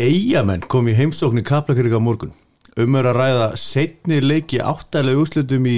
Eyjamenn 0.00 0.62
kom 0.64 0.86
í 0.88 0.94
heimsókn 0.96 1.42
í 1.42 1.44
Kaplakirka 1.44 1.98
morgun. 2.00 2.30
Um 2.80 2.94
er 2.96 3.10
að 3.10 3.18
ræða 3.18 3.48
setni 3.60 4.20
leiki 4.24 4.62
áttæðlega 4.64 5.20
úrslutum 5.20 5.66
í 5.68 5.74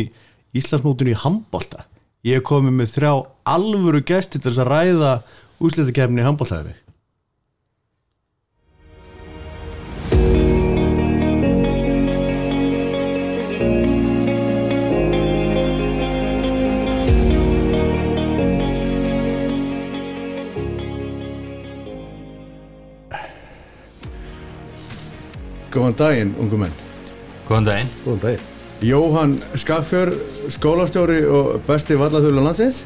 Íslandsmótun 0.55 1.11
í 1.11 1.17
handbólta 1.19 1.89
ég 2.29 2.45
komið 2.47 2.77
með 2.77 2.93
þrjá 2.93 3.13
alvöru 3.51 4.03
gesti 4.07 4.39
til 4.39 4.53
þess 4.53 4.63
að 4.63 4.71
ræða 4.71 5.13
úrslutakefni 5.59 6.23
í 6.23 6.27
handbóltaði 6.27 6.77
Góðan 25.93 26.09
daginn, 26.09 26.31
ungu 26.41 26.57
menn. 26.57 26.73
Góðan 27.45 27.67
daginn. 27.67 27.89
Góðan 28.07 28.21
dag 28.23 28.45
Jóhann 28.83 29.35
Skaffjör, 29.61 30.11
skólastjóri 30.51 31.19
og 31.29 31.61
besti 31.67 31.99
vallathulun 32.01 32.47
landsins. 32.47 32.79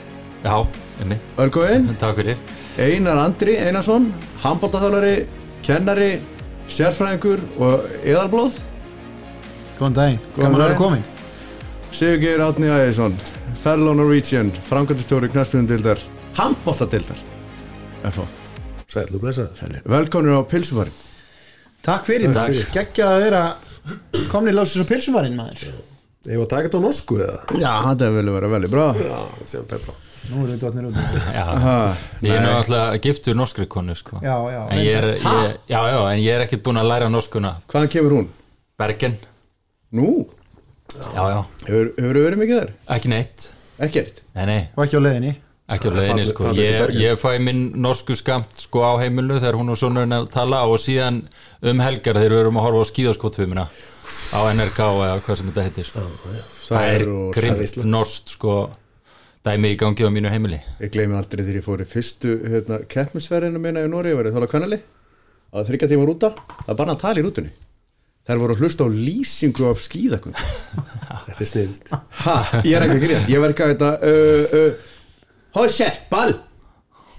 Já, 0.43 0.67
er 1.01 1.07
mitt 1.07 1.37
Velkomin 1.37 1.95
Takk 2.01 2.19
fyrir. 2.19 2.41
Einar 2.77 3.21
Andri 3.23 3.55
Einarsson, 3.63 4.11
handbóltaþjálfari, 4.43 5.15
kennari, 5.63 6.11
sérfræðingur 6.69 7.47
og 7.63 7.87
eðalblóð 8.03 8.59
Góðan 9.79 9.99
daginn, 10.01 10.21
Góðan 10.35 10.51
að 10.51 10.59
vera 10.59 10.67
daginn. 10.67 10.83
komin 10.83 11.09
Sigurgeir 11.95 12.43
Átni 12.43 12.75
Æðisson, 12.75 13.17
Fellow 13.63 13.95
Norwegian, 13.95 14.51
framkvæmtistjóri 14.67 15.31
knæspunundildar, 15.31 16.03
handbóltadildar 16.35 17.23
FH. 18.03 18.27
Sælu 18.91 19.23
blessaður. 19.23 19.83
Velkomin 19.87 20.35
á 20.35 20.43
Pilsufarin 20.43 21.06
Takk 21.87 22.09
fyrir, 22.09 22.33
Takk. 22.35 22.51
maður. 22.51 22.71
geggjað 22.75 23.13
að 23.13 23.21
vera 23.27 23.43
komni 24.33 24.55
lásins 24.57 24.83
á 24.83 24.87
pilsuvarinn 24.89 25.37
maður. 25.39 25.69
Ég 26.27 26.41
var 26.41 26.47
að 26.49 26.51
taka 26.51 26.67
þetta 26.67 26.81
á 26.83 26.87
norsku 26.87 27.19
eða? 27.23 27.37
Já, 27.63 27.73
þetta 27.87 28.09
vil 28.17 28.31
vera 28.35 28.49
veldig 28.51 28.71
bra 28.73 28.87
Já, 28.99 29.19
sem 29.47 29.67
peppa. 29.71 29.95
Nú 30.27 30.41
erum 30.43 30.49
við 30.51 30.63
dotnir 30.65 30.89
út. 30.89 30.97
Ég 32.27 32.33
er 32.35 32.43
náttúrulega 32.43 32.99
giftur 33.05 33.37
norskri 33.39 33.69
konu 33.71 33.95
sko. 33.95 34.19
Já, 34.25 34.35
já, 34.51 34.63
en 34.75 34.81
ég 34.83 34.97
er, 34.99 35.07
ég, 35.23 35.53
já, 35.71 35.79
já, 35.93 36.01
en 36.11 36.19
ég 36.25 36.33
er 36.35 36.43
ekkert 36.49 36.65
búinn 36.67 36.81
að 36.83 36.89
læra 36.91 37.11
norskuna. 37.15 37.53
Hvaðan 37.71 37.93
kemur 37.95 38.17
hún? 38.19 38.27
Bergen, 38.77 39.15
Nú, 39.95 40.09
já, 41.15 41.23
já, 41.31 41.39
hefur 41.69 41.93
hefur 41.95 42.19
verið 42.25 42.41
mikið 42.43 42.59
þar? 42.59 42.73
ekki 42.97 43.13
neitt. 43.15 43.47
Ekkert? 43.87 44.19
Nei, 44.35 44.45
nei, 44.51 44.61
og 44.75 44.83
ekki 44.89 44.99
á 44.99 45.03
leiðinni 45.07 45.37
ekki 45.75 45.91
leiðinni 45.91 46.23
Falleg- 46.23 46.31
sko. 46.31 46.53
ég, 46.61 46.95
ég 47.03 47.19
fæ 47.19 47.41
minn 47.43 47.63
norsku 47.83 48.15
skamt 48.19 48.61
sko 48.63 48.85
á 48.87 48.93
heimilu 49.03 49.41
þegar 49.41 49.59
hún 49.59 49.73
og 49.75 49.79
sonurinn 49.81 50.15
er 50.15 50.25
að 50.25 50.33
tala 50.37 50.63
og 50.71 50.79
síðan 50.79 51.25
um 51.63 51.83
helgar 51.83 52.15
þegar 52.21 52.35
við 52.37 52.43
erum 52.45 52.61
að 52.61 52.67
horfa 52.69 52.83
á 52.87 52.91
skíðaskotfimina 52.93 53.65
á 53.67 54.41
NRK 54.55 54.79
eða 54.79 55.21
hvað 55.27 55.39
sem 55.41 55.49
þetta 55.51 55.65
heitir 55.67 55.89
sko. 55.89 56.05
Það 56.67 56.91
er 56.93 57.07
grimt 57.35 57.81
norskt 57.85 58.35
sko 58.37 58.57
dæmi 59.47 59.75
í 59.75 59.79
gangi 59.79 60.07
á 60.07 60.11
mínu 60.11 60.31
heimili. 60.31 60.59
Ég 60.83 60.91
gleymi 60.95 61.15
aldrei 61.19 61.43
þegar 61.45 61.61
ég 61.61 61.67
fór 61.67 61.83
í 61.83 61.87
fyrstu 61.91 62.33
hérna, 62.47 62.81
keppmisverðinu 62.91 63.61
minna 63.63 63.83
í 63.87 63.91
Nóri, 63.91 64.11
ég 64.15 64.19
var 64.19 64.27
í 64.31 64.35
þála 64.35 64.49
kannali 64.51 64.79
á 65.55 65.59
þryggja 65.67 65.89
tíma 65.93 66.07
rúta, 66.09 66.33
það 66.67 66.79
bara 66.81 66.95
að 66.97 67.03
tala 67.05 67.23
í 67.23 67.25
rútunni. 67.27 67.53
Þær 68.27 68.41
voru 68.43 68.57
að 68.57 68.63
hlusta 68.65 68.87
á 68.87 68.89
lýsingu 68.91 69.69
af 69.71 69.79
skíðakun 69.79 70.35
Þetta 71.29 71.39
er 71.39 71.47
sniðvilt 71.47 71.93
ha, 72.25 72.35
ég 72.67 72.75
er 72.75 72.83
ekki 72.87 72.97
að 72.97 73.05
gríða. 73.05 73.21
Ég 73.31 73.43
var 73.45 73.53
ekki 73.55 73.63
að 73.63 73.71
þetta 73.77 73.91
uh, 74.03 74.57
uh, 74.59 74.96
hóð 75.57 75.73
sért 75.75 76.05
ball. 76.13 76.35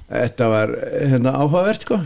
Þetta 0.07 0.49
var 0.51 0.73
hérna, 0.93 1.33
áhugavert 1.41 1.83
sko. 1.83 1.97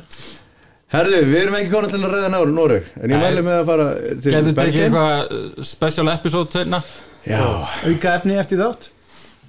Herðu, 0.91 1.19
við 1.29 1.37
erum 1.43 1.57
ekki 1.59 1.71
konar 1.71 1.91
til 1.93 2.01
að 2.01 2.15
ræða 2.15 2.31
náru 2.33 2.55
Nóri, 2.55 2.79
en 2.99 3.13
ég 3.13 3.21
mæli 3.21 3.43
með 3.45 3.59
að 3.61 3.69
fara 3.69 3.85
til 4.09 4.33
Getur 4.33 4.55
tekið 4.57 4.87
eitthvað 4.87 5.21
uh, 5.21 5.61
special 5.69 6.09
episode 6.11 6.51
tveirna? 6.51 6.81
já, 7.23 7.43
auka 7.87 8.15
efni 8.17 8.35
eftir 8.41 8.59
þátt? 8.59 8.89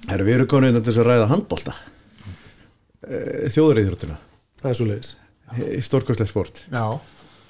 Herru, 0.07 0.27
við 0.27 0.37
erum 0.37 0.51
konar 0.53 0.77
til 0.77 0.85
þess 0.85 1.01
að 1.01 1.09
ræða 1.09 1.25
handbolta. 1.33 1.73
Uh, 3.03 3.49
þjóðuríðrútuna 3.51 4.15
Það 4.61 4.69
er 4.69 4.79
svo 4.79 4.87
leiðis 4.87 5.11
stórkostlega 5.83 6.29
sport. 6.31 6.63
Já, 6.71 6.85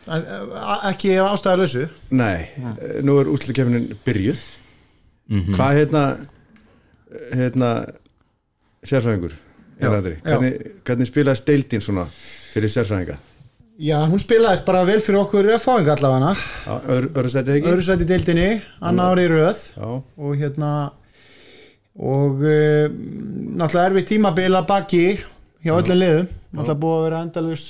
En, 0.04 0.20
eh, 0.20 0.90
ekki 0.90 1.14
ef 1.16 1.30
ástæðalösu 1.32 1.86
Nei, 2.12 2.50
eh, 2.60 2.98
nú 3.08 3.20
er 3.22 3.30
úslikefnin 3.32 3.86
byrjuð. 4.04 4.42
Hvað 5.56 5.78
hérna 5.80 6.02
hérna 7.32 7.70
sérfræðingur 8.88 9.36
hvernig, 9.80 10.58
hvernig 10.86 11.10
spilaði 11.10 11.40
steildin 11.40 11.84
svona 11.84 12.06
fyrir 12.54 12.72
sérfræðinga? 12.72 13.20
Já, 13.82 13.98
hún 14.06 14.22
spilaðist 14.22 14.66
bara 14.68 14.84
vel 14.86 15.00
fyrir 15.02 15.24
okkur 15.24 15.48
F-fáinga 15.56 15.96
allavega. 15.96 16.34
Öðru, 16.94 17.08
öðru 17.10 17.32
sæti 17.34 17.56
ekki? 17.56 17.70
öðru 17.72 17.86
sæti 17.88 18.08
deildinni, 18.08 18.50
annar 18.86 19.16
ári 19.16 19.26
röð. 19.32 19.64
Já, 19.74 19.88
og 19.98 20.36
hérna 20.38 20.74
og 21.94 22.44
uh, 22.46 22.86
náttúrulega 23.58 23.88
erfið 23.90 24.10
tímabil 24.12 24.52
að 24.54 24.68
baki 24.70 25.06
hjá 25.66 25.74
öllum 25.74 26.00
liðum. 26.00 26.30
Náttúrulega 26.54 26.84
búið 26.86 27.00
að 27.00 27.08
vera 27.08 27.24
endalus 27.26 27.66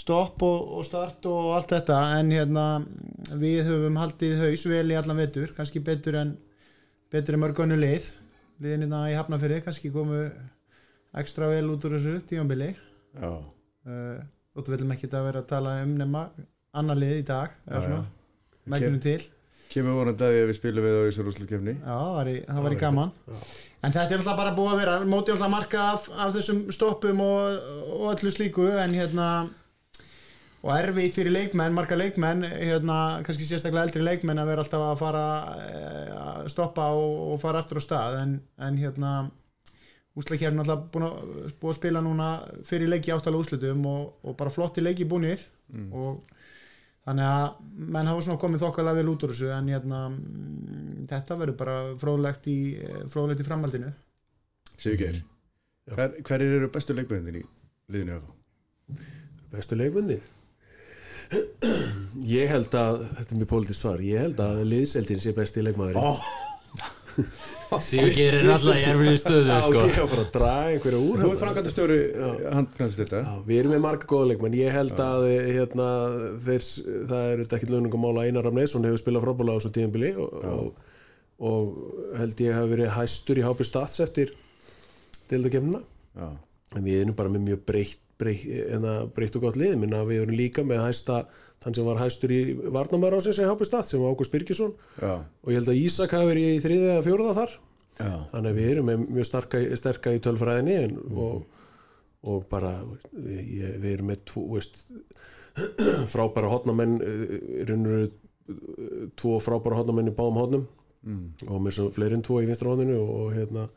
stopp 0.00 0.40
og, 0.46 0.72
og 0.78 0.88
start 0.88 1.28
og 1.28 1.52
allt 1.58 1.76
þetta. 1.76 2.00
En 2.16 2.32
hérna 2.32 2.66
við 3.36 3.68
höfum 3.68 4.00
haldið 4.00 4.40
haus 4.46 4.64
vel 4.72 4.86
í 4.88 4.96
allan 4.96 5.20
vetur 5.20 5.52
kannski 5.56 5.84
betur 5.84 6.16
en 6.22 6.32
betur 7.12 7.36
en 7.36 7.44
mörg 7.44 7.60
önnu 7.60 7.76
lið 7.76 8.08
liðinina 8.60 9.04
í 9.10 9.16
Hafnafyrði 9.18 9.62
kannski 9.64 9.90
komu 9.94 10.20
ekstra 11.20 11.48
vel 11.50 11.66
út 11.72 11.84
úr 11.88 11.96
þessu 11.96 12.20
tímabili. 12.28 12.70
Já, 13.18 13.30
uh, 13.32 14.20
og 14.54 14.64
þú 14.66 14.74
viljum 14.76 14.94
ekki 14.94 15.10
að 15.10 15.26
vera 15.30 15.42
að 15.42 15.48
tala 15.50 15.76
um 15.84 15.92
nema 15.98 16.24
annar 16.76 16.98
lið 17.00 17.16
í 17.18 17.26
dag 17.26 17.54
Já, 17.66 17.80
já. 17.82 18.00
mækjunum 18.70 19.00
til. 19.02 19.20
kemur 19.70 19.96
vonandi 19.98 20.24
að 20.26 20.32
því 20.34 20.38
að 20.42 20.48
við 20.50 20.56
spilum 20.58 20.84
við 20.86 20.94
á 20.94 21.02
þessar 21.08 21.30
úslikefni 21.30 21.74
Já, 21.78 21.96
var, 22.14 22.30
í, 22.30 22.36
það 22.46 22.62
var 22.66 22.74
í 22.74 22.78
gaman. 22.80 23.12
En 23.80 23.94
þetta 23.94 24.14
er 24.14 24.20
alltaf 24.20 24.38
bara 24.38 24.54
búið 24.54 24.72
að 24.74 24.80
vera 24.82 24.94
Mótið 25.08 25.34
alltaf 25.36 25.52
marka 25.54 25.84
af, 25.94 26.08
af 26.10 26.32
þessum 26.36 26.60
stoppum 26.74 27.22
og, 27.24 27.68
og 27.96 28.06
öllu 28.12 28.32
slíku 28.34 28.66
En 28.82 28.94
hérna 28.98 29.28
Og 30.60 30.72
erfitt 30.74 31.16
fyrir 31.16 31.32
leikmenn, 31.32 31.72
marga 31.72 31.96
leikmenn 31.96 32.44
Hérna, 32.44 32.96
kannski 33.24 33.46
sérstaklega 33.48 33.86
eldri 33.88 34.04
leikmenn 34.04 34.40
Að 34.42 34.50
vera 34.52 34.64
alltaf 34.64 34.86
að 34.86 34.98
fara 35.00 35.26
eh, 35.64 36.16
að 36.20 36.48
Stoppa 36.52 36.90
og, 36.96 37.14
og 37.32 37.38
fara 37.40 37.62
aftur 37.62 37.80
á 37.80 37.82
stað. 37.84 38.18
En, 38.24 38.34
en 38.60 38.80
hérna 38.80 39.12
Úslakefn 40.18 40.60
alltaf 40.60 40.88
búin 40.92 41.06
að, 41.06 41.20
búið 41.60 41.72
að 41.72 41.78
spila 41.78 42.02
núna 42.04 42.30
Fyrir 42.66 42.90
leiki 42.90 43.14
áttalega 43.14 43.46
úslutum 43.46 43.86
og, 43.88 44.10
og 44.26 44.36
bara 44.36 44.52
flotti 44.52 44.84
leiki 44.84 45.06
búnir. 45.08 45.40
Og 45.94 46.20
þannig 47.06 47.30
að 47.30 47.86
menn 47.94 48.10
hafa 48.10 48.24
svona 48.26 48.42
komið 48.42 48.64
þokkalega 48.66 49.00
vel 49.00 49.12
út 49.14 49.24
úr 49.24 49.32
þessu 49.32 49.52
en 49.54 49.70
hérna, 49.72 50.00
mm, 50.10 51.06
þetta 51.10 51.38
verður 51.40 51.56
bara 51.62 51.76
fróðlegt 52.02 52.50
í, 52.50 52.58
fróðlegt 53.12 53.40
í 53.40 53.46
framhaldinu. 53.46 53.92
Sigurgeir, 54.74 55.22
hver, 55.94 56.18
hverjir 56.26 56.58
eru 56.58 56.68
bestu 56.74 56.98
leikmennir 56.98 57.40
í 57.40 57.46
liðinu 57.94 58.18
FH? 58.18 59.08
Bestu 59.54 59.78
leikmennið 59.78 60.28
Ég 62.26 62.50
held 62.50 62.74
að 62.74 63.04
Þetta 63.18 63.34
er 63.34 63.38
mjög 63.40 63.50
pólitískt 63.52 63.84
svar 63.84 64.00
Ég 64.02 64.24
held 64.24 64.40
að 64.42 64.62
liðseldin 64.70 65.20
sé 65.22 65.34
besti 65.36 65.62
leikmaður 65.62 66.00
Ó, 66.00 66.16
Sigurgeir 67.84 68.34
er 68.40 68.48
alltaf 68.50 68.74
í 68.74 68.82
erfið 68.90 69.16
stöðu 69.20 69.56
sko. 69.62 69.82
Ég 69.86 69.98
var 70.00 70.08
bara 70.10 70.24
að 70.24 70.30
draga 70.34 70.72
einhverja 70.72 71.00
úr 71.00 71.20
Þú 71.20 71.20
ert 71.20 71.28
hérna. 71.28 71.40
framkvæmdastjóri 71.44 71.98
handknæðstölda 72.56 73.20
Já, 73.22 73.30
við 73.46 73.60
erum 73.60 73.74
með 73.76 73.82
marga 73.84 74.08
góða 74.10 74.28
leikmenn. 74.32 74.56
Ég 74.58 74.74
held 74.74 75.02
að 75.04 75.26
hérna, 75.30 75.86
þeir, 76.46 76.66
það 77.12 77.26
er 77.28 77.42
þetta 77.44 77.58
ekkit 77.60 77.72
launungamála 77.76 78.24
Einar 78.26 78.48
Ramnesson 78.48 78.88
hefur 78.88 79.02
spilað 79.04 79.26
frábúlega 79.28 79.54
á 79.54 79.58
þessu 79.60 79.72
tíðanbili 79.76 80.10
og, 80.18 80.48
og, 80.50 80.92
og 81.52 82.18
held 82.18 82.42
ég 82.42 82.58
hafi 82.58 82.72
verið 82.74 82.92
hæstur 82.96 83.38
í 83.38 83.46
hápi 83.46 83.68
stats 83.70 84.02
eftir 84.02 84.34
deildakefnina 85.30 85.84
Já, 86.18 86.28
en 86.74 86.86
við 86.90 87.04
erum 87.04 87.18
bara 87.22 87.30
með 87.36 87.46
mjög 87.52 87.62
breytt 87.70 88.02
breytt, 88.20 88.44
hérna, 88.46 88.94
breytt 89.16 89.38
og 89.38 89.46
gott 89.46 89.58
lið. 89.60 89.76
Minna 89.80 90.02
við 90.08 90.24
erum 90.24 90.38
líka 90.38 90.64
með 90.66 90.84
hæsta 90.84 91.22
þann 91.64 91.76
sem 91.76 91.88
var 91.88 92.00
hæstur 92.00 92.34
í 92.34 92.40
Varnamar 92.72 93.16
ásins 93.18 93.40
í 93.40 93.48
hápi 93.48 93.68
stats 93.68 93.92
sem 93.92 94.02
var 94.02 94.14
Ágúst 94.14 94.32
Birgisson. 94.34 94.76
Já, 95.00 95.18
og 95.20 95.52
ég 95.52 95.60
held 95.60 95.72
að 95.72 95.82
Ísak 95.82 96.14
hafi 96.16 96.30
verið 96.30 96.52
í 96.52 96.62
þriðið 96.64 96.92
eða 96.94 97.06
fjóruða 97.08 97.36
þar. 97.40 97.56
Já. 98.00 98.12
Þannig 98.32 98.50
að 98.50 98.60
við 98.60 98.70
erum 98.74 98.90
með 98.90 99.06
mjög 99.16 99.28
starka, 99.28 99.62
sterka 99.80 100.14
í 100.16 100.22
tölfræðinni 100.24 100.76
en, 100.84 100.96
og, 101.10 101.62
og 102.30 102.44
bara 102.52 102.74
ég, 103.26 103.76
við 103.82 103.92
erum 103.96 104.12
með 104.12 104.24
tvo, 104.30 104.46
veist, 104.54 104.84
frábæra 106.14 106.52
hotnamenn 106.52 107.00
raunur 107.68 108.08
tvo 109.20 109.36
frábæra 109.42 109.82
hotnamenn 109.82 110.10
í 110.10 110.16
báðum 110.16 110.40
hotnum 110.40 110.68
og 111.48 111.60
mér 111.64 111.76
sem 111.76 111.90
fleiri 111.94 112.18
en 112.18 112.24
tvo 112.24 112.40
í 112.42 112.48
vinstra 112.48 112.72
hotninu 112.72 112.98
og 113.00 113.34
hérna 113.36 113.68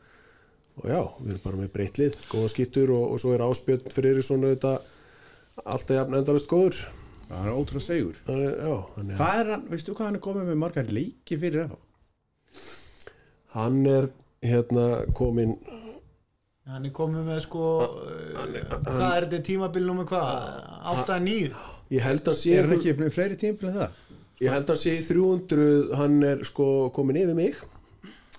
og 0.80 0.88
já, 0.90 1.00
við 1.20 1.30
erum 1.34 1.42
bara 1.44 1.60
með 1.62 1.70
breytlið, 1.76 2.18
góða 2.32 2.50
skýttur 2.54 2.92
og, 2.96 3.04
og 3.14 3.20
svo 3.22 3.32
er 3.36 3.44
áspjöld 3.46 3.90
fyrir 3.94 4.20
svona 4.26 4.50
þetta 4.54 4.74
alltaf 5.64 5.94
jafn 6.00 6.18
endalust 6.18 6.48
góður. 6.50 6.80
Það 7.28 7.46
er 7.48 7.54
ótrúlega 7.56 7.86
segur. 7.86 8.16
Þannig, 8.26 8.50
já, 8.58 8.74
þannig 8.96 9.14
að 9.14 9.20
Hvað 9.22 9.38
er 9.44 9.50
hann, 9.54 9.62
veistu 9.70 9.94
hvað 9.94 10.08
hann 10.10 10.18
er 10.18 10.24
komið 10.26 10.48
með 10.50 10.58
margar 10.64 10.90
leiki 10.98 11.38
fyrir 11.40 11.66
FH? 11.68 11.80
hann 13.54 13.84
er 13.86 14.08
hérna 14.42 14.84
komin 15.14 15.52
hann 16.66 16.86
er 16.88 16.92
komið 16.96 17.26
með 17.28 17.40
sko 17.44 17.66
hvað 18.34 19.12
er 19.14 19.26
þetta 19.28 19.40
tímabil 19.46 19.84
nummer 19.86 20.08
hvað? 20.10 20.56
8-9 21.04 21.52
ég 21.94 22.02
held 22.02 22.30
að 22.32 22.38
sé 22.40 22.56
Er 22.58 22.66
hann 22.66 22.76
ekki 22.78 22.94
með 22.98 23.12
fleiri 23.14 23.38
tímpil 23.40 23.70
en 23.70 23.76
það? 23.78 24.00
ég 24.42 24.50
held 24.56 24.72
að 24.74 24.80
sé 24.82 24.96
í 24.98 25.04
300 25.06 25.68
hann 26.00 26.18
er 26.32 26.42
sko 26.48 26.68
komin 26.96 27.20
yfir 27.22 27.38
mig 27.38 27.60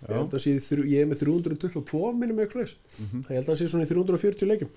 ég 0.01 0.15
held 0.17 0.33
að 0.35 0.43
sé 0.43 0.55
ég 0.85 1.01
er 1.01 1.07
með 1.11 1.21
322 1.23 2.13
minnum 2.19 2.41
eitthvað 2.43 2.73
mm 2.73 3.05
Mhm. 3.05 3.21
ég 3.29 3.37
held 3.39 3.49
að 3.53 3.59
sé 3.61 3.67
svona 3.71 3.85
í 3.85 3.91
340 3.91 4.49
leikjum. 4.51 4.69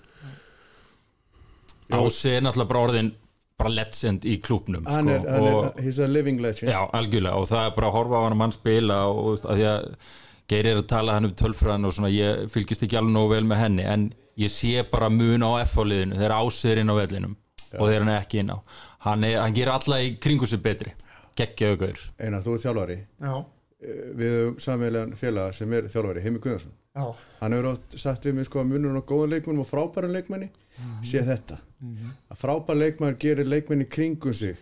Ási 1.89 2.29
er 2.37 2.43
náttúrulega 2.45 2.69
bara 2.69 2.85
orðin 2.87 3.11
bara 3.59 3.71
legend 3.75 4.23
í 4.29 4.37
klúbnum 4.45 4.85
Hann 4.87 5.09
sko, 5.09 5.15
er, 5.17 5.25
hann 5.33 5.47
og, 5.49 5.65
er, 5.73 5.83
he's 5.83 5.99
a 5.99 6.07
living 6.07 6.39
legend. 6.43 6.71
Já, 6.71 6.85
algjörlega 6.95 7.35
og 7.41 7.49
það 7.51 7.67
er 7.67 7.75
bara 7.77 7.89
að 7.91 7.97
horfa 7.97 8.21
á 8.21 8.23
hann 8.29 8.37
mann 8.39 8.53
spila 8.55 8.99
og 9.11 9.39
að 9.43 9.57
því 9.59 9.69
að 9.73 9.89
Geir 10.49 10.65
er 10.71 10.79
að 10.81 10.87
tala 10.89 11.13
hann 11.13 11.27
um 11.29 11.33
tölfræðan 11.37 11.85
og 11.85 11.93
svona 11.93 12.09
ég 12.09 12.47
fylgist 12.49 12.81
ekki 12.87 12.97
alveg 12.97 13.13
nógu 13.13 13.35
vel 13.35 13.45
með 13.45 13.59
henni 13.65 13.85
en 13.85 14.07
ég 14.41 14.49
sé 14.55 14.81
bara 14.89 15.11
mun 15.13 15.43
á 15.45 15.61
F-liðinu 15.67 16.17
þegar 16.17 16.37
Ási 16.39 16.71
er 16.71 16.81
inn 16.81 16.89
á 16.89 16.97
vellinum 16.97 17.35
og 17.75 17.83
þegar 17.91 17.99
hann 18.05 18.13
er 18.15 18.23
ekki 18.23 18.41
inn 18.41 18.55
á. 18.55 18.59
Hann, 19.05 19.25
er, 19.29 19.35
hann 19.43 19.53
gerir 19.59 19.75
alla 19.75 19.99
í 20.01 20.15
kringu 20.23 20.49
sig 20.49 20.63
betri. 20.65 20.95
Geggjaðu 21.37 21.77
gaur. 21.83 22.01
Einar, 22.19 22.41
þú 22.47 22.55
er 22.57 22.63
þjálfari. 22.65 22.97
Já, 23.21 23.35
Við 23.79 24.33
höfum 24.35 24.57
sammeðlegan 24.63 25.15
félaga 25.15 25.55
sem 25.55 25.73
er 25.77 25.87
þjálfari, 25.93 26.23
Heimi 26.25 26.41
Guðjónsson. 26.43 26.73
Já, 26.99 27.05
Hann 27.39 27.55
hefur 27.55 27.69
átt 27.71 27.95
sagt 28.03 28.25
við 28.27 28.35
mig 28.35 28.49
sko 28.49 28.63
að 28.65 28.73
munurinn 28.73 28.99
á 28.99 29.07
góðan 29.07 29.37
leikmennum 29.37 29.63
og 29.63 29.69
frábæran 29.69 30.17
leikmenni 30.17 30.49
sé 31.07 31.23
þetta. 31.27 31.61
Að 32.27 32.41
frábær 32.41 32.79
leikmenn 32.79 33.19
gerir 33.23 33.47
leikmenni 33.47 33.87
kringum 33.87 34.35
sig 34.35 34.59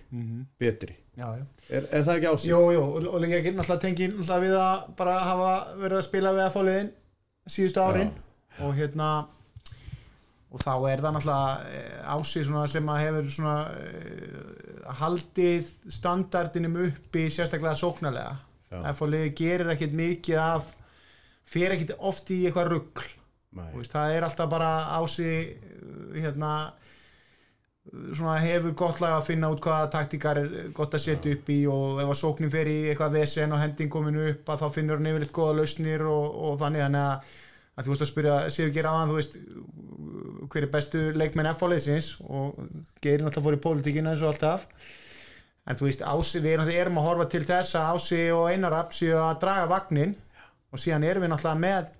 betri. 0.60 0.98
Já, 1.16 1.30
já. 1.32 1.44
er, 1.72 1.86
er 1.96 2.02
það 2.04 2.18
ekki 2.18 2.28
ásinn? 2.28 2.50
Jú, 2.50 2.58
jú, 2.74 2.82
og, 3.08 3.14
líka 3.22 3.38
ekki 3.38 3.54
náttúrulega 3.56 3.82
tengi 3.86 4.10
náttúrulega 4.10 4.42
við 4.42 4.56
að 4.60 4.82
bara 4.98 5.14
hafa 5.24 5.52
verið 5.80 5.96
að 5.96 6.04
spila 6.10 6.32
við 6.36 6.44
að 6.44 6.52
fáliðin 6.58 6.90
síðustu 7.54 7.84
árin. 7.86 8.10
Og 8.60 8.74
hérna 8.76 9.08
og 10.52 10.60
þá 10.60 10.74
er 10.90 11.04
það 11.06 11.16
náttúrulega 11.16 11.78
eh, 11.78 11.94
ási 12.12 12.44
svona 12.44 12.66
sem 12.68 12.92
að 12.92 13.00
hefur 13.06 13.30
svona 13.32 13.54
uh, 13.72 14.92
haldið 15.00 15.72
standardinum 15.96 16.76
uppi 16.84 17.24
sérstaklega 17.32 17.80
sóknarlega 17.80 18.36
fáliði 19.00 19.34
gerir 19.38 19.72
ekkit 19.74 19.94
mikið 19.96 20.40
af 20.42 20.72
fer 21.46 21.76
ekkit 21.76 21.94
oft 21.98 22.30
í 22.34 22.42
eitthvað 22.46 22.72
rugg 22.72 23.04
Nei. 23.56 23.70
það 23.88 24.16
er 24.16 24.26
alltaf 24.26 24.50
bara 24.52 24.72
ási 24.98 25.30
uh, 25.30 26.18
hérna 26.18 26.52
svona 27.86 28.36
hefur 28.42 28.74
gott 28.74 29.00
lag 29.00 29.14
að 29.16 29.28
finna 29.28 29.48
út 29.52 29.62
hvaða 29.62 29.90
taktíkar 29.94 30.40
er 30.40 30.54
gott 30.74 30.94
að 30.96 31.04
setja 31.04 31.34
upp 31.36 31.50
í 31.54 31.58
og 31.70 32.00
ef 32.02 32.10
að 32.10 32.20
sóknin 32.20 32.52
fer 32.52 32.70
í 32.70 32.78
eitthvað 32.90 33.18
vesen 33.20 33.54
og 33.54 33.62
hending 33.62 33.92
komin 33.92 34.18
upp 34.24 34.50
að 34.50 34.64
þá 34.64 34.66
finnur 34.74 34.98
hann 34.98 35.10
yfirleitt 35.12 35.34
góða 35.36 35.60
lausnir 35.60 36.02
og, 36.10 36.26
og 36.48 36.58
þannig. 36.60 36.82
Þannig 36.86 37.04
að, 37.04 37.34
að 37.76 37.86
þú 37.86 37.92
veist 37.92 38.04
að 38.04 38.10
spyrja 38.10 38.36
séu 38.56 38.74
gera 38.74 38.92
aðan 38.92 39.12
þú 39.12 39.18
veist 39.20 39.38
hver 40.50 40.66
er 40.66 40.72
bestu 40.72 41.02
leikmenn 41.14 41.50
F-fáleysins 41.52 42.12
og 42.26 42.58
gerir 43.04 43.22
náttúrulega 43.24 43.46
fór 43.46 43.58
í 43.58 43.62
pólitíkina 43.66 44.14
eins 44.14 44.24
og 44.24 44.34
alltaf 44.34 44.66
en 45.66 45.78
þú 45.78 45.88
veist 45.88 46.04
Ási, 46.06 46.40
við 46.44 46.70
erum, 46.76 47.00
að 47.00 47.08
horfa 47.08 47.28
til 47.32 47.42
þess 47.46 47.76
að 47.78 47.90
Ási 47.96 48.22
og 48.34 48.48
Einarab 48.52 48.94
séu 48.94 49.18
að 49.18 49.40
draga 49.42 49.66
vagnin 49.70 50.14
og 50.72 50.80
síðan 50.82 51.06
erum 51.08 51.26
við 51.26 51.32
náttúrulega 51.32 51.62
með 51.64 51.92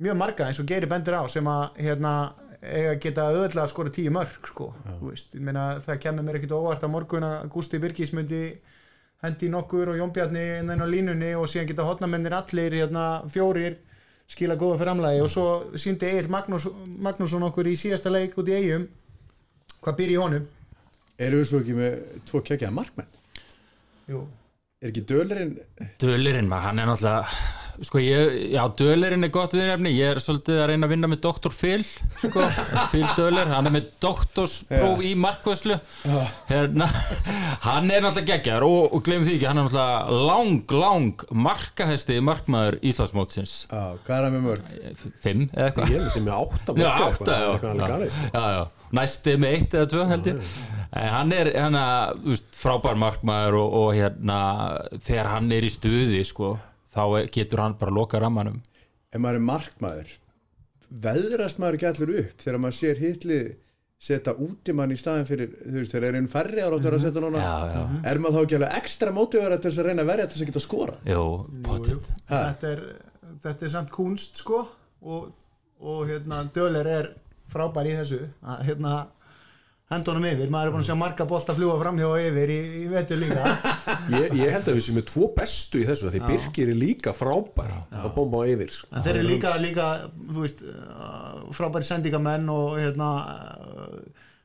mjög 0.00 0.20
marga 0.20 0.48
eins 0.48 0.60
og 0.60 0.68
Geiri 0.68 0.88
bendur 0.90 1.20
á 1.20 1.24
sem 1.32 1.48
að 1.48 1.80
hérna, 1.80 2.14
geta 3.00 3.30
öðlega 3.32 3.64
að 3.64 3.72
skora 3.72 3.92
tíu 3.92 4.12
mörg 4.12 4.48
sko. 4.48 4.70
Veist, 5.00 5.36
meina, 5.40 5.74
það 5.84 6.02
kemur 6.04 6.26
mér 6.26 6.40
ekkit 6.40 6.56
óvart 6.56 6.84
að 6.84 6.92
morgun 6.92 7.26
að 7.28 7.48
Gústi 7.52 7.80
Birgis 7.80 8.12
myndi 8.16 8.42
hendi 9.24 9.48
nokkur 9.52 9.92
og 9.92 10.00
Jón 10.00 10.12
Bjarni 10.16 10.44
inn 10.60 10.72
á 10.72 10.86
línunni 10.88 11.34
og 11.36 11.48
síðan 11.48 11.68
geta 11.68 11.88
hotnamennir 11.88 12.36
allir 12.36 12.76
hérna, 12.80 13.06
fjórir 13.28 13.80
skila 14.30 14.56
góða 14.56 14.78
framlægi 14.84 15.24
og 15.24 15.30
svo 15.32 15.46
síndi 15.80 16.08
Egil 16.08 16.30
Magnús, 16.32 16.68
Magnússon 17.02 17.44
okkur 17.48 17.68
í 17.68 17.76
síðasta 17.76 18.12
leik 18.12 18.36
út 18.38 18.48
í 18.48 18.56
eigum 18.56 18.86
hvað 19.82 20.04
í 20.06 20.16
honum 20.20 20.46
Erum 21.20 21.42
við 21.42 21.48
svo 21.50 21.58
ekki 21.60 21.74
með 21.76 21.96
tvo 22.28 22.40
kekjaða 22.48 22.72
markmenn? 22.72 23.08
Jú. 24.08 24.22
Er 24.80 24.88
ekki 24.88 25.02
dölurinn 25.04 25.50
Dölirinn 26.00 26.48
maður, 26.48 26.70
hann 26.70 26.80
er 26.80 26.88
náttúrulega 26.88 27.69
sko 27.86 28.02
ég, 28.02 28.34
já 28.54 28.62
Dölirinn 28.76 29.24
er 29.26 29.32
gott 29.34 29.54
viðnefni 29.56 29.92
ég 29.96 30.14
er 30.14 30.22
svolítið 30.22 30.60
að 30.60 30.68
reyna 30.72 30.88
að 30.88 30.94
vinna 30.94 31.10
með 31.10 31.22
Dr. 31.26 31.54
Phil 31.54 31.84
sko, 31.84 32.44
Phil 32.92 33.06
Dölir, 33.18 33.50
hann 33.52 33.70
er 33.70 33.74
með 33.78 33.88
doktorspróf 34.02 35.04
í 35.06 35.14
markvæslu 35.20 35.78
hérna, 36.50 36.88
hann 37.68 37.90
er 37.90 38.04
náttúrulega 38.04 38.28
geggjar 38.34 38.66
og, 38.66 38.90
og 38.96 39.04
glemum 39.06 39.26
því 39.28 39.38
ekki, 39.38 39.48
hann 39.50 39.62
er 39.62 39.68
náttúrulega 39.70 40.20
lang, 40.30 40.76
lang 40.84 41.26
markahæsti 41.48 42.20
markmaður 42.24 42.78
Íslandsmótsins. 42.86 43.54
Já, 43.70 43.96
hvað 44.06 44.16
er 44.16 44.26
hann 44.26 44.36
með 44.36 44.46
mörg? 44.48 44.70
fimm 45.20 45.46
eða 45.54 45.68
eitthvað. 45.68 45.92
Ég 45.94 46.04
er 46.04 46.12
sem 46.14 46.28
Já, 46.28 46.36
marka 46.68 47.08
átta, 47.08 47.38
já, 47.40 47.48
eitthvað 47.54 47.82
alveg 47.86 48.20
já. 48.34 48.62
Næsti 49.00 49.34
með 49.38 49.56
eitt 49.56 49.76
eða 49.78 49.90
tvö 49.92 50.06
held 50.10 50.30
ég. 50.30 50.54
En 51.00 51.12
hann 51.14 51.34
er 51.34 51.52
hana, 51.54 51.84
frábær 52.56 52.98
markmaður 52.98 53.60
og, 53.60 53.76
og 53.80 53.92
hérna, 53.94 54.40
þegar 54.98 55.30
hann 55.36 55.52
er 55.54 55.66
í 55.66 55.70
stuði 55.70 56.24
sko, 56.26 56.56
þá 56.94 57.02
getur 57.34 57.64
hann 57.64 57.78
bara 57.80 57.94
loka 57.94 58.20
rammanum. 58.22 58.60
Ef 59.10 59.22
maður 59.22 59.40
er 59.40 59.46
markmaður. 59.48 60.14
Veðrast 60.90 61.60
maður 61.62 61.78
ekki 61.78 61.90
allir 61.90 62.14
upp 62.24 62.44
þegar 62.44 62.62
maður 62.64 62.78
sér 62.78 63.02
hitlið 63.02 63.50
setja 64.00 64.32
útimann 64.40 64.94
í 64.94 64.96
staðin 64.96 65.26
fyrir 65.28 65.50
þú 65.52 65.74
veist, 65.76 65.92
þegar 65.92 66.06
er 66.08 66.16
einn 66.16 66.28
færri 66.32 66.62
ára 66.64 66.78
áttur 66.78 66.94
að 66.96 67.02
setja 67.04 67.20
núna? 67.20 67.42
Já, 67.44 67.74
já, 67.74 67.80
er 68.08 68.20
maður 68.24 68.38
þá 68.38 68.46
ekki 68.46 68.56
alveg 68.56 68.76
ekstra 68.78 69.12
mótivera 69.12 69.58
til 69.60 69.68
þess 69.68 69.82
að 69.82 69.88
reyna 69.90 70.04
að 70.06 70.10
verja 70.10 70.24
til 70.26 70.32
þess 70.32 70.44
að 70.44 70.50
geta 70.50 70.62
skora 70.64 70.94
jú, 71.04 71.24
potið 71.66 72.08
þetta 72.30 72.70
er, 72.70 72.80
þetta 73.44 73.66
er 73.66 73.72
samt 73.74 73.92
kunst 73.92 74.40
sko 74.40 74.62
og, 75.04 75.26
og 75.84 76.00
hérna 76.08 76.40
Döler 76.56 76.88
er 76.88 77.10
frábær 77.50 77.88
í 77.88 77.94
þessu. 77.98 78.22
Að 78.46 78.64
hérna 78.68 78.94
hendunum 79.90 80.26
yfir, 80.28 80.50
maður 80.52 80.68
er 80.68 80.74
búin 80.74 80.84
að 80.84 80.88
sjá 80.88 80.96
marga 80.98 81.26
bolta 81.26 81.54
fljúa 81.56 81.76
framhjá 81.80 82.10
yfir 82.28 82.52
í, 82.54 82.58
í 82.78 82.84
vetur 82.92 83.18
líka. 83.18 83.54
Ég, 84.14 84.36
ég 84.38 84.54
held 84.54 84.68
að 84.70 84.76
við 84.76 84.84
sem 84.86 85.00
er 85.00 85.06
tvo 85.08 85.30
bestu 85.34 85.80
í 85.82 85.86
þessu 85.88 86.12
því 86.14 86.20
Birgir 86.28 86.70
er 86.70 86.78
líka 86.78 87.14
frábær 87.16 87.72
að 87.90 88.08
bomba 88.14 88.42
á 88.42 88.50
yfir 88.52 88.70
sko. 88.74 88.90
en 88.94 89.04
þeir 89.06 89.18
eru 89.18 89.28
líka, 89.28 89.54
líka 89.62 89.88
veist, 90.36 90.62
uh, 90.62 91.42
frábæri 91.56 91.88
sendingamenn 91.88 92.46
og 92.54 92.78
hérna 92.78 93.10
uh, 93.66 93.98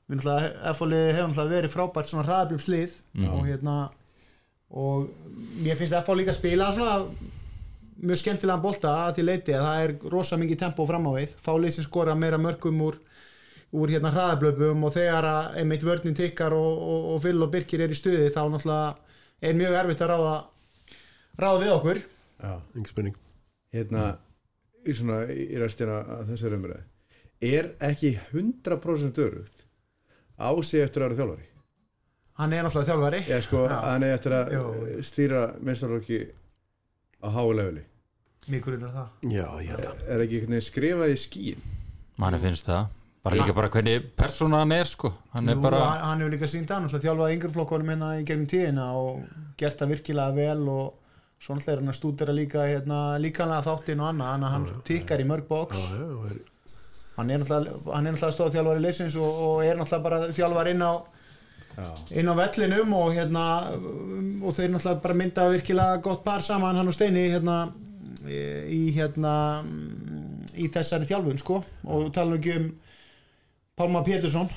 við 0.09 0.25
hefur 0.25 0.89
náttúrulega 0.89 1.47
verið 1.49 1.73
frábært 1.73 2.11
svona 2.11 2.25
hraðabljöpslið 2.27 2.97
og 3.29 3.47
hérna 3.47 3.77
og 4.75 5.09
mér 5.63 5.77
finnst 5.79 5.97
FO 6.05 6.17
líka 6.17 6.33
að 6.33 6.39
spila 6.39 6.69
svona 6.73 6.99
mjög 8.05 8.21
skemmtilega 8.21 8.61
bolta 8.61 8.93
að 9.05 9.17
því 9.17 9.25
leiti 9.25 9.55
að 9.55 9.65
það 9.65 9.83
er 9.83 9.93
rosa 10.11 10.37
mikið 10.39 10.61
tempo 10.65 10.85
fram 10.89 11.07
á 11.09 11.11
við. 11.15 11.35
Fálið 11.41 11.77
sem 11.77 11.85
skora 11.85 12.15
meira 12.17 12.39
mörgum 12.41 12.81
úr 12.85 12.99
úr 13.75 13.91
hérna 13.93 14.11
hraðablöpum 14.13 14.83
og 14.87 14.93
þegar 14.95 15.27
að 15.29 15.57
einmitt 15.61 15.85
vörnin 15.85 16.17
tikkar 16.17 16.55
og, 16.55 16.81
og, 16.81 17.07
og 17.13 17.21
Fyll 17.23 17.43
og 17.43 17.51
Birkir 17.53 17.83
er 17.85 17.93
í 17.93 17.97
stuði 17.97 18.31
þá 18.33 18.41
náttúrulega 18.53 18.95
er 19.45 19.57
mjög 19.59 19.77
erfitt 19.81 20.03
að 20.05 20.11
ráða 20.13 20.35
ráða 21.39 21.61
við 21.63 21.73
okkur. 21.75 22.01
Já. 22.39 22.53
engin 22.75 22.89
spurning. 22.91 23.17
Hérna 23.75 24.05
í 24.85 24.95
svona 24.95 25.21
í 25.31 25.59
restina 25.59 26.01
af 26.17 26.29
þessari 26.29 26.59
umræði 26.59 26.83
er 27.45 27.71
ekki 27.83 28.13
100% 28.31 29.19
örugt 29.21 29.65
á 30.39 30.49
sig 30.63 30.83
eftir 30.85 31.03
að 31.03 31.11
vera 31.11 31.19
þjálfari? 31.21 31.49
Hann 32.39 32.53
er 32.53 32.65
náttúrulega 32.65 32.91
þjálfari. 32.91 33.23
Já, 33.31 33.39
sko, 33.43 33.65
hann 33.71 34.03
er 34.03 34.15
eftir 34.15 34.35
að 34.35 34.53
Jú. 34.55 34.63
stýra 35.07 35.43
mestarlokki 35.63 36.21
á 37.23 37.27
háu 37.31 37.49
leveli. 37.55 37.83
Mjög 38.51 38.67
grunnar 38.67 38.93
það. 38.93 39.31
Já, 39.31 39.47
ég 39.63 39.73
held 39.73 39.89
að. 39.89 40.05
Er 40.13 40.23
ekki 40.25 40.61
skrifað 40.63 41.15
í 41.15 41.19
skíin 41.19 41.67
manni 42.21 42.39
finnst 42.39 42.67
það 42.69 42.87
bara 43.25 43.39
líka 43.39 43.55
bara 43.57 43.71
hvernig 43.73 44.11
persóna 44.17 44.61
hann 44.61 44.73
er 44.75 44.89
sko. 44.89 45.11
Hann 45.33 45.49
er 45.49 45.57
Jú, 45.57 45.63
bara 45.63 45.79
hann, 45.81 46.03
hann 46.09 46.21
hefur 46.23 46.35
líka 46.35 46.49
sínt 46.51 46.69
að 46.69 46.85
náttúrulega 46.85 47.05
þjálfað 47.07 47.33
yngreflokkunum 47.35 47.89
hérna 47.93 48.11
í 48.19 48.25
gegnum 48.27 48.49
tíðina 48.51 48.85
og 48.99 49.23
gert 49.57 49.81
það 49.81 49.93
virkilega 49.95 50.35
vel 50.37 50.67
og 50.75 51.41
svo 51.41 51.57
náttúrulega 51.57 51.73
er 51.73 51.81
hann 51.81 51.93
að 51.93 51.97
stúdera 51.99 52.35
líka 52.37 52.67
hérna, 52.69 52.99
líkanlega 53.21 53.65
þáttinn 53.65 54.03
og 54.03 54.11
annað 54.11 54.35
að 54.35 54.53
hann 54.55 54.67
tikkar 54.87 55.23
í 55.23 55.27
mörg 55.31 55.49
bóks 55.49 55.81
já, 55.89 56.03
og 56.05 56.29
er, 56.29 56.39
hann 57.17 57.33
er 57.33 57.41
náttúrulega, 57.41 57.81
hann 57.97 58.11
er 58.11 58.21
stóð 58.21 58.53
þjálfari 58.59 58.85
leysins 58.85 59.17
og, 59.17 59.41
og 59.49 59.65
er 59.65 59.81
náttúrulega 59.81 60.05
bara 60.05 60.33
þjálfar 60.37 60.71
inn 60.75 60.85
á 60.85 60.93
inn 62.15 62.29
á 62.31 62.33
vellinum 62.37 62.93
og 62.95 63.09
hérna 63.17 63.45
og 63.73 64.53
þeir 64.55 64.69
náttúrulega 64.71 65.01
bara 65.03 65.17
mynda 65.23 65.49
virkilega 65.51 65.97
gott 66.05 66.23
par 66.23 66.45
saman 66.45 66.77
hann 66.77 66.93
og 66.93 66.95
Steini 66.95 67.25
hérna 67.33 67.57
í 68.25 68.93
hérna 68.95 69.33
í 70.55 70.69
þessari 70.71 71.07
þjálfun 71.09 71.41
sko. 71.41 71.59
Og 71.91 72.11
tala 72.15 72.37
ekki 72.39 72.55
um 72.59 72.67
Pálma 73.75 73.99
Pétursson 74.03 74.47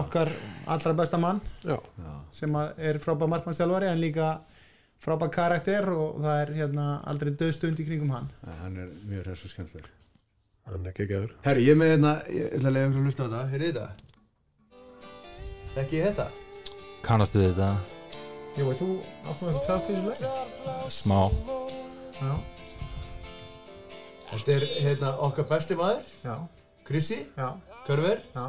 okkar 0.00 0.30
allra 0.66 0.92
besta 0.96 1.18
mann 1.20 1.40
já, 1.60 1.76
sem 2.32 2.54
að 2.56 2.78
er 2.88 2.98
frábæð 3.02 3.28
markmannstjálfari 3.28 3.90
en 3.90 3.98
líka 4.00 4.28
frábæð 5.02 5.32
karakter 5.34 5.88
og 5.92 6.22
það 6.22 6.38
er 6.40 6.52
hérna 6.56 6.84
aldrei 7.10 7.34
döð 7.36 7.50
stund 7.52 7.82
í 7.82 7.84
kringum 7.84 8.14
hann. 8.14 8.30
Ja, 8.46 8.54
hann 8.62 8.78
er 8.80 8.94
mjög 9.10 9.26
hress 9.26 9.44
og 9.44 9.52
skemmtilegur. 9.52 9.90
Hann 10.64 10.86
er 10.86 10.92
ekki 10.92 11.04
ekki 11.04 11.18
herri, 11.44 11.66
ég 11.66 11.74
er 11.74 11.80
með 11.82 11.92
hérna 11.92 12.12
ég 12.32 12.56
ætla 12.56 12.70
að 12.70 12.76
lega 12.78 12.88
ykkur 12.88 13.02
að 13.02 13.10
hlusta 13.10 13.20
á 13.20 13.26
þetta, 13.26 13.42
heyrðu 13.52 13.68
þetta? 13.74 13.86
Ekki 15.82 16.00
þetta? 16.06 16.26
Kannastu 17.04 17.42
við 17.42 17.52
þetta? 17.52 17.70
Jú, 18.56 18.70
þú 18.78 18.88
áttum 19.26 19.50
að 19.50 19.60
það 19.66 19.84
þessu 19.90 20.02
leik 20.06 20.22
smá. 20.96 21.20
Já, 22.22 22.32
þetta 24.32 24.56
er 24.56 24.66
hérna 24.86 25.12
okkar 25.28 25.50
besti 25.52 25.76
maður 25.76 26.16
já, 26.24 26.34
Krissi, 26.88 27.20
já, 27.36 27.50
Körver 27.86 28.18
já 28.34 28.46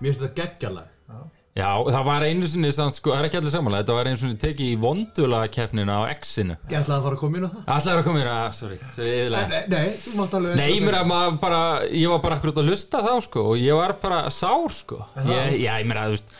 mér 0.00 0.10
finnst 0.10 0.20
þetta 0.24 0.34
geggjalag 0.42 0.90
Já. 1.04 1.18
Já, 1.54 1.68
það 1.86 2.04
var 2.08 2.24
einu 2.26 2.46
sinni 2.50 2.70
samt, 2.74 2.96
sko, 2.98 3.12
það 3.12 3.20
er 3.20 3.26
ekki 3.28 3.36
allir 3.38 3.52
samanlega 3.54 3.84
Þetta 3.84 3.94
var 3.94 4.08
einu 4.10 4.18
sinni 4.18 4.38
tekið 4.42 4.70
í 4.72 4.78
vondula 4.82 5.42
keppnina 5.54 5.98
á 6.00 6.10
X-inu 6.16 6.56
Ég 6.72 6.80
ætlaði 6.80 6.96
að 6.96 7.04
fara 7.04 7.14
að 7.14 7.20
koma 7.20 7.38
inn 7.38 7.44
á 7.46 7.50
það 7.52 7.68
Allar 7.76 8.00
að 8.00 8.06
koma 8.08 8.22
inn 8.24 8.30
að, 8.32 8.46
sorry, 8.58 8.78
sorry 8.96 9.12
eðilega. 9.20 9.50
Nei, 9.52 9.68
nei, 9.70 9.92
þú 10.00 10.14
mátt 10.18 10.34
alveg 10.40 10.56
Nei, 10.58 10.80
mér 10.82 10.96
að 10.98 11.06
maður 11.12 11.36
bara, 11.44 11.60
ég 11.94 12.10
var 12.10 12.24
bara 12.24 12.38
akkurat 12.40 12.58
að 12.64 12.70
hlusta 12.72 13.02
þá, 13.06 13.12
sko, 13.28 13.44
og 13.52 13.60
ég 13.62 13.78
var 13.78 13.94
bara 14.02 14.18
sár, 14.34 14.66
sko. 14.74 14.98
Ég, 15.28 15.54
já, 15.62 15.70
ég 15.78 15.86
meina, 15.92 16.08
þú 16.10 16.16
veist, 16.16 16.34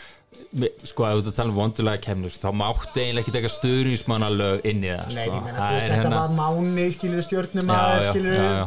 sko, 0.91 1.07
ef 1.13 1.23
þú 1.23 1.31
að 1.31 1.39
tala 1.39 1.53
um 1.55 1.59
vondulega 1.61 2.03
kemni, 2.09 2.33
þá 2.35 2.49
mátti 2.65 3.05
eiginlega 3.05 3.23
ekki 3.29 3.37
teka 3.39 3.53
stuðningsmannalög 3.55 4.67
inn 4.73 4.83
í 4.83 4.91
það, 4.91 5.15
Nei, 5.15 5.29
sko. 5.29 5.37
ég 5.39 5.47
meina, 5.47 5.61
Það 5.61 5.69
þú 5.69 5.77
veist, 5.77 5.85
er 5.85 5.95
þetta 5.95 6.09
hérna- 6.09 6.25
var 6.25 6.35
máni, 6.41 6.89
skilur 6.97 7.23
stjórnum 7.29 7.73
að, 7.77 7.95
já, 8.03 8.11
skilur 8.11 8.35
já, 8.35 8.51
já. 8.51 8.67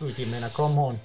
þú 0.00 0.08
veist, 0.08 0.20
ég 0.24 0.34
meina, 0.34 0.50
come 0.56 0.88
on 0.88 1.00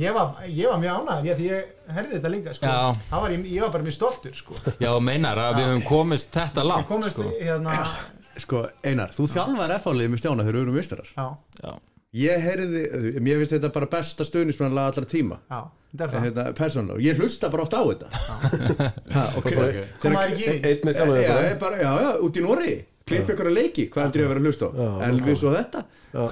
ég 0.00 0.16
var, 0.16 0.34
ég 0.48 0.68
var 0.70 0.80
mjög 0.82 1.00
ánægð, 1.00 1.28
ég, 1.28 1.38
því 1.38 1.48
ég 1.50 1.94
herði 1.94 2.16
þetta 2.16 2.32
líka, 2.32 2.54
sko, 2.56 2.66
Já. 2.66 3.06
Það 3.10 3.24
var, 3.24 3.34
ég, 3.34 3.46
ég 3.52 3.64
var 3.64 3.72
bara 3.76 3.86
mjög 3.86 3.96
stoltur, 3.98 4.36
sko. 4.38 4.58
Já, 4.82 4.90
meinar 5.04 5.40
að 5.44 5.58
við 5.60 5.70
höfum 5.70 5.86
komist 5.88 6.30
þetta 6.34 6.64
ég 6.64 6.70
langt, 6.70 6.90
komist, 6.90 7.16
sko. 7.18 7.30
hérna, 7.40 7.78
Sko, 8.44 8.64
Einar, 8.82 9.12
þú 9.14 9.28
þjálfar 9.30 9.76
F-álið 9.76 10.08
með 10.10 10.18
Stjána 10.18 10.42
þegar 10.42 10.56
við 10.56 10.64
erum 10.64 10.74
mistarar 10.80 11.10
já, 11.12 11.26
Já. 11.60 11.74
Ég 12.14 12.42
heyrði, 12.42 12.82
mér 13.22 13.40
finnst 13.40 13.54
þetta 13.56 13.70
bara 13.74 13.88
besta 13.90 14.22
stöðnismannlega 14.26 14.90
allra 14.90 15.06
tíma. 15.10 15.38
Já, 15.50 15.60
þetta 15.90 16.04
er 16.04 16.12
það. 16.12 16.60
Hérna, 16.62 16.98
ég 17.02 17.18
hlusta 17.22 17.50
bara 17.50 17.64
oft 17.64 17.74
á 17.74 17.82
þetta. 17.82 18.10
Ha, 19.14 19.24
ok, 19.38 19.48
ok 19.50 19.78
Kom 20.02 20.14
maður 20.14 20.34
ekki 20.36 20.44
inn? 20.52 20.68
Eitt 20.70 20.86
með 20.86 20.98
sjálfum 20.98 21.18
já, 21.18 21.32
þig 21.32 21.48
ég 21.48 21.56
bara, 21.62 21.80
já, 21.82 21.90
já, 22.04 22.10
út 22.28 22.38
í 22.38 22.44
Nóri 22.44 22.74
klipp 23.04 23.32
ykkur 23.34 23.50
að 23.50 23.58
leiki, 23.58 23.88
hvað 23.92 24.06
heldur 24.06 24.22
ég 24.22 24.26
að 24.26 24.32
vera 24.32 24.42
að 24.42 24.48
hlusta 24.48 24.68
á? 24.68 24.72
En 25.06 25.20
við 25.24 25.38
svo 25.40 25.52
þetta. 25.54 25.84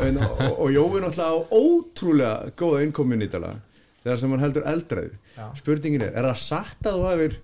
En, 0.07 0.21
og, 0.25 0.43
og 0.57 0.73
Jói 0.73 1.03
náttúrulega 1.03 1.29
á 1.29 1.37
ótrúlega 1.53 2.53
góða 2.57 2.83
innkomin 2.87 3.25
í 3.25 3.29
þetta 3.29 3.55
þegar 4.03 4.21
sem 4.23 4.35
hann 4.35 4.43
heldur 4.43 4.69
eldræðu 4.73 5.11
spurningin 5.59 6.05
er, 6.09 6.15
er 6.19 6.29
það 6.31 6.39
satt 6.43 6.89
að 6.91 6.99
þú 6.99 7.09
hafir 7.09 7.37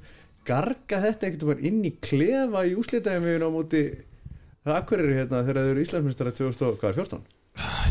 gargað 0.48 1.04
þetta 1.06 1.28
ekkert 1.28 1.48
bara 1.50 1.66
inn 1.70 1.80
í 1.86 1.92
klefa 2.02 2.64
í 2.66 2.76
úslitaðum 2.78 3.46
á 3.46 3.50
móti 3.52 3.82
Akkurir 4.68 5.14
hérna 5.14 5.44
þegar 5.46 5.64
þau 5.64 5.70
eru 5.72 5.82
Íslandsmyndstara 5.84 6.32
2014 6.36 7.22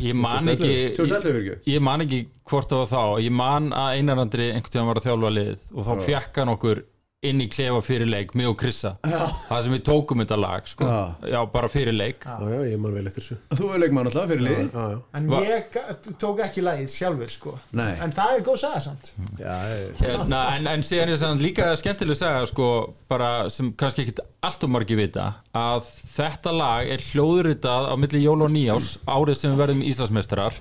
Ég 0.03 0.15
man 0.15 0.45
2011, 0.45 0.51
ekki 0.53 0.97
2011 0.99 1.39
ekki? 1.39 1.55
Ég 1.73 1.81
man 1.83 2.03
ekki 2.05 2.19
hvort 2.47 2.69
það 2.71 2.83
var 2.83 2.91
þá. 2.91 3.23
Ég 3.25 3.33
man 3.35 3.71
að 3.75 3.95
einarandri 3.97 4.45
einhvern 4.51 4.73
tíðan 4.75 4.91
var 4.91 4.99
að 5.01 5.07
þjálfa 5.07 5.31
lið 5.33 5.65
og 5.73 5.87
þá 5.87 6.05
fekk 6.05 6.39
hann 6.41 6.51
okkur 6.53 6.83
inn 7.29 7.43
í 7.43 7.47
klefa 7.51 7.81
fyrir 7.85 8.09
leik, 8.09 8.33
mig 8.37 8.47
og 8.49 8.55
Krissa. 8.59 8.93
Það 9.03 9.63
sem 9.65 9.75
við 9.75 9.83
tókum 9.89 10.23
þetta 10.23 10.37
lag 10.41 10.67
sko. 10.69 10.87
Já. 10.87 11.29
já, 11.33 11.39
bara 11.53 11.69
fyrir 11.71 11.95
leik. 11.95 12.25
Já, 12.27 12.37
já, 12.53 12.59
ég 12.71 12.81
man 12.83 12.95
vel 12.95 13.05
eftir 13.09 13.25
þessu. 13.25 13.37
Þú 13.59 13.69
er 13.73 13.83
leikmann 13.85 14.09
alltaf 14.11 14.29
fyrir 14.31 14.45
liði 14.47 14.65
Já, 14.67 14.85
já 14.93 14.99
en 15.19 15.29
Va- 15.31 15.41
ég 15.47 15.77
tók 16.21 16.41
ekki 16.47 16.63
lagið 16.65 16.93
sjálfur, 16.93 17.33
sko. 17.33 17.55
Nei. 17.77 17.91
en 18.03 18.15
það 18.15 18.33
er 18.37 18.45
góð 18.47 18.59
saga 18.63 18.81
samt. 18.87 19.11
Já, 19.41 19.53
hérna, 20.01 20.41
en, 20.57 20.71
en 20.73 20.85
síðan 20.87 21.13
er 21.13 21.21
sann 21.21 21.41
líka 21.43 21.69
skemmtileg 21.79 22.17
að 22.17 22.21
segja 22.23 22.49
sko, 22.53 22.71
bara 23.11 23.31
sem 23.53 23.71
kannski 23.77 24.05
ekkit 24.07 24.23
allt 24.47 24.63
og 24.63 24.71
margi 24.71 24.95
vita 24.97 25.29
að 25.57 25.87
þetta 26.13 26.53
lag 26.55 26.89
er 26.93 27.01
hljóðritað 27.11 27.89
á 27.91 27.93
milli 27.99 28.21
jól 28.23 28.41
og 28.45 28.51
nýjárs 28.53 28.97
árið 29.09 29.39
sem 29.41 29.53
við 29.53 29.63
verðum 29.63 29.85
Íslandsmeistarar. 29.89 30.59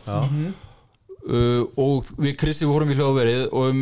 Uh, 1.27 1.65
og 1.75 2.07
við 2.23 2.37
Krissi 2.39 2.69
vorum 2.71 2.93
í 2.93 2.95
hljóðverið 2.95 3.49
og 3.51 3.65
um 3.73 3.81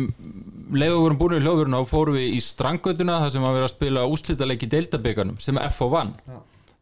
leið 0.79 0.93
og 0.93 0.97
við 0.97 1.05
vorum 1.05 1.21
búin 1.21 1.37
í 1.37 1.43
hljóðverðina 1.43 1.81
og 1.83 1.89
fórum 1.89 2.17
við 2.17 2.35
í 2.35 2.41
strangötuna 2.43 3.21
þar 3.23 3.35
sem 3.35 3.47
að 3.47 3.57
vera 3.57 3.69
að 3.69 3.75
spila 3.75 4.07
úslítaleik 4.11 4.65
í 4.65 4.71
deildabyggarnum 4.75 5.39
sem 5.43 5.61
FH 5.61 5.89
vann 5.93 6.13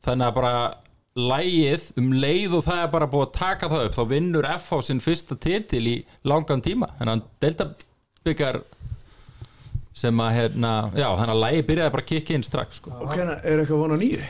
þannig 0.04 0.28
að 0.28 0.38
bara 0.40 0.56
lægið 1.14 1.90
um 2.02 2.14
leið 2.18 2.56
og 2.58 2.64
það 2.66 2.84
er 2.84 2.94
bara 2.94 3.10
búið 3.10 3.26
að 3.28 3.34
taka 3.38 3.70
það 3.70 3.88
upp 3.88 3.98
þá 3.98 4.04
vinnur 4.10 4.48
FH 4.56 4.80
sinn 4.88 5.02
fyrsta 5.04 5.38
titil 5.38 5.84
í 5.90 5.98
langan 6.26 6.64
tíma. 6.66 6.90
Þannig 6.98 7.14
að 7.14 7.28
deildabyggar 7.46 8.62
sem 9.94 10.24
að 10.26 10.38
hérna, 10.40 10.72
já 10.98 11.06
þannig 11.06 11.36
að 11.36 11.44
lægið 11.44 11.68
byrjaði 11.68 11.94
bara 11.94 12.06
að 12.06 12.10
kikka 12.10 12.34
inn 12.34 12.48
strax 12.48 12.80
sko. 12.82 12.96
og 12.98 13.14
hérna 13.14 13.36
er 13.46 13.62
eitthvað 13.62 13.84
von 13.84 13.94
á 13.94 13.98
nýju? 14.02 14.24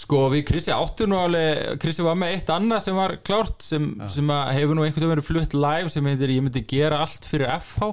Sko 0.00 0.20
við 0.30 0.44
Krissi 0.46 0.70
áttu 0.70 1.08
nú 1.10 1.18
alveg 1.18 1.80
Krissi 1.82 2.04
var 2.06 2.14
með 2.14 2.36
eitt 2.36 2.52
annað 2.54 2.84
sem 2.84 2.94
var 2.94 3.16
klárt 3.26 3.64
sem, 3.66 3.88
sem 4.06 4.30
hefur 4.54 4.78
nú 4.78 4.84
einhvern 4.86 5.02
veginn 5.02 5.16
verið 5.16 5.26
flutt 5.26 5.56
live 5.58 5.90
sem 5.90 6.06
heitir 6.06 6.30
ég 6.30 6.44
myndi 6.46 6.62
gera 6.70 7.00
allt 7.02 7.26
fyrir 7.26 7.50
FH 7.56 7.90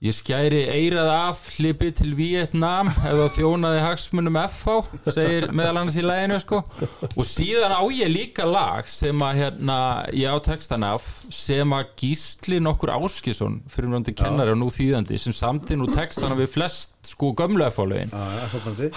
Ég 0.00 0.14
skæri 0.16 0.62
eirað 0.64 1.10
af 1.12 1.40
hlipi 1.58 1.90
til 1.92 2.14
Vietnam 2.16 2.88
ef 2.88 3.02
það 3.04 3.34
þjónaði 3.34 3.80
hagsmunum 3.84 4.38
FH 4.40 4.76
segir 5.12 5.46
meðal 5.52 5.82
annars 5.82 5.98
í 6.00 6.04
læginu 6.06 6.38
sko. 6.40 6.62
og 7.10 7.28
síðan 7.28 7.74
á 7.76 7.84
ég 7.92 8.08
líka 8.08 8.46
lag 8.48 8.88
sem 8.88 9.20
að 9.26 9.42
hérna, 9.42 9.76
ég 10.16 10.32
á 10.32 10.40
textan 10.40 10.86
af 10.88 11.04
sem 11.28 11.76
að 11.76 11.92
gísli 12.00 12.62
nokkur 12.64 12.94
Áskisson 12.96 13.60
fyrir 13.68 13.92
náttúrulega 13.92 14.24
kennari 14.24 14.54
og 14.56 14.60
nú 14.62 14.70
þýðandi 14.72 15.20
sem 15.20 15.36
samti 15.36 15.76
nú 15.76 15.84
textana 15.92 16.38
við 16.40 16.48
flest 16.56 16.96
sko 17.12 17.34
gömlu 17.36 17.68
FH-lögin 17.68 18.16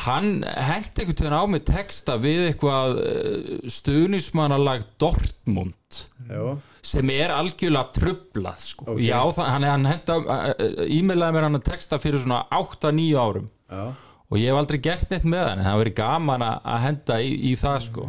hann 0.05 0.31
hendi 0.47 1.03
einhvern 1.03 1.19
veginn 1.19 1.35
á 1.35 1.43
mig 1.51 1.67
texta 1.67 2.15
við 2.15 2.47
eitthvað 2.53 3.03
uh, 3.03 3.71
stuðnismannalag 3.75 4.87
Dortmund 5.03 5.75
Já, 6.29 6.43
sem 6.85 7.11
er 7.13 7.33
algjörlega 7.35 7.91
trublað 7.97 8.63
sko. 8.63 8.87
Ok. 8.93 9.03
já, 9.03 9.19
hann, 9.39 9.67
hann 9.67 9.89
henda 9.89 10.17
e-mailaði 10.87 11.35
mér 11.35 11.47
hann 11.47 11.59
að 11.59 11.67
texta 11.71 11.99
fyrir 12.01 12.23
svona 12.23 12.43
8-9 12.53 13.05
árum. 13.19 13.45
Já. 13.69 13.85
Og 14.33 14.39
ég 14.39 14.49
hef 14.49 14.57
aldrei 14.57 14.79
gert 14.81 15.11
neitt 15.11 15.27
með 15.29 15.45
hann 15.49 15.61
það 15.67 15.83
verið 15.83 15.95
gaman 15.99 16.47
að 16.47 16.71
að 16.73 16.81
henda 16.87 17.19
í, 17.21 17.29
í 17.51 17.53
það 17.59 17.77
sko. 17.89 18.07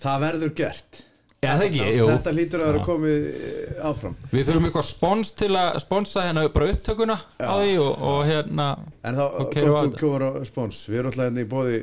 Það 0.00 0.24
verður 0.24 0.56
gert. 0.62 1.04
Já, 1.38 1.52
ekki, 1.62 1.84
Þetta 1.94 2.32
lítur 2.34 2.62
að 2.64 2.70
vera 2.72 2.80
komið 2.82 3.26
eh, 3.30 3.74
áfram. 3.86 4.16
Við 4.32 4.48
þurfum 4.48 4.64
eitthvað 4.66 4.86
spons 4.88 5.28
til 5.38 5.52
að 5.54 5.76
sponsa 5.84 6.24
hérna 6.26 6.42
bara 6.50 6.70
upptökuna 6.72 7.14
á 7.38 7.54
því 7.60 7.76
og, 7.78 7.92
og 8.10 8.18
hérna 8.26 8.66
En 9.06 9.20
þá 9.20 9.22
okay, 9.44 9.68
þú 9.68 9.92
kofur 10.00 10.24
á 10.26 10.30
spons. 10.48 10.80
Við 10.90 10.98
erum 10.98 11.12
alltaf 11.12 11.28
hérna 11.28 11.44
í 11.44 11.50
bóði 11.52 11.78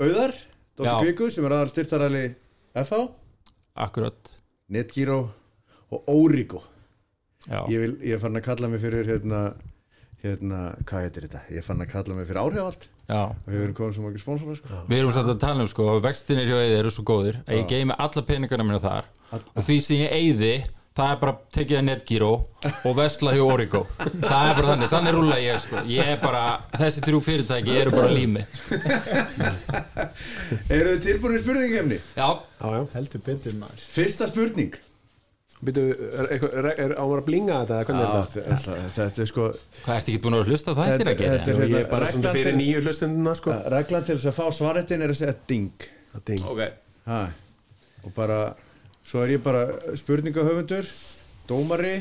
Auðar 0.00 0.36
Dóttir 0.80 0.90
Já. 0.90 1.00
Kvíku 1.04 1.30
sem 1.32 1.48
er 1.48 1.54
aðar 1.56 1.72
styrtaræli 1.72 2.26
FH 2.80 3.00
akkurat 3.80 4.36
Netgyro 4.70 5.20
og 5.90 6.10
Origo 6.12 6.62
já. 7.46 7.64
ég, 7.66 7.76
vil, 7.82 7.96
ég 8.06 8.16
er 8.16 8.22
fann 8.22 8.38
að 8.38 8.46
kalla 8.46 8.70
mig 8.70 8.82
fyrir 8.82 9.08
hérna, 9.08 9.42
hérna, 10.22 10.60
hvað 10.86 11.06
heitir 11.06 11.26
þetta? 11.26 11.44
Ég 11.50 11.62
er 11.62 11.66
fann 11.66 11.82
að 11.82 11.92
kalla 11.94 12.16
mig 12.16 12.28
fyrir 12.28 12.42
áhrifald 12.44 12.88
við 13.46 13.62
erum 13.64 13.78
komið 13.80 13.96
svo 13.96 14.04
mjög 14.04 14.20
sponsora 14.22 14.58
sko. 14.58 14.82
Við 14.86 15.00
erum 15.00 15.14
satt 15.16 15.30
að 15.32 15.40
tala 15.42 15.64
um 15.64 15.70
sko 15.70 15.88
að 15.94 16.04
vextinir 16.06 16.50
hjá 16.50 16.58
Eyði 16.60 16.76
eru 16.78 16.92
svo 16.94 17.06
góðir 17.10 17.40
að 17.46 17.58
ég 17.58 17.72
geymi 17.72 17.96
alla 18.06 18.26
peningana 18.28 18.66
mína 18.68 18.82
þar 18.84 19.10
og 19.34 19.64
því 19.66 19.78
sem 19.86 20.04
ég 20.04 20.14
eyði 20.20 20.52
það 21.00 21.12
er 21.14 21.20
bara 21.22 21.34
tekið 21.56 21.78
að 21.80 21.84
netgíró 21.88 22.30
og 22.84 22.92
vesla 22.98 23.32
hjá 23.36 23.42
Origo. 23.46 23.80
Það 23.96 24.44
er 24.50 24.58
bara 24.60 24.68
þannig, 24.74 24.90
þannig 24.92 25.14
rúla 25.16 25.38
ég 25.40 25.62
sko. 25.64 25.82
Ég 25.90 26.10
er 26.14 26.20
bara, 26.22 26.42
þessi 26.76 27.04
þrjú 27.08 27.20
fyrirtæki 27.26 27.78
eru 27.80 27.94
bara 27.96 28.12
lími 28.12 28.44
Eru 30.70 30.92
þið 30.94 31.02
tilbúin 31.06 31.36
í 31.38 31.42
spurningkefni? 31.42 31.98
Já, 32.18 32.28
Já, 32.60 32.68
já. 32.76 32.84
Heldur 32.94 33.22
betur 33.26 33.56
maður. 33.60 33.84
Fyrsta 33.96 34.28
spurning. 34.30 34.78
Býtu, 35.60 35.82
er, 35.92 36.28
er, 36.38 36.66
er, 36.86 36.92
á 36.96 37.04
að 37.04 37.18
blinga 37.26 37.58
þetta 37.60 37.74
eða 37.76 37.86
hvernig 37.90 38.00
er 38.00 38.06
Já, 38.08 38.20
þetta? 38.32 38.44
þetta, 38.48 38.92
þetta 38.96 39.20
er 39.24 39.28
sko 39.28 39.48
hvað 39.84 39.98
ertu 39.98 40.12
ekki 40.14 40.20
búin 40.24 40.36
að 40.38 40.46
hlusta 40.48 40.72
á 40.72 40.74
það 40.78 40.80
Þetta- 40.80 40.94
eftir 40.94 41.10
að 41.10 41.18
gera? 41.20 41.34
þetta 41.34 41.50
er- 41.52 41.68
Ég 41.74 41.80
er 41.84 41.90
bara 41.90 42.06
svona 42.14 42.32
fyrir 42.36 42.56
nýju 42.56 42.80
hlustenduna 42.86 43.34
sko. 43.36 43.56
Reglan 43.74 44.06
til 44.08 44.16
þess 44.16 44.30
að 44.30 44.38
fá 44.38 44.46
svaretin 44.56 45.04
er 45.04 45.12
að 45.12 45.18
segja 45.20 45.34
ding. 45.52 45.84
Það 46.14 46.24
ding. 46.30 46.46
Ok, 46.48 46.62
ha. 47.10 47.20
og 48.04 48.14
bara 48.16 48.38
svo 49.06 49.24
er 49.24 49.36
ég 49.36 49.44
bara 49.44 49.66
spurningahöfundur 49.98 50.88
dómari, 51.50 51.98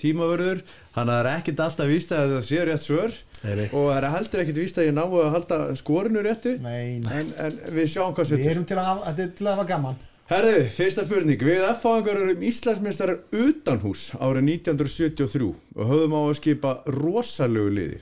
tímavörður. 0.00 0.62
Hann 0.96 1.12
er 1.12 1.28
ekkit 1.36 1.60
alltaf 1.60 1.88
víst 1.90 2.12
að 2.14 2.36
það 2.36 2.44
sé 2.48 2.66
rétt 2.68 2.84
svör. 2.84 3.22
Nei. 3.46 3.68
og 3.68 3.90
það 3.92 3.96
er 4.00 4.04
heldur 4.10 4.40
ekkit 4.42 4.58
víst 4.58 4.78
að 4.80 4.86
ég 4.88 4.94
ná 4.96 5.02
að 5.04 5.30
halda 5.34 5.58
skorinu 5.78 6.22
réttu. 6.24 6.56
Nei, 6.64 6.98
nei. 7.04 7.18
en, 7.20 7.28
en 7.44 7.58
við 7.76 7.90
sjáum 7.92 8.14
hvað 8.16 8.32
við 8.32 8.40
sittur 8.40 8.52
erum 8.54 8.64
til 8.66 8.78
að 8.80 9.02
er 9.12 9.28
til 9.36 9.46
að 9.46 9.52
hafa 9.52 9.66
gaman. 9.68 10.00
Herðu, 10.26 10.62
fyrsta 10.74 11.04
spurning. 11.06 11.42
Við 11.46 11.66
F-fáðingar 11.68 12.22
erum 12.24 12.46
Íslandsmeistarar 12.48 13.20
utanhús 13.44 14.08
árið 14.16 14.48
1973 14.56 15.52
og 15.52 15.92
höfðum 15.92 16.16
á 16.18 16.20
að 16.24 16.34
skipa 16.40 16.72
rosalegu 16.96 17.76
liði. 17.76 18.00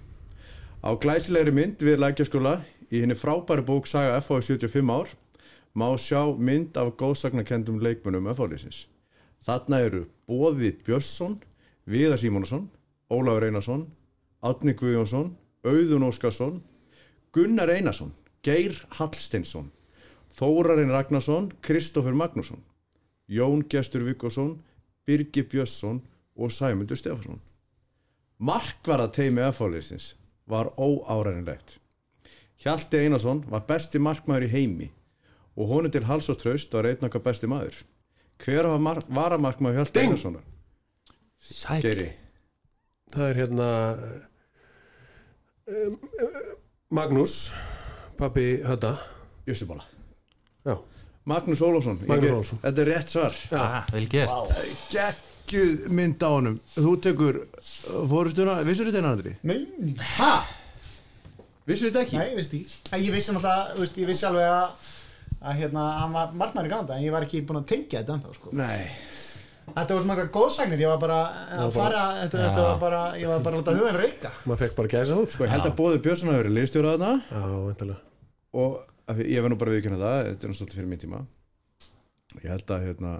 Á 0.80 0.90
glæsilegri 1.02 1.52
mynd 1.58 1.84
við 1.84 2.00
lækjaskóla 2.00 2.54
í 2.88 3.02
henni 3.02 3.18
frábæri 3.18 3.66
bók 3.66 3.90
Saga 3.90 4.22
í 4.22 4.24
75 4.24 4.94
ár 4.94 5.12
má 5.74 5.88
sjá 5.98 6.22
mynd 6.38 6.76
af 6.80 6.94
góðsagnakendum 7.00 7.80
leikmunum 7.82 8.30
F-fáliðsins 8.32 8.84
Þarna 9.44 9.80
eru 9.84 10.02
Bóði 10.30 10.72
Björnsson 10.86 11.38
Viðar 11.90 12.20
Símónasson 12.22 12.68
Ólafur 13.12 13.48
Einarsson 13.48 13.88
Átni 14.44 14.76
Guðjónsson 14.78 15.34
Auðun 15.66 16.08
Óskarsson 16.08 16.60
Gunnar 17.34 17.74
Einarsson 17.74 18.14
Geir 18.44 18.78
Hallsteinsson 18.98 19.72
Þórarinn 20.34 20.90
Ragnarsson, 20.90 21.52
Kristoffer 21.62 22.14
Magnússon, 22.14 22.58
Jón 23.30 23.62
Gestur 23.70 24.02
Vikkosson, 24.02 24.56
Birgir 25.06 25.46
Björnsson 25.46 26.00
og 26.34 26.50
Sæmundur 26.50 26.98
Stefansson. 26.98 27.38
Markvarða 28.42 29.12
teimi 29.14 29.44
F-fáliðsins 29.46 30.14
var 30.50 30.72
óárænilegt. 30.74 31.78
Hjalti 32.58 33.04
Einarsson 33.04 33.44
var 33.50 33.62
besti 33.68 34.02
markmaður 34.02 34.48
í 34.48 34.50
heimi 34.56 34.90
og 35.56 35.68
honum 35.70 35.90
til 35.94 36.04
hals 36.08 36.28
og 36.32 36.38
traust 36.40 36.72
var 36.74 36.88
einn 36.90 37.06
okkar 37.08 37.22
besti 37.24 37.46
maður. 37.50 37.76
Hver 38.42 38.66
var 38.72 38.78
mar- 38.82 39.06
varamarkmaður 39.14 39.76
Hjalti 39.82 40.00
Einarssonar? 40.04 40.42
sæl 41.44 41.82
Geiri. 41.84 42.08
Það 43.14 43.28
er 43.30 43.34
hérna 43.42 43.68
Magnús 46.90 47.50
Pappi 48.18 48.60
Hötta 48.64 48.94
Jössubóla 49.46 49.84
Já, 50.66 50.78
Magnús 51.28 51.60
Ólafsson. 51.60 51.98
Þetta 52.04 52.80
er 52.84 52.88
rétt 52.90 53.12
svar 53.12 53.34
ah, 53.52 53.84
vel 53.92 54.06
gert 54.12 54.52
Gekkjuð 54.92 55.88
mynd 55.92 56.22
á 56.24 56.28
honum 56.32 56.58
Þú 56.74 56.92
tekur 57.04 57.38
fórustuna 58.10 58.58
Vissur 58.66 58.88
þetta 58.90 59.02
eina 59.02 59.12
andri? 59.16 59.34
Nei, 59.44 59.60
nei, 59.78 59.94
Ha? 60.18 60.32
Vissur 61.68 61.88
þetta 61.90 62.04
ekki? 62.04 62.18
nei, 62.20 62.66
En 62.92 63.04
Ég 63.04 63.12
vissi 63.14 63.32
náttúrulega, 63.32 63.88
ég 64.00 64.08
vissi 64.10 64.26
alveg 64.28 64.48
að 64.48 64.90
að 65.44 65.58
hérna, 65.60 65.82
hann 66.00 66.14
var 66.16 66.32
markmæri 66.40 66.70
Kanada 66.72 66.96
en 66.96 67.04
ég 67.04 67.12
var 67.14 67.26
ekki 67.26 67.42
búin 67.46 67.60
að 67.60 67.66
tengja 67.72 68.00
þetta 68.02 68.16
ennþá 68.18 68.34
sko. 68.38 68.52
Nei. 68.56 68.86
Þetta 69.64 69.94
var 69.96 70.02
svona 70.04 70.14
eitthvað 70.16 70.32
góðsagnir, 70.36 70.80
ég 70.84 70.90
var 70.92 70.98
bara 71.00 71.18
að 71.56 71.70
fara, 71.72 72.00
þetta, 72.22 72.40
þetta 72.44 72.64
var 72.66 72.80
bara, 72.82 73.02
ég 73.16 73.30
var 73.32 73.44
bara 73.46 73.60
út 73.62 73.70
að 73.72 73.78
hugan 73.80 73.96
reyka. 74.00 74.32
Maður 74.44 74.60
fekk 74.64 74.74
bara 74.80 74.90
gæsa 74.92 75.16
húð 75.16 75.30
Sko, 75.32 75.46
ég 75.46 75.52
held 75.54 75.68
að 75.70 75.76
Bóði 75.78 76.00
Björnsson 76.04 76.28
hafi 76.32 76.42
verið 76.42 76.56
liðstjóra 76.58 76.92
þarna. 76.98 77.12
Og 78.60 78.74
af 79.08 79.16
því- 79.16 79.28
ég 79.32 79.42
verð 79.44 79.54
nú 79.54 79.58
bara 79.62 79.72
viðkynna 79.74 80.00
það 80.02 80.18
þetta 80.28 80.44
er 80.44 80.52
nú 80.52 80.58
svolítið 80.58 80.78
fyrir 80.80 80.90
mín 80.92 81.00
tíma. 81.04 81.22
Ég 82.44 82.50
held 82.50 82.66
að 82.76 82.84
hérna, 82.88 83.12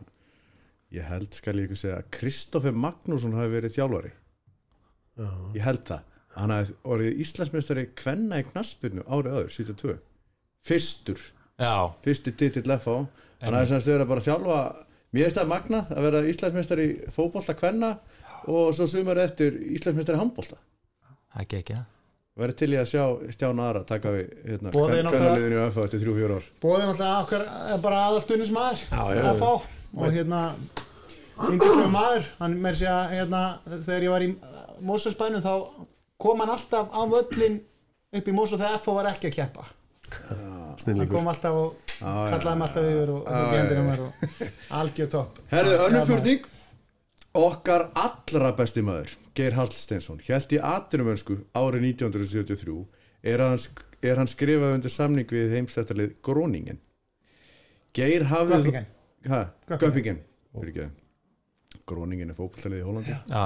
ég 0.93 1.09
held 1.09 1.35
skal 1.35 1.55
ég 1.55 1.65
ekki 1.71 1.81
segja 1.81 1.97
að 2.03 2.11
Kristoffer 2.19 2.73
Magnússon 2.85 3.35
hafi 3.39 3.55
verið 3.57 3.75
þjálfari. 3.79 4.13
Já, 5.19 5.29
ég 5.57 5.63
held 5.65 5.85
það. 5.89 6.03
Hann 6.35 6.51
hafi 6.51 6.75
orðið 6.85 7.19
Íslandsmeistari 7.25 7.87
kvenna 7.95 8.41
í 8.43 8.47
knaspinu 8.53 9.05
árið 9.07 9.37
öður, 9.39 9.51
72 9.55 9.99
fyrstur, 10.65 11.21
já, 11.61 11.75
fyrsti 12.05 12.35
titill 12.35 12.77
FH 12.79 12.99
hann 13.45 13.57
hafi 13.59 13.71
semst 13.73 13.91
verið 13.91 14.05
að 14.07 14.13
bara 14.13 14.25
þjálfa. 14.25 14.61
Mér 15.15 15.29
er 15.29 15.35
það 15.37 15.51
magnað 15.51 15.91
að 15.95 16.07
vera 16.09 16.23
Íslandsmeistari 16.31 16.85
í 16.91 16.95
fótbolta 17.15 17.55
kvenna 17.59 17.91
og 18.51 18.71
svo 18.77 18.87
sumar 18.91 19.21
eftir 19.23 19.59
Íslandsmeistari 19.77 20.19
í 20.19 20.23
handbolta. 20.23 20.59
Það 21.35 21.51
gekk 21.51 21.61
ekki 21.61 21.83
verið 22.35 22.57
til 22.59 22.71
ég 22.75 22.83
að 22.83 22.89
sjá 22.91 23.35
Stján 23.35 23.61
Ara 23.63 23.85
taka 23.87 24.11
við 24.11 24.33
hérna, 24.43 24.73
í 24.75 25.59
FH 25.69 25.85
eftir 25.85 26.01
3-4 26.03 26.39
ár. 26.39 26.49
Bóðið 26.65 26.89
náttúrulega 26.89 27.21
okkar 27.23 27.45
er 27.71 27.85
bara 27.85 28.01
aðalstunismæður 28.09 28.83
Já, 28.89 29.03
já, 29.15 29.23
að 29.31 29.43
fá 29.45 29.51
og 29.95 30.17
hérna 30.17 30.41
yndislega 31.45 31.93
maður, 31.93 32.27
hann 32.41 32.59
með 32.65 32.81
sér 32.81 32.91
að 32.95 33.15
hérna, 33.15 33.45
þegar 33.77 34.07
ég 34.09 34.15
var 34.15 34.27
í 34.27 34.33
Mósusbænum 34.85 35.45
þá 35.45 35.55
kom 36.25 36.43
hann 36.43 36.55
alltaf 36.57 36.91
á 36.91 37.03
völlin 37.11 37.61
upp 38.15 38.29
í 38.31 38.35
Mósu 38.35 38.59
þegar 38.59 38.83
FO 38.83 38.99
var 38.99 39.13
ekki 39.13 39.31
að 39.31 39.39
keppa 39.39 39.69
hann 40.87 41.09
kom 41.11 41.29
alltaf 41.31 41.57
og 41.61 41.79
kallaði 42.03 42.59
mig 42.59 42.67
alltaf 42.69 42.91
yfir 42.91 43.13
og, 43.15 43.23
og 43.29 43.55
gendi 43.55 43.79
hann 43.79 43.89
mér 43.89 44.03
og 44.05 44.13
algjör 44.81 45.11
topp. 45.15 45.41
Herðu, 45.53 45.79
önnur 45.87 46.01
Já, 46.01 46.07
spurning. 46.09 46.51
Okkar 47.35 47.89
allra 47.99 48.53
besti 48.55 48.83
maður 48.87 49.15
Geir 49.35 49.57
Hallsteinsson 49.59 50.21
Hjælt 50.23 50.53
í 50.55 50.61
atvinnumönsku 50.63 51.41
árið 51.59 51.89
1973 51.89 52.77
er 53.27 53.43
hann, 53.43 53.57
er 54.07 54.21
hann 54.21 54.31
skrifað 54.31 54.77
undir 54.77 54.93
samning 54.95 55.27
við 55.35 55.57
heimstættalið 55.57 56.13
Gróningen 56.23 56.79
Geir 57.95 58.29
hafði 58.31 58.85
Göppingen. 59.25 60.21
Gróningen 61.89 62.31
er 62.31 62.37
fótballtalið 62.39 62.83
í 62.83 62.87
Hollandi. 62.87 63.17
Já, 63.31 63.45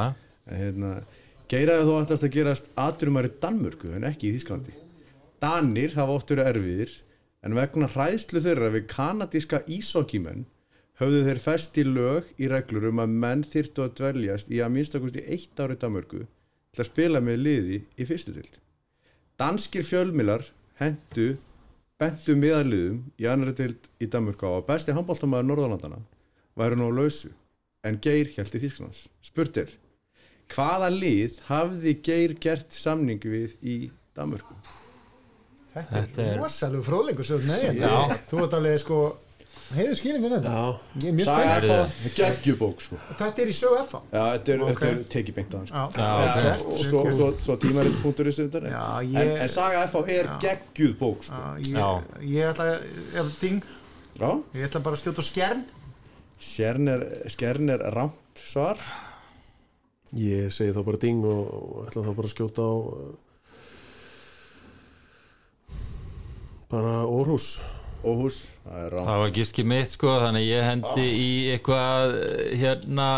En 0.49 0.61
hérna, 0.61 0.93
Geir 1.49 1.73
hafði 1.73 1.89
þó 1.89 2.03
ættast 2.03 2.25
að 2.29 2.35
gerast 2.37 2.71
atvinnumæri 2.77 3.33
Danmörku 3.41 3.95
en 3.97 4.05
ekki 4.09 4.29
í 4.29 4.37
Þísklandi 4.37 4.77
Danir 5.41 5.95
hafa 5.97 6.17
oft 6.19 6.33
verið 6.33 6.51
erfiðir 6.53 6.95
en 7.47 7.57
vegna 7.59 7.89
hræðslu 7.91 8.43
þeirra 8.45 8.71
við 8.75 8.87
kanadíska 8.91 9.63
ísokkimenn 9.71 10.47
höfðu 10.99 11.25
þeir 11.29 11.41
fest 11.43 11.79
í 11.79 11.85
lög 11.87 12.31
í 12.43 12.49
reglur 12.51 12.89
um 12.91 13.03
að 13.03 13.19
menn 13.25 13.45
þyrftu 13.47 13.85
að 13.85 13.95
dveljast 14.01 14.51
í 14.51 14.63
að 14.65 14.73
minnstakosti 14.75 15.25
eitt 15.31 15.61
ári 15.63 15.79
Danmörku 15.79 16.25
til 16.25 16.83
að 16.83 16.91
spila 16.91 17.23
með 17.25 17.45
liði 17.45 17.83
í 17.97 18.07
fyrstu 18.09 18.35
tild. 18.35 18.59
Danskir 19.39 19.87
fjölmilar 19.87 20.47
hendu 20.81 21.37
bentu 21.99 22.35
miðarliðum 22.39 23.05
í 23.19 23.29
annari 23.31 23.55
tild 23.59 23.91
í 24.03 24.11
Danmörku 24.11 24.51
á 24.51 24.59
að 24.59 24.67
besti 24.71 24.97
handbóltamaður 24.97 25.51
Norðalandana 25.51 26.03
væri 26.59 26.79
nú 26.79 26.91
lausu 26.95 27.31
en 27.87 28.01
Geir 28.03 28.35
held 28.35 28.59
í 28.59 28.63
Þísklands. 28.65 29.07
Spurt 29.23 29.63
er, 29.63 29.71
hvaða 30.51 30.91
lið 30.95 31.39
hafði 31.47 31.95
Geir 32.03 32.37
gert 32.43 32.75
samning 32.75 33.23
við 33.23 33.55
í 33.63 33.81
Danmörku? 34.19 34.59
Þetta 35.87 36.03
Þetta 36.03 36.27
er 36.33 36.37
rosalegu 36.43 36.85
fróðleikur 36.87 37.27
þú 38.31 38.45
ert 38.45 38.55
alveg 38.59 38.79
sko 38.83 38.99
heiðu 39.69 39.97
skilin 39.99 40.23
fyrir 40.25 40.39
þetta. 40.39 40.53
Er 42.09 42.13
geggjubók 42.17 42.79
sko. 42.81 42.97
Þetta 43.19 43.43
er 43.45 43.51
í 43.53 43.57
sögu 43.59 43.81
FA 43.91 43.99
Já, 44.13 44.23
þetta 44.39 44.53
er, 44.55 44.63
Ok. 44.65 44.71
þetta 44.71 44.89
er 44.89 45.03
tekið 45.15 45.35
beint 45.37 45.53
á 45.53 45.57
hann 45.59 45.67
sko. 45.69 45.81
og 46.69 46.79
svo, 46.89 47.03
svo, 47.19 47.27
svo 47.45 47.57
tímaritt 47.61 47.99
punktur 48.03 48.31
í 48.31 48.33
Já, 48.73 48.87
en, 49.03 49.11
ég- 49.13 49.43
en 49.45 49.49
Saga 49.53 49.83
FH 49.87 50.15
er 50.15 50.31
geggjuð 50.47 50.95
bók 51.03 51.27
sko. 51.29 51.43
Já, 51.61 51.89
ég, 52.21 52.33
ég 52.33 52.49
ætla 52.55 52.69
Já, 54.19 54.31
ég 54.55 54.65
ætla 54.71 54.81
bara 54.83 54.97
að 54.97 55.03
skjóta 55.05 55.21
á 55.21 55.27
skjern. 55.29 55.63
Skern 56.39 56.89
er, 56.89 57.05
skern 57.29 57.71
er 57.71 57.79
rámt 57.93 58.41
svar. 58.41 58.79
Ég 60.17 60.49
segi 60.55 60.73
þá 60.73 60.81
bara 60.87 60.97
ding 61.03 61.25
og, 61.29 61.45
og 61.53 61.89
ætla 61.91 62.03
þá 62.07 62.15
bara 62.17 62.29
að 62.31 62.35
skjóta 62.35 62.65
á 62.65 62.73
uh, 62.73 63.17
bara 66.71 66.95
Orhus 67.09 67.59
Óhús, 68.07 68.37
það 68.63 68.83
er 68.85 68.95
það 68.95 69.21
var 69.25 69.33
gíski 69.35 69.65
mitt 69.67 69.95
sko 69.97 70.13
þannig 70.23 70.45
að 70.45 70.53
ég 70.53 70.67
hendi 70.69 71.07
í 71.19 71.31
eitthvað 71.51 72.13
eh, 72.21 72.53
hérna 72.61 73.09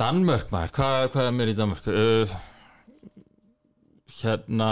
Danmörk 0.00 0.50
maður, 0.50 0.72
hvað, 0.74 1.04
hvað 1.14 1.28
er 1.28 1.36
mér 1.38 1.52
í 1.52 1.54
Danmörk 1.54 1.86
uh, 1.92 2.32
hérna 4.18 4.70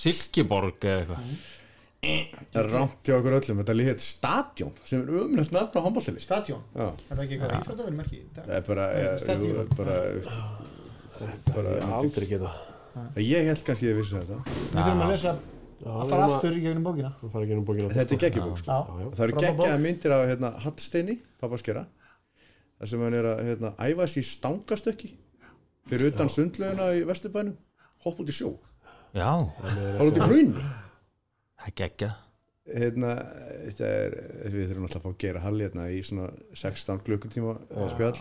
Silkeborg 0.00 0.86
eða 0.88 1.02
eitthvað. 1.02 1.46
Það 2.00 2.58
er 2.62 2.68
rámt 2.72 3.04
hjá 3.04 3.14
okkur 3.18 3.36
öllum, 3.36 3.60
þetta 3.60 3.76
líka 3.76 3.94
stadjón 4.00 4.72
sem 4.88 5.02
er 5.04 5.18
umrætt 5.26 5.52
nafn 5.52 5.76
á 5.76 5.80
handbóltili 5.84 6.22
stadjón, 6.24 6.62
Já, 6.72 6.86
er 6.88 7.10
það 7.10 7.24
ekki 7.26 7.36
eitthvað 7.36 7.56
íþróttaverðum 7.58 8.02
ekki 8.06 8.22
það 8.38 8.52
er 8.56 8.64
bara, 8.70 8.86
Nei, 8.88 9.02
ég, 9.04 9.20
stadion. 9.20 9.50
jú, 9.52 9.66
bara 9.76 9.98
bara 11.52 11.74
ég 11.76 11.92
aldrei 12.00 12.30
geta 12.30 12.54
ég 13.26 13.48
held 13.50 13.62
kannski 13.66 13.86
að 13.86 13.90
ég 13.92 13.98
vissi 14.00 14.16
þetta. 14.18 14.38
Við 14.50 14.80
þurfum 14.80 15.02
að 15.06 15.12
lesa 15.14 15.32
að 15.90 16.10
fara 16.12 16.26
aftur 16.28 16.56
í 16.58 16.62
gegnum 16.64 16.84
bókina. 16.84 17.10
Að 17.20 17.32
fara 17.32 17.46
ekki 17.46 17.56
inn 17.56 17.64
bókina 17.68 17.88
Þetta 17.94 18.16
er 18.16 18.22
geggjubók 18.24 18.58
sko. 18.60 18.70
já, 18.70 18.78
Já, 18.80 19.00
já. 19.04 19.10
Það 19.16 19.24
eru 19.26 19.40
geggjaða 19.44 19.78
myndir 19.86 20.14
af 20.16 20.24
hérna, 20.30 20.50
Hallsteini, 20.64 21.16
pappaskera 21.40 21.86
þar 22.80 22.90
sem 22.92 23.04
hann 23.04 23.16
er 23.20 23.28
að 23.30 23.42
hérna, 23.48 23.70
æfa 23.88 24.06
sér 24.08 24.26
stangastökki 24.30 25.10
fyrir 25.90 26.12
utan 26.12 26.28
sundlaugina 26.32 26.90
í 26.96 27.04
Vesturbænum. 27.08 27.56
Hopp 28.04 28.20
út 28.22 28.30
í 28.32 28.32
sjó, 28.32 28.54
já, 29.16 29.28
hopp 29.36 30.06
út 30.06 30.16
í 30.16 30.22
grunni 30.24 30.62
það 31.60 31.74
geggja 31.76 32.10
hérna, 32.70 33.10
þetta 33.66 33.88
er 33.90 34.14
við 34.54 34.68
þurfum 34.70 34.86
alltaf 34.86 35.00
að 35.00 35.04
fá 35.04 35.10
að 35.10 35.18
gera 35.24 35.42
halli 35.44 35.66
hérna 35.66 35.88
í 35.92 35.98
svona 36.06 36.28
16 36.56 37.02
klukkutíma 37.04 37.56
spjall 37.92 38.14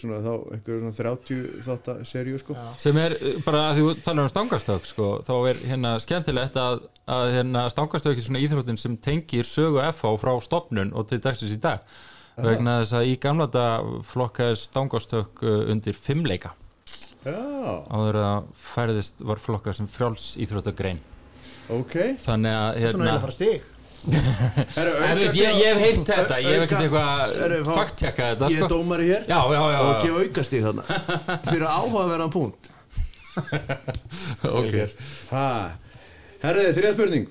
svona 0.00 0.22
þá, 0.24 0.32
einhver 0.56 0.80
svona 0.80 0.94
30 0.96 1.64
þátt 1.66 1.90
seríu 2.08 2.40
sko. 2.40 2.56
Sem 2.80 2.96
er 3.00 3.16
uh, 3.18 3.36
bara 3.44 3.66
að 3.68 3.76
því 3.76 3.84
þú 3.84 3.94
talar 4.06 4.24
um 4.24 4.32
stangastökk 4.32 4.88
sko, 4.88 5.10
þá 5.26 5.34
er 5.50 5.62
hérna 5.68 5.92
skemmtilegt 6.00 6.58
að, 6.60 6.88
að 7.12 7.28
hérna 7.36 7.66
stangastökk 7.72 8.18
er 8.20 8.26
svona 8.28 8.42
íþróttin 8.44 8.80
sem 8.80 8.96
tengir 9.04 9.48
sögu 9.48 9.82
FH 9.84 10.16
frá 10.22 10.32
stopnun 10.44 10.94
og 10.96 11.08
til 11.10 11.20
dagsins 11.24 11.56
í 11.56 11.60
dag. 11.60 11.84
Vegna 12.34 12.80
þess 12.80 12.96
að 12.98 13.12
í 13.12 13.18
gamla 13.22 13.46
dag 13.52 13.90
flokkaði 14.08 14.58
stangastökk 14.64 15.44
uh, 15.44 15.60
undir 15.74 15.94
fimmleika. 15.98 16.54
Já, 17.24 17.36
áður 17.88 18.20
að 18.20 18.48
færðist 18.60 19.22
var 19.24 19.40
flokkað 19.40 19.78
sem 19.78 19.86
frjáls 19.88 20.34
íþróttagrein 20.44 20.98
ok. 21.72 21.94
Þannig 22.20 22.56
að 22.58 22.80
hérna 22.82 23.06
náðu 23.08 23.22
bara 23.22 23.34
stig 23.34 23.62
Heru, 23.62 23.62
En 23.64 23.64
þú 23.64 23.64
veist, 23.64 23.73
ég, 24.04 25.38
ég 25.38 25.64
hef 25.64 25.80
heyrt 25.80 26.08
þetta, 26.08 26.38
ég 26.44 26.50
hef 26.58 26.64
ekkert 26.66 26.82
eitthvað 26.84 27.70
faktjekka 27.70 28.26
þetta 28.32 28.50
Ég 28.52 28.58
er 28.58 28.64
sko. 28.64 28.68
dómari 28.74 29.06
hér 29.08 29.24
Já, 29.30 29.38
já, 29.54 29.60
já, 29.72 29.78
og 29.80 30.02
gefa 30.04 30.24
aukastíð 30.24 30.66
þarna. 30.68 30.84
Fyrir 31.48 31.66
áhugaverðan 31.70 32.34
punkt. 32.34 32.70
Ok. 34.44 34.74
Ha, 35.32 35.46
herriði, 36.44 36.74
þriða 36.76 36.92
spurning. 36.94 37.24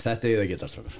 Þetta 0.00 0.28
er 0.28 0.40
það 0.42 0.50
geta 0.50 0.68
strákar. 0.68 0.98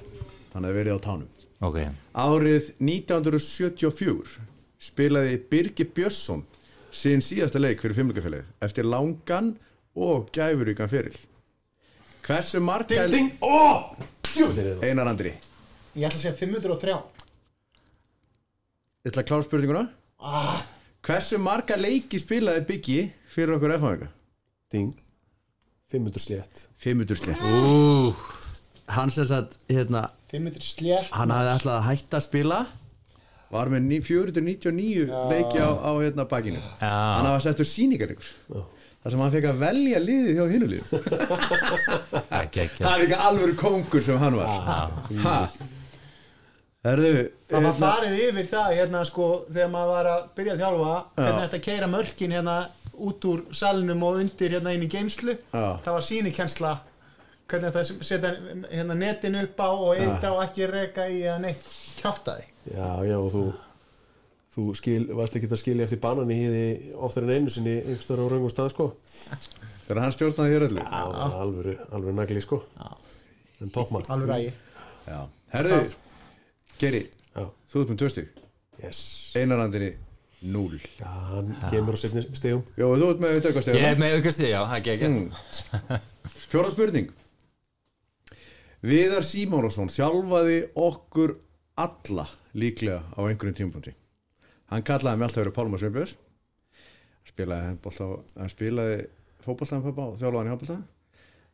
Þannig 0.54 0.70
að 0.70 0.78
verið 0.78 0.96
á 0.96 1.00
tánum. 1.04 1.26
Ok, 1.60 1.76
Árið 2.16 2.70
1974 2.80 4.38
spilaði 4.80 5.34
Birgir 5.50 5.90
Björnsson 5.92 6.46
sín 6.90 7.20
síðasta 7.22 7.60
leik 7.60 7.82
fyrir 7.82 7.98
fimmleikafélagið 7.98 8.48
eftir 8.64 8.88
langan 8.88 9.52
og 10.00 10.30
gæfuríkan 10.32 10.88
feril. 10.88 11.18
Hversu 12.24 12.62
marga 12.64 13.04
Ding, 13.10 13.12
ding, 13.12 13.30
það 13.42 14.08
Einar 14.38 15.08
Andri. 15.10 15.32
Ég 15.96 16.06
ætla 16.06 16.16
að 16.16 16.22
segja 16.22 16.36
503 16.38 16.94
Ég 19.00 19.10
ætla 19.10 19.22
að 19.24 19.28
klára 19.30 19.46
spurninguna. 19.46 19.82
Ah, 20.20 20.60
Hversu 21.06 21.38
marga 21.40 21.78
leiki 21.80 22.18
spilaði 22.20 22.62
Biggi 22.68 22.98
fyrir 23.32 23.56
okkur 23.56 23.72
F-fáinga? 23.78 24.08
Ding. 24.70 24.92
500 25.90 26.22
slétt. 26.22 26.66
500 26.78 27.16
slett 27.18 27.40
ú, 27.42 28.12
Hann 28.90 29.10
sem 29.10 29.24
sagt, 29.26 29.56
hérna 29.70 30.04
500 30.30 30.62
slétt. 30.62 31.08
hann 31.14 31.30
hafði 31.34 31.54
ætlað 31.56 31.78
að 31.80 31.86
hætta 31.88 32.18
að 32.20 32.26
spila. 32.28 32.60
Var 33.50 33.66
með 33.72 33.82
ní- 33.88 34.02
499 34.06 35.08
leiki 35.30 35.58
á, 35.58 35.70
á 35.74 35.90
hérna 35.98 36.24
bakinu. 36.28 36.60
Hann 36.78 37.26
hafa 37.26 37.40
settur 37.48 37.66
síningarleikur 37.66 38.28
þar 39.00 39.14
sem 39.14 39.22
hann 39.24 39.32
fekk 39.34 39.48
að 39.50 39.60
velja 39.64 40.00
liðið 40.04 40.38
hjá 40.38 40.46
hinu 40.54 40.68
lið 40.70 40.94
Ekki, 42.40 42.64
ekki 42.66 42.82
það 42.84 42.94
er 42.94 43.04
ekki 43.06 43.20
alveg 43.28 43.54
kongur 43.60 44.04
sem 44.04 44.18
hann 44.20 44.36
var. 44.36 44.50
Ha. 45.24 45.36
Herðu, 46.80 47.08
Það 47.50 47.64
var 47.64 47.66
hérna, 47.66 47.80
farið 47.80 48.20
yfir 48.24 48.46
það 48.48 48.70
hérna 48.78 49.00
sko 49.04 49.24
þegar 49.50 49.72
maður 49.74 49.90
var 49.92 50.06
að 50.14 50.20
byrja 50.38 50.52
að 50.54 50.62
þjálfa 50.62 50.92
hvernig 51.16 51.42
þetta 51.44 51.60
keira 51.66 51.88
mörkin 51.92 52.32
hérna 52.36 52.54
út 53.00 53.26
úr 53.28 53.42
salnum 53.56 54.04
og 54.08 54.20
undir 54.22 54.54
hérna 54.56 54.72
inn 54.76 54.86
í 54.86 54.88
geimslu 54.92 55.34
Já. 55.36 55.64
það 55.84 55.90
var 55.96 56.06
sínikensla 56.06 56.70
hvernig 57.50 57.74
þetta 57.74 58.06
setja 58.08 58.30
hérna 58.70 58.96
netin 58.96 59.36
upp 59.42 59.60
á 59.60 59.68
og 59.68 59.92
eitt 59.98 60.24
á 60.24 60.32
ekki 60.46 60.70
reka 60.72 61.04
í 61.12 61.20
að 61.28 61.42
neitt 61.48 61.68
kjaftaði. 62.00 62.46
Já, 62.72 62.88
já, 63.10 63.16
og 63.18 63.28
þú 63.34 63.44
þú 64.54 64.64
skil, 64.78 65.02
varst 65.14 65.36
ekki 65.38 65.50
að 65.50 65.60
skilja 65.62 65.86
eftir 65.86 66.00
banan 66.02 66.30
í 66.32 66.38
hýði 66.40 66.64
oftar 66.98 67.26
en 67.26 67.34
einu 67.36 67.52
sinni 67.54 67.76
einhverstaður 67.84 68.26
á 68.26 68.30
raungum 68.34 68.52
stað, 68.52 68.72
sko. 68.74 68.88
Þegar 69.86 70.02
hann 70.04 70.14
stjórnaði 70.16 70.54
hér 70.56 70.66
öllu. 70.68 70.82
Já, 70.82 71.04
alvöru, 71.44 71.76
alvöru 71.94 72.16
nagli, 72.18 72.42
sko. 72.44 72.60
En 73.60 73.72
toppmann. 73.74 74.06
Alveg 74.10 74.30
rægi 74.30 74.52
Já. 75.06 75.20
Herðu, 75.54 75.80
Geri 76.80 77.02
Já, 77.34 77.44
þú 77.70 77.82
ert 77.82 77.90
með 77.92 77.98
tvö 78.02 78.08
stig. 78.14 78.30
Yes. 78.80 79.00
Einarandinni 79.36 79.90
0 80.40 80.78
Já, 80.98 81.08
hann 81.34 81.50
kemur 81.68 81.96
á 81.96 81.98
sefni 82.00 82.22
stegum 82.32 82.62
Jó, 82.80 82.86
þú 82.96 83.10
ert 83.12 83.20
með 83.20 83.34
Ég 83.34 83.40
auðvitaðstig 83.42 83.80
er 83.90 83.98
með 84.00 84.16
því, 84.30 84.48
já, 84.48 84.60
ekki, 84.78 84.94
ekki 84.96 85.10
Mm. 85.10 86.06
Fjóra 86.50 86.70
spurning. 86.72 87.10
Viðar 88.80 89.26
Símónusson 89.28 89.90
þjálfaði 89.92 90.60
okkur 90.80 91.36
alla 91.80 92.24
líklega 92.56 93.02
á 93.12 93.20
einhverjum 93.28 93.58
tímapunkti 93.58 93.92
Hann 94.70 94.84
kallaði 94.86 95.18
mig 95.18 95.26
alltaf 95.28 95.42
verið 95.44 95.56
Pálma 95.56 95.78
Sveinbjörns. 95.82 96.16
Spilaði 97.26 97.66
handbolta 97.70 98.06
á- 98.06 98.22
hann 98.40 98.52
spilaði 98.52 99.00
fótboltaðan 99.44 99.84
pappa 99.88 100.06
og 100.12 100.18
þjálfaði 100.20 100.38
hann 100.40 100.46
í 100.46 100.54
handbolta. 100.54 100.78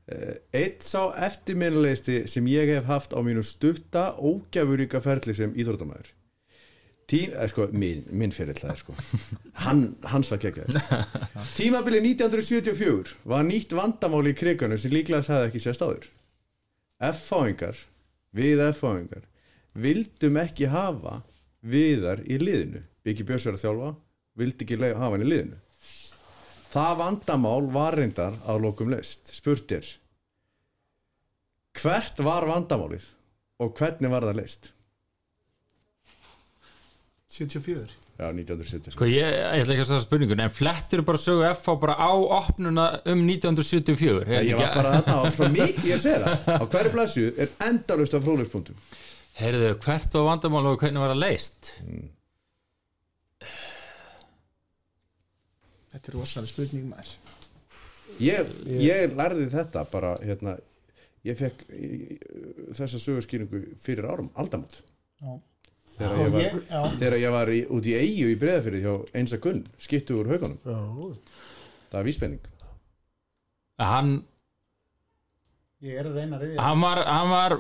Eh, 0.07 0.35
Eitt 0.55 0.85
sá 0.87 1.01
eftirminnilegsti 1.27 2.21
sem 2.31 2.47
ég 2.47 2.69
hef 2.77 2.85
haft 2.87 3.11
á 3.17 3.19
mínu 3.27 3.43
stutta 3.43 4.13
ógæfuríka 4.23 5.01
ferli 5.03 5.35
sem 5.35 5.51
íþróttamæður 5.59 6.13
Tím, 7.11 7.33
eh, 7.35 7.47
sko, 7.51 7.67
minn, 7.73 8.05
minn 8.13 8.31
fyrir 8.35 8.55
það 8.59 8.77
sko. 8.81 8.95
Hann, 9.65 9.97
hans 10.05 10.31
var 10.31 10.39
kekkjaður 10.43 10.79
Tímabili 11.57 12.01
1974 12.03 13.17
var 13.25 13.43
nýtt 13.47 13.75
vandamáli 13.75 14.31
í 14.35 14.39
krigunum 14.39 14.79
sem 14.79 14.91
líklega 14.95 15.23
sagði 15.27 15.51
ekki 15.51 15.63
sérst 15.67 15.83
áður. 15.87 16.07
F-fáingar 17.11 17.77
við 18.35 18.63
F-fáingar 18.71 19.27
vildum 19.75 20.39
ekki 20.43 20.71
hafa 20.73 21.21
viðar 21.67 22.23
í 22.27 22.39
liðinu. 22.43 22.83
Byggi 23.07 23.27
Björns 23.29 23.47
er 23.51 23.57
að 23.59 23.65
þjálfa 23.65 23.91
vildi 24.37 24.65
ekki 24.67 24.79
leyfa- 24.81 25.01
hafa 25.03 25.17
hann 25.17 25.25
í 25.27 25.31
liðinu. 25.31 25.59
Það 26.77 26.97
vandamál 27.01 27.69
var 27.73 27.97
reyndar 27.97 28.35
að 28.47 28.61
lokum 28.67 28.91
leist 28.93 29.31
spurt 29.33 29.71
er 29.73 29.87
hvert 31.77 32.19
var 32.25 32.45
vandamálið 32.49 33.05
og 33.63 33.75
hvernig 33.79 34.11
var 34.13 34.27
það 34.27 34.39
leist 34.43 34.73
74 37.29 37.87
Já, 38.17 38.31
1970 38.33 38.95
Sko 38.97 39.05
ég, 39.11 39.27
ég 39.29 39.61
ætla 39.63 39.75
ekki 39.75 39.83
að 39.85 39.89
staða 39.91 40.05
spurningun 40.07 40.41
En 40.47 40.53
flettur 40.57 41.03
bara 41.05 41.21
sögu 41.21 41.43
F 41.51 41.67
á 41.69 41.75
bara 41.81 41.97
á 42.01 42.11
opnuna 42.17 42.87
um 43.13 43.25
1974 43.29 44.25
Já, 44.31 44.41
ég 44.47 44.57
var 44.61 44.73
bara 44.79 44.93
þarna 45.01 45.17
og 45.27 45.35
svo 45.37 45.49
mikið 45.53 45.91
ég 45.91 45.99
að 45.99 46.05
segja 46.07 46.23
það. 46.23 46.49
Á 46.57 46.65
hverju 46.73 46.93
blæsju 46.95 47.27
er 47.45 47.53
endalust 47.69 48.17
af 48.17 48.25
fróðleikspunktum 48.25 48.79
Heyrðu, 49.37 49.73
hvert 49.85 50.15
var 50.17 50.25
vandamál 50.31 50.67
og 50.71 50.79
hvernig 50.81 51.03
var 51.03 51.13
það 51.13 51.21
leist? 51.21 51.71
Þetta 55.93 56.11
er 56.13 56.17
rosalega 56.17 56.51
spurning 56.51 56.87
maður. 56.91 57.11
Ég, 58.23 58.51
ég 58.81 59.13
lærði 59.19 59.49
þetta 59.53 59.83
bara 59.93 60.15
hérna, 60.25 60.55
ég 61.27 61.37
fekk 61.37 61.65
í- 61.75 62.17
þessa 62.77 63.01
sögurskýringu 63.03 63.61
fyrir 63.83 64.07
árum 64.09 64.31
aldamot 64.41 64.79
Já. 65.21 65.35
þegar 65.97 66.21
ég 66.23 66.31
var, 66.33 66.41
Ég- 66.47 66.95
þegar 67.01 67.17
ég 67.21 67.33
var 67.35 67.49
í, 67.53 67.59
út 67.77 67.89
í 67.91 67.97
eigu 67.99 68.31
í 68.33 68.39
breðafyrði 68.41 68.81
hjá 68.85 68.95
einsa 69.21 69.37
gunn 69.43 69.65
skiptu 69.83 70.17
úr 70.21 70.31
haugunum, 70.33 70.59
Já, 70.65 70.79
það 71.91 72.01
er 72.01 72.09
vísbending. 72.09 72.47
Hann, 73.79 74.15
Ég 75.85 75.99
er 76.01 76.07
að 76.09 76.15
reyna 76.17 76.39
að 76.39 76.41
rifja 76.47 76.63
hann 76.65 76.81
var 76.81 77.03
hann 77.05 77.29
var, 77.31 77.53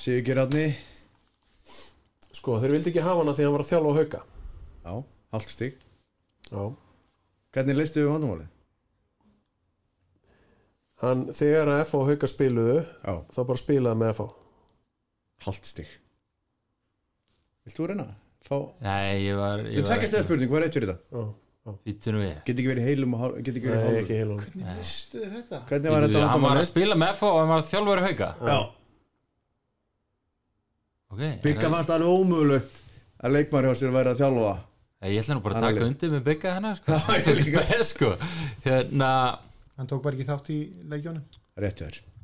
Sigur 0.00 0.40
Átni 0.42 0.66
Sko, 2.42 2.56
þeir 2.58 2.72
vildi 2.74 2.90
ekki 2.90 3.02
hafa 3.04 3.22
hana 3.22 3.34
því 3.36 3.44
hann 3.46 3.54
var 3.54 3.62
að 3.62 3.68
þjálfa 3.68 3.90
á 3.92 3.98
hauka. 4.00 4.20
Já, 4.82 4.94
halvt 5.36 5.52
stig. 5.52 5.76
Já. 6.48 6.62
Hvernig 7.54 7.76
leistu 7.78 8.00
við 8.02 8.08
vandamáli? 8.10 8.46
Hann, 11.04 11.22
þegar 11.38 11.70
að 11.70 11.82
F 11.84 11.94
á 11.94 12.00
hauka 12.08 12.30
spiluðu 12.30 12.80
já, 12.80 13.14
þá 13.34 13.40
bara 13.46 13.62
spilaði 13.62 14.00
með 14.00 14.10
F 14.16 14.24
á 14.24 14.26
halvt 15.46 15.70
stig. 15.70 15.94
Vilt 17.62 17.78
þú 17.78 17.88
reyna? 17.92 18.08
Fá... 18.42 18.56
Nei, 18.82 19.22
ég 19.28 19.38
var 19.38 19.62
Við 19.62 19.86
tvekja 19.86 20.10
stæða 20.10 20.26
spurning, 20.26 20.50
hvað 20.50 20.58
er 20.58 20.66
eitt 20.66 20.78
fyrir 20.80 20.90
þetta? 20.90 21.06
Já, 21.14 21.22
nú 21.62 22.18
við. 22.22 22.36
Get 22.46 22.56
ekki 22.58 22.68
verið 22.72 22.86
heilum 22.90 23.12
og 23.14 23.20
hálf, 23.22 23.34
get 23.46 23.54
ekki 23.58 23.68
verið 23.70 23.78
Nei, 23.78 23.86
hálfum 23.86 24.02
ekki 24.02 24.16
heilun 24.18 24.38
Hvernig 24.42 24.64
veistu 24.76 25.20
þér 25.22 25.34
þetta? 25.36 25.58
Hvernig 25.68 25.92
var 25.94 26.02
Býttu 26.06 26.14
þetta 26.18 26.30
Hann 26.32 26.42
var 26.46 26.56
að 26.62 26.66
spila 26.72 26.96
með 26.98 27.12
F 27.14 27.22
og 27.28 27.36
hann 27.38 27.52
var 27.52 27.62
þjálfari 27.68 28.06
hauka. 28.08 28.30
Já, 28.48 28.58
Ok, 31.12 31.20
Bygga 31.44 31.66
er- 31.66 31.72
fannst 31.74 31.90
alveg 31.92 32.08
ómögulegt 32.08 32.78
að 33.22 33.32
leikmar 33.36 33.66
hjá 33.68 33.74
sér 33.76 33.90
væri 33.92 34.12
að 34.14 34.20
þjálfa. 34.22 34.52
Ég 35.02 35.18
ætla 35.20 35.34
nú 35.36 35.42
bara 35.44 35.54
að 35.54 35.62
Hann 35.62 35.74
taka 35.74 35.86
undir 35.90 36.10
með 36.14 36.22
Bygga 36.28 36.52
hennar 36.56 36.76
sko. 36.78 36.92
Já, 36.92 37.00
ég 37.12 37.22
Svolítið 37.26 37.44
líka. 37.46 37.64
beð, 37.68 37.82
sko. 37.90 38.08
Hérna 38.64 39.10
Hann 39.76 39.86
tók 39.90 40.02
bara 40.02 40.16
ekki 40.16 40.26
þátt 40.28 40.48
í 40.54 40.58
leikjónum 40.88 41.22
rétt 41.58 41.80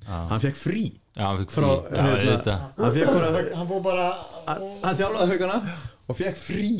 Já. 0.09 0.29
Hann 0.31 0.41
fekk 0.41 0.57
frí. 0.57 0.85
Já, 1.19 1.25
hann 1.29 1.39
fikk 1.43 1.51
frí. 1.53 1.61
Frá, 1.61 1.69
Já, 1.69 2.01
hérna, 2.01 2.17
auðvitað. 2.17 2.59
Hann 2.79 2.93
fekk 2.97 3.09
bara 3.13 3.57
Hann 3.59 3.69
fór 3.69 3.83
bara 3.83 4.07
Hann 4.49 4.97
þjálfaði 4.97 5.29
haugana 5.35 5.59
og 6.09 6.17
fekk 6.17 6.39
frí 6.41 6.71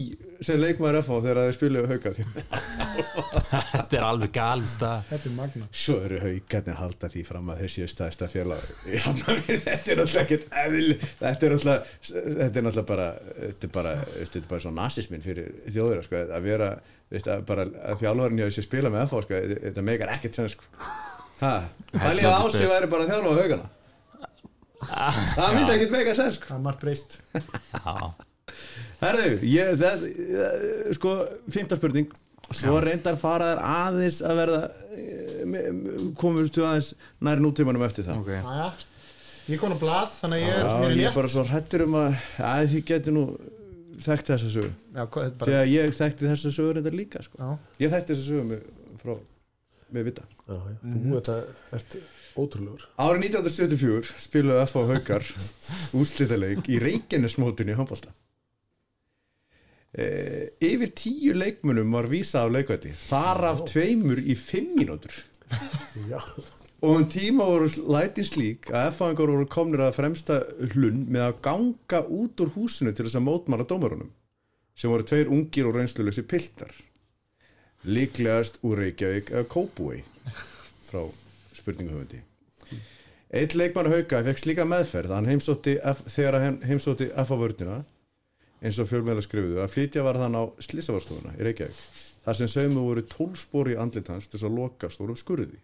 sem 0.45 0.57
leikmaður 0.61 1.03
FH 1.03 1.17
þegar 1.27 1.41
þeir 1.43 1.57
spiluðu 1.57 1.89
hauga 1.91 2.13
Þetta 3.69 3.99
er 3.99 4.07
alveg 4.09 4.33
galist 4.35 4.83
að 4.87 5.03
Þetta 5.11 5.29
er 5.31 5.35
magna 5.37 5.69
Svo 5.83 5.97
eru 6.07 6.21
haugarnir 6.23 6.75
að 6.75 6.81
halda 6.83 7.11
því 7.13 7.25
fram 7.29 7.51
að 7.53 7.61
þessi 7.65 7.85
er 7.85 7.93
stæðsta 7.93 8.29
Hafnarfirði. 9.05 9.59
Þetta 9.67 9.93
er 9.93 10.01
náttúrulega 10.01 10.23
ekkert 10.25 10.47
eðl 10.63 10.93
Þetta 11.21 11.49
er 11.49 11.55
náttúrulega 11.55 11.81
Þetta 12.09 12.63
er 12.63 12.67
náttúrulega 12.69 12.87
bara 12.93 13.09
Þetta 13.39 13.69
er 13.69 13.75
bara, 13.79 13.95
þetta 14.15 14.41
er 14.41 14.49
bara 14.53 14.65
svo 14.65 14.73
nasismin 14.79 15.25
fyrir 15.25 15.51
þjóður 15.69 16.05
sko, 16.09 16.23
að 16.39 16.49
vera 16.49 16.71
veist, 17.13 17.29
að 17.33 17.45
bara 17.49 17.67
að 17.89 18.03
þjálfarinn 18.03 18.41
hjá 18.43 18.47
þessi 18.49 18.65
spila 18.67 18.93
með 18.93 19.07
FH 19.09 19.23
sko, 19.27 19.43
þetta 19.69 19.85
meikar 19.89 20.15
ekkert 20.17 20.39
sem 20.39 20.49
sko. 20.53 20.67
Ha, 21.39 21.53
Pælið 21.95 22.27
að 22.29 22.39
svolítið 22.39 22.49
Ási 22.49 22.59
spes. 22.59 22.73
væri 22.75 22.91
bara 22.93 23.09
þjálfa 23.09 23.35
haugana 23.39 23.75
Það 24.89 25.55
myndi 25.57 25.75
ekkert 25.75 25.95
meika 25.95 26.13
sens 26.15 26.37
sko. 26.39 26.49
Það 26.51 26.59
er 26.59 26.65
margt 26.69 26.83
breyst. 26.85 27.17
Já, 27.35 27.97
Herðu, 29.03 29.29
ég, 29.47 29.75
það, 29.79 30.07
eh, 30.09 30.93
sko, 30.99 31.15
fymta 31.55 31.79
spurning. 31.79 32.11
Svo 32.49 32.79
reyndar 32.81 33.19
fara 33.21 33.51
þær 33.53 33.59
aðeins 33.69 34.23
að 34.25 34.39
verða 34.41 34.61
komumst 36.19 36.57
við 36.57 36.65
aðeins 36.69 36.93
nær 37.25 37.43
nútímanum 37.43 37.85
eftir 37.87 38.07
það. 38.07 38.23
Ok. 38.23 38.31
Jæja. 38.39 38.71
Ég 39.49 39.61
kom 39.61 39.73
á 39.73 39.79
blað 39.81 40.11
þannig 40.19 40.43
að 40.43 40.45
ég 40.45 40.51
er 40.53 40.59
Já, 40.61 40.73
mér 40.77 40.85
er 40.85 40.91
ég 40.91 40.99
er 40.99 40.99
létt. 41.09 41.15
bara 41.17 41.31
svo 41.33 41.45
hrættur 41.49 41.85
um 41.87 41.95
að 41.97 42.17
að 42.49 42.67
þið 42.73 42.83
geti 42.91 43.15
nú 43.17 43.23
þekkt 44.05 44.31
þessa 44.33 44.51
sögu. 44.53 44.73
Já, 44.93 45.03
hvað, 45.07 45.25
þetta 45.25 45.39
bara 45.41 45.51
Þegar 45.53 45.71
ég 45.73 45.97
þekkti 45.99 46.29
þessa 46.29 46.53
sögu 46.59 46.75
reyndar 46.77 46.97
líka 46.99 47.23
sko. 47.25 47.41
Já, 47.41 47.49
Ég 47.85 47.95
þekkti 47.95 48.13
þessa 48.15 48.27
sögu 48.29 48.45
með, 48.51 48.67
frá, 49.01 49.15
með 49.97 50.09
vita. 50.11 50.27
Já, 50.45 50.55
já, 50.59 50.77
þú 50.93 51.15
þetta 51.17 51.37
ert 51.79 51.97
ótrúlegur. 52.39 52.85
Árið 53.01 53.25
1974 53.31 54.13
spiluðu 54.27 54.63
F.A. 54.67 54.85
Haukar 54.93 55.31
úrslitaleik 55.99 56.69
í 56.69 56.81
Reykjanesmótinu 56.85 57.73
í 57.73 57.79
handbólta 57.79 58.13
e, 59.93 60.07
Yfir 60.65 60.93
tíu 60.97 61.35
leikmunum 61.37 61.93
var 61.93 62.09
vísa 62.11 62.45
af 62.45 62.53
leikvæti 62.55 62.93
þar 62.93 63.45
af 63.53 63.65
tveimur 63.71 64.21
í 64.21 64.37
fimm 64.39 64.77
mínútur. 64.79 65.15
Og 66.79 66.95
um 66.95 67.07
tíma 67.11 67.47
voru 67.49 67.67
lætin 67.91 68.27
slík 68.27 68.69
að 68.71 68.93
F.A.ingar 68.93 69.33
voru 69.33 69.47
komnir 69.51 69.83
að 69.83 69.97
fremsta 69.97 70.37
hlunn 70.75 71.09
með 71.11 71.25
að 71.25 71.41
ganga 71.49 72.03
út 72.07 72.45
úr 72.45 72.53
húsinu 72.55 72.93
til 72.95 73.09
þess 73.09 73.19
að 73.19 73.27
mótmala 73.27 73.67
dómarunum 73.67 74.13
sem 74.79 74.93
voru 74.93 75.07
tveir 75.09 75.33
ungir 75.35 75.67
og 75.67 75.75
reynsluleysi 75.75 76.23
piltar. 76.23 76.71
Líklegast 77.83 78.61
úr 78.67 78.79
Reykjavík 78.85 79.33
eða 79.35 79.49
Kópúi 79.51 80.05
frá 80.87 81.03
spurninguhöfundi 81.55 82.23
Eitt 83.29 83.55
leikmann 83.59 83.91
hauka 83.93 84.23
fekk 84.25 84.41
slíka 84.41 84.65
meðferð 84.69 85.13
að 85.13 85.19
hann 85.19 85.31
heimsótti 85.33 85.75
þegar 86.09 86.39
hann 86.43 86.59
heimsótti 86.65 87.11
F 87.13 87.33
á 87.35 87.37
vörnina 87.37 87.77
eins 88.63 88.79
og 88.83 88.89
fjölmeðla 88.91 89.23
skrifuðu 89.25 89.63
að 89.63 89.73
flytja 89.73 90.05
var 90.07 90.19
þann 90.19 90.39
á 90.39 90.43
Slissavarstofuna 90.65 91.37
í 91.39 91.47
Reykjavík 91.47 91.81
þar 92.25 92.39
sem 92.39 92.51
saumu 92.53 92.85
voru 92.85 93.05
tólspor 93.09 93.71
í 93.73 93.77
andlit 93.81 94.11
hans 94.13 94.29
til 94.29 94.41
að 94.43 94.57
loka 94.59 94.91
stórum 94.93 95.17
skurði. 95.17 95.61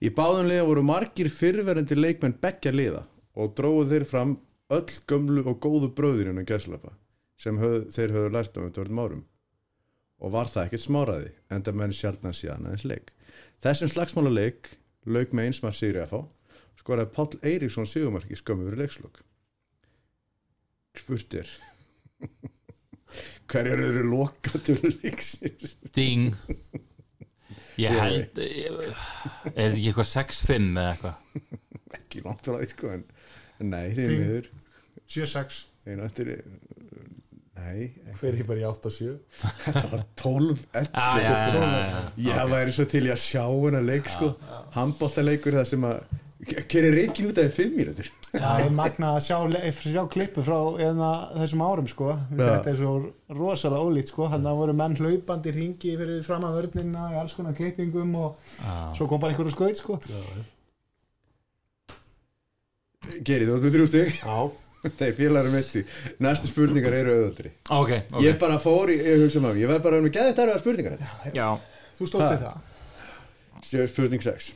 Í 0.00 0.12
báðum 0.16 0.48
liða 0.48 0.66
voru 0.68 0.84
margir 0.86 1.30
fyrrverandi 1.32 1.96
leikmenn 1.98 2.36
beggja 2.40 2.72
liða 2.72 3.02
og 3.36 3.54
dróðu 3.58 3.88
þeir 3.90 4.06
fram 4.08 4.36
öll 4.70 4.98
gömlu 5.10 5.44
og 5.50 5.58
góðu 5.64 5.90
bröðir 5.96 6.30
innan 6.30 6.48
gæslapa 6.48 6.94
sem 7.40 7.58
höf, 7.58 7.88
þeir 7.92 8.14
höfðu 8.14 8.32
lært 8.34 8.56
á 8.56 8.60
um 8.60 8.72
törnum 8.76 9.00
árum. 9.00 9.24
Og 10.20 10.32
var 10.34 10.50
það 10.52 10.68
ekkert 10.68 10.84
smáraði 10.84 11.30
enda 11.50 11.72
menn 11.72 11.96
sjaldan 11.96 12.36
síðan 12.36 12.68
aðeins 12.68 12.84
leik. 12.84 13.10
Þessum 13.64 13.90
slagsmála 13.90 14.32
leik 14.32 14.74
lauk 15.08 15.32
með 15.32 15.48
einsmar 15.48 15.76
Sigri 15.76 16.04
FH 16.04 16.26
skoraði 16.80 17.12
Páll 17.16 17.40
Eiríksson 17.40 17.88
sigumarki 17.88 18.36
skömmu 18.36 18.68
fyrir 18.68 18.84
leikslok 18.84 19.22
spurt 20.98 21.34
er 21.40 21.50
hverjar 23.50 23.80
eru 23.82 24.02
lokatur 24.10 24.78
leiksins? 25.02 25.76
Ding. 25.96 26.34
Ég 27.80 27.94
held 27.96 28.38
Er 28.38 28.76
þetta 29.54 29.66
ekki 29.70 29.88
eitthvað 29.90 30.10
6-5 30.12 30.68
eða 30.70 30.90
eitthvað? 30.92 31.46
Ekki 32.00 32.22
langt 32.26 32.44
frá 32.46 32.58
því 32.60 32.68
sko 32.74 32.90
en 32.94 33.04
nei, 33.70 33.86
því 33.96 34.06
miður. 34.10 34.50
7-6 35.10 35.62
einu 35.90 36.04
eftir 36.06 36.30
nei, 37.60 37.90
ég 38.06 38.46
bara 38.48 38.60
í 38.62 38.66
8 38.68 38.90
og 38.90 38.94
7 38.94 39.16
þetta 39.64 39.86
var 39.90 40.04
12 40.20 40.62
Já, 40.74 40.84
já, 40.84 41.24
já, 41.24 41.34
já, 41.56 41.66
já. 41.90 42.02
ég 42.28 42.52
væri 42.54 42.74
svo 42.76 42.86
til 42.92 43.02
að 43.10 43.20
sjá 43.24 43.42
hennar 43.48 43.84
leik 43.86 44.08
sko, 44.12 44.30
handbóltaleikur 44.76 45.58
það 45.58 45.68
sem 45.72 45.86
að 45.90 46.16
gerir 46.72 46.96
reikin 46.96 47.30
út 47.32 47.40
af 47.42 47.58
5 47.58 47.74
mínútur 47.76 48.12
Það 48.30 48.60
er 48.64 48.70
magna 48.78 49.08
að 49.16 49.24
sjá, 49.26 49.36
le- 49.50 49.72
sjá 49.74 50.02
klippu 50.12 50.42
frá 50.46 50.58
eðna, 50.86 51.08
þessum 51.40 51.62
árum 51.66 51.88
sko. 51.90 52.12
Þetta 52.30 52.70
er 52.70 52.76
svo 52.78 52.92
rosalega 53.34 53.82
ólít 53.88 54.12
sko. 54.12 54.28
Þannig 54.30 54.50
að 54.52 54.60
voru 54.60 54.74
menn 54.78 54.94
hlaupandi 55.00 55.54
ringi 55.56 55.96
fyrir 55.98 56.22
fram 56.26 56.46
að 56.46 56.60
vörnina 56.60 57.08
í 57.10 57.18
alls 57.18 57.34
konar 57.34 57.56
klippingum 57.58 58.14
og 58.20 58.38
svo 58.94 59.08
kom 59.10 59.18
bara 59.22 59.34
einhverju 59.34 59.54
skaut 59.56 59.82
sko. 59.82 59.98
Gerið, 63.24 63.48
þú 63.48 63.54
ert 63.56 63.64
með 63.64 63.74
þrjú 63.76 63.86
stig. 63.90 64.18
Já, 64.20 64.36
Þeir 65.00 65.14
félagur 65.16 65.52
með 65.52 65.64
því 65.68 65.80
Næstu 66.24 66.48
spurningar 66.48 66.94
eru 66.96 67.12
auðvöldri 67.16 67.50
Ok, 67.76 67.90
ok. 68.14 68.22
Ég 68.24 68.38
bara 68.40 68.56
fór 68.62 68.88
í, 68.92 68.96
ég 68.96 69.24
hugsa 69.26 69.42
maður 69.44 69.58
Ég 69.60 69.68
verð 69.72 69.82
bara 69.84 69.98
um 70.00 70.06
að 70.08 70.14
geða 70.14 70.30
þetta 70.30 70.44
erfiða 70.46 70.62
spurningar 70.62 70.94
þetta. 70.96 71.32
Já, 71.36 71.48
Þú 71.98 72.08
stóðst 72.08 72.32
í 72.32 72.38
það. 72.44 73.88
Spurning 73.92 74.24
6 74.24 74.48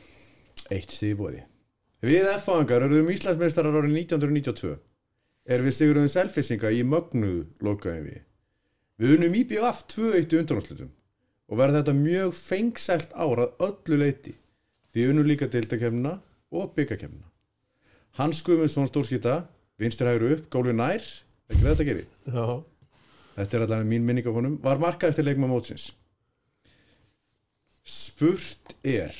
Eitt 0.73 0.95
stig 0.95 1.13
í 1.13 1.19
bóði 1.19 1.43
Við 2.03 2.27
F-fangar 2.35 2.85
eruðum 2.87 3.11
Íslandsmeistarar 3.13 3.77
árið 3.79 3.95
1992 4.01 4.73
Er 5.45 5.61
við 5.61 5.77
sigurðum 5.77 6.09
selfisinga 6.11 6.73
í 6.73 6.81
mögnuðu 6.87 7.45
lokaðum 7.63 8.09
við 8.09 8.23
Við 8.99 9.15
unum 9.19 9.37
IBF 9.43 9.85
2-1 9.93 10.39
undanáslutum 10.41 10.91
og 11.45 11.59
verða 11.61 11.83
þetta 11.83 11.93
mjög 11.99 12.33
fengsælt 12.33 13.11
ár 13.13 13.43
að 13.43 13.63
öllu 13.67 14.01
leiti 14.01 14.33
því 14.95 15.07
unum 15.11 15.29
líka 15.29 15.49
deildakefnina 15.51 16.17
og 16.55 16.71
byggakefnina 16.73 17.29
Hans 18.15 18.39
Guðmundsson 18.47 18.87
stórskita 18.87 19.41
vinstir 19.81 20.07
hægur 20.07 20.37
upp, 20.37 20.47
gólfi 20.53 20.71
nær. 20.75 21.03
Ekki 21.51 21.65
þetta 21.65 21.85
gerir 21.87 22.05
já. 22.31 22.45
Þetta 23.35 23.57
er 23.57 23.63
allavega 23.65 23.89
mín 23.89 24.05
minning 24.07 24.27
af 24.29 24.37
honum, 24.37 24.55
var 24.63 24.79
markað 24.79 25.11
eftir 25.11 25.27
leikma 25.27 25.49
mótsins. 25.51 25.89
Spurt 27.83 28.77
er, 28.87 29.11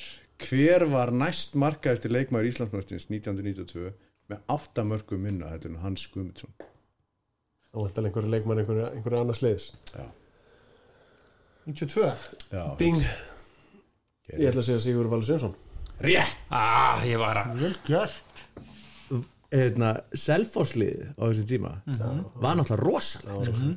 hver 0.42 0.84
var 0.92 1.12
næst 1.14 1.56
markað 1.58 1.96
eftir 1.96 2.12
leikmaður 2.14 2.50
Íslandsmótsins 2.50 3.08
1992 3.08 3.92
með 4.30 4.42
8 4.52 4.84
mörgum 4.86 5.22
minna, 5.22 5.52
þetta 5.54 5.70
er 5.70 5.82
Hans 5.84 6.06
Guðmundsson. 6.12 6.52
Og 7.76 7.86
vantar 7.86 8.08
einhverju 8.08 8.32
leikmann 8.32 8.60
einhverju, 8.62 8.86
einhverju 8.96 9.20
annars 9.20 9.42
leiðis 9.44 9.70
92 11.66 12.06
Já, 12.52 12.62
Ding 12.80 13.00
Ég 14.32 14.48
ætla 14.48 14.62
að 14.62 14.68
segja 14.68 14.82
Sigur 14.82 15.10
Valur 15.12 15.26
Sjönsson 15.26 15.52
rétt! 16.04 16.32
ah, 16.54 17.02
ég 17.06 17.20
var 17.20 17.42
að 17.42 17.60
Vel 17.60 17.74
gjört 17.86 18.42
Hérna, 19.52 19.92
Selfosslið 20.16 21.04
á 21.20 21.22
þessum 21.28 21.46
tíma 21.50 21.74
var 22.42 22.56
náttúrulega 22.58 22.80
rosalega 22.82 23.44
sko. 23.46 23.68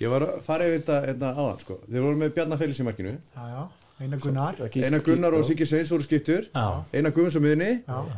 Ég 0.00 0.10
var 0.10 0.24
að 0.24 0.38
fara 0.46 0.66
yfir 0.66 0.80
þetta 0.80 0.96
hérna, 1.04 1.28
áðan, 1.36 1.58
sko. 1.62 1.76
Þeir 1.84 2.04
voru 2.06 2.18
með 2.18 2.32
Bjarnar 2.38 2.58
Félix 2.58 2.80
í 2.80 2.86
markinu. 2.86 3.12
Já, 3.36 3.42
já, 3.52 3.60
Einar 4.02 4.18
Gunnar 4.22 4.58
Einar 4.66 5.02
Gunnar 5.06 5.36
og 5.38 5.44
Siggi 5.46 5.66
Sveins 5.68 5.90
voru 5.92 6.02
skiptur. 6.06 6.46
Já. 6.50 6.64
Einar 6.98 7.12
Guðmunds 7.14 7.36
á 7.38 7.42
miðinni. 7.44 7.70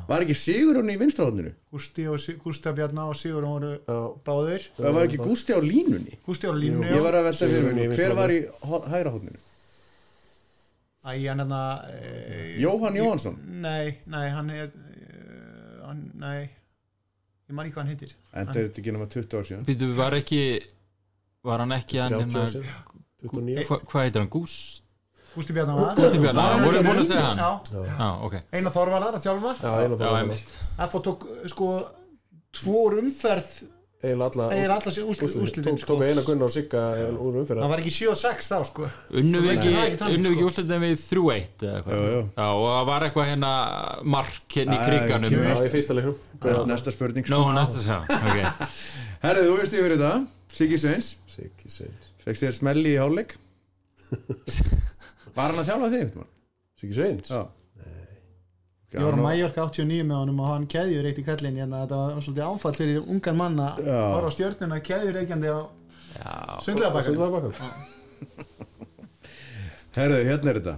Var 0.09 0.25
ekki 0.25 0.37
Sigur 0.41 0.81
í 0.81 0.97
vinstrahóðninu? 1.01 1.53
Gústi 1.75 2.07
og 2.09 2.21
Si- 2.21 2.37
Gústa 2.41 2.73
Bjarna 2.77 3.09
og 3.11 3.17
Sigur 3.19 3.45
voru 3.45 3.73
Já. 3.85 3.99
báðir 4.25 4.69
Það 4.79 4.93
var 4.99 5.09
ekki 5.09 5.19
Gústi 5.25 5.53
á 5.53 5.61
línunni? 5.61 6.19
Gústi 6.27 6.49
á 6.49 6.53
línu 6.55 6.85
Ég 6.89 7.03
var 7.03 7.15
að 7.19 7.29
velta 7.31 7.47
fyrir 7.51 7.97
hver 7.99 8.15
var 8.17 8.31
í 8.31 8.39
ho- 8.63 8.85
hægra 8.89 9.11
hóðninu? 9.15 9.41
Æ, 11.05 11.29
hann 11.29 11.39
hérna 11.39 11.61
e, 11.93 12.57
Jóhann 12.63 12.97
Jóhansson 12.97 13.35
Nei, 13.61 13.99
nei, 14.07 14.29
hann 14.31 14.49
er 14.51 14.71
e, 14.71 15.83
hann, 15.85 16.11
Nei 16.17 16.49
Ég 17.45 17.53
man 17.53 17.67
ekki 17.67 17.75
hvað 17.77 17.83
hann 17.83 17.91
heitir 17.93 18.15
En 18.33 18.47
það 18.49 18.57
er 18.57 18.69
þetta 18.71 18.81
ekki 18.81 18.95
nema 18.97 19.09
20 19.13 19.37
ár 19.37 19.45
síðan 19.51 19.67
Býtu, 19.69 19.91
var 19.99 20.17
ekki 20.17 20.41
Var 21.45 21.59
hann 21.61 21.77
ekki 21.77 22.01
hann 22.01 22.17
30 22.17 22.25
hérna 22.25 22.41
ár 22.41 22.55
síðan 22.55 22.65
29 23.29 23.67
hva, 23.69 23.81
Hvað 23.85 24.07
heitir 24.07 24.21
hann? 24.25 24.31
Gús? 24.33 24.57
Gústi 25.35 25.53
Bjarna 25.57 25.75
var 25.79 25.95
Gústi 25.99 26.21
Bjarna, 26.23 26.43
Var 26.43 26.53
hann 26.55 26.65
voru 26.69 26.83
búin 26.87 27.03
að 27.03 27.07
segja 27.11 27.27
hann? 27.29 27.39
Já, 27.39 27.85
Já, 27.99 28.09
ok. 28.29 28.35
Einar 28.55 28.75
Þór 28.75 28.91
var 28.95 29.07
þar 29.09 29.21
að 29.21 29.25
þjálfa. 29.29 29.55
Já, 29.61 29.95
þá 30.01 30.11
einmitt. 30.21 30.59
FH 30.89 31.01
tók 31.09 31.25
sko 31.55 31.71
tvo 32.55 32.83
umferð. 33.03 33.55
Eila 34.05 34.27
alla 34.29 34.47
úrslitin 34.53 35.65
Tók 35.65 35.79
sko. 35.81 35.95
eina 36.05 36.21
Gunnar 36.27 36.45
og 36.45 36.53
Sigga 36.53 36.81
úr 37.17 37.39
umfyrir 37.41 37.63
Það 37.63 37.71
var 37.73 37.81
ekki 37.81 37.93
7 37.95 38.11
og 38.13 38.19
6 38.21 38.51
þá 38.53 38.59
sko. 38.69 38.89
Unnu 39.17 39.41
við 39.41 39.53
ekki 39.55 39.71
unnu 39.71 39.79
við 39.81 40.35
ekki 40.35 40.43
sko. 40.43 40.49
úrslitin 40.51 40.83
við 40.83 41.05
3-1 41.09 41.65
eða 41.65 41.79
eitthvað? 41.79 41.95
Jú, 41.97 42.11
jú. 42.13 42.19
Já, 42.37 42.49
og 42.53 42.67
það 42.69 42.85
var 42.91 43.07
eitthvað 43.07 43.31
hérna 43.31 43.53
mark 44.17 44.59
hérna 44.59 44.77
í 44.77 44.77
Já, 44.77 44.85
kriganum. 44.91 45.39
Já, 45.39 45.55
í 45.57 45.73
fyrsta 45.73 45.97
leiknum. 45.97 46.19
Næsta 46.69 46.93
spurning 46.93 47.25
sko. 47.31 47.41
næsta 47.57 47.81
sá 47.81 47.97
Ok, 48.05 48.69
Herri, 49.25 49.47
þú 49.49 49.57
veist 49.63 49.79
yfir 49.81 49.97
þetta 49.97 50.13
Siggi 50.53 50.83
Sveins 50.85 51.09
Siggi 51.33 51.73
Sveins 51.73 52.13
Fekst 52.27 52.45
þér 52.45 52.59
smelli 52.61 52.93
í 52.93 53.01
hálfleik 53.01 53.39
Var 55.35 55.47
hann 55.51 55.61
að 55.61 55.69
þjálfa 55.71 55.89
þig? 55.95 56.07
Siggi 56.81 56.95
Sveins? 56.99 57.29
Já. 57.31 57.43
Ég 58.95 59.03
var 59.03 59.15
á 59.19 59.21
Mallorca 59.25 59.61
89 59.67 60.07
með 60.07 60.17
honum 60.21 60.41
og 60.45 60.49
hann 60.53 60.67
keðjur 60.71 61.07
eitt 61.09 61.19
í 61.19 61.25
kallin 61.27 61.57
hérna, 61.59 61.81
þetta 61.83 61.97
var 61.99 62.23
svolítið 62.23 62.47
áfall 62.47 62.77
fyrir 62.79 63.09
ungan 63.11 63.39
mann 63.41 63.59
að 63.59 63.75
Já. 63.83 63.99
fara 64.15 64.29
á 64.31 64.33
stjörnuna 64.37 64.79
keðjur 64.87 65.15
reykjandi 65.19 65.49
á 65.51 65.59
sundlega 66.63 66.95
Herri, 69.95 70.25
hérna 70.27 70.51
er 70.51 70.57
þetta. 70.59 70.75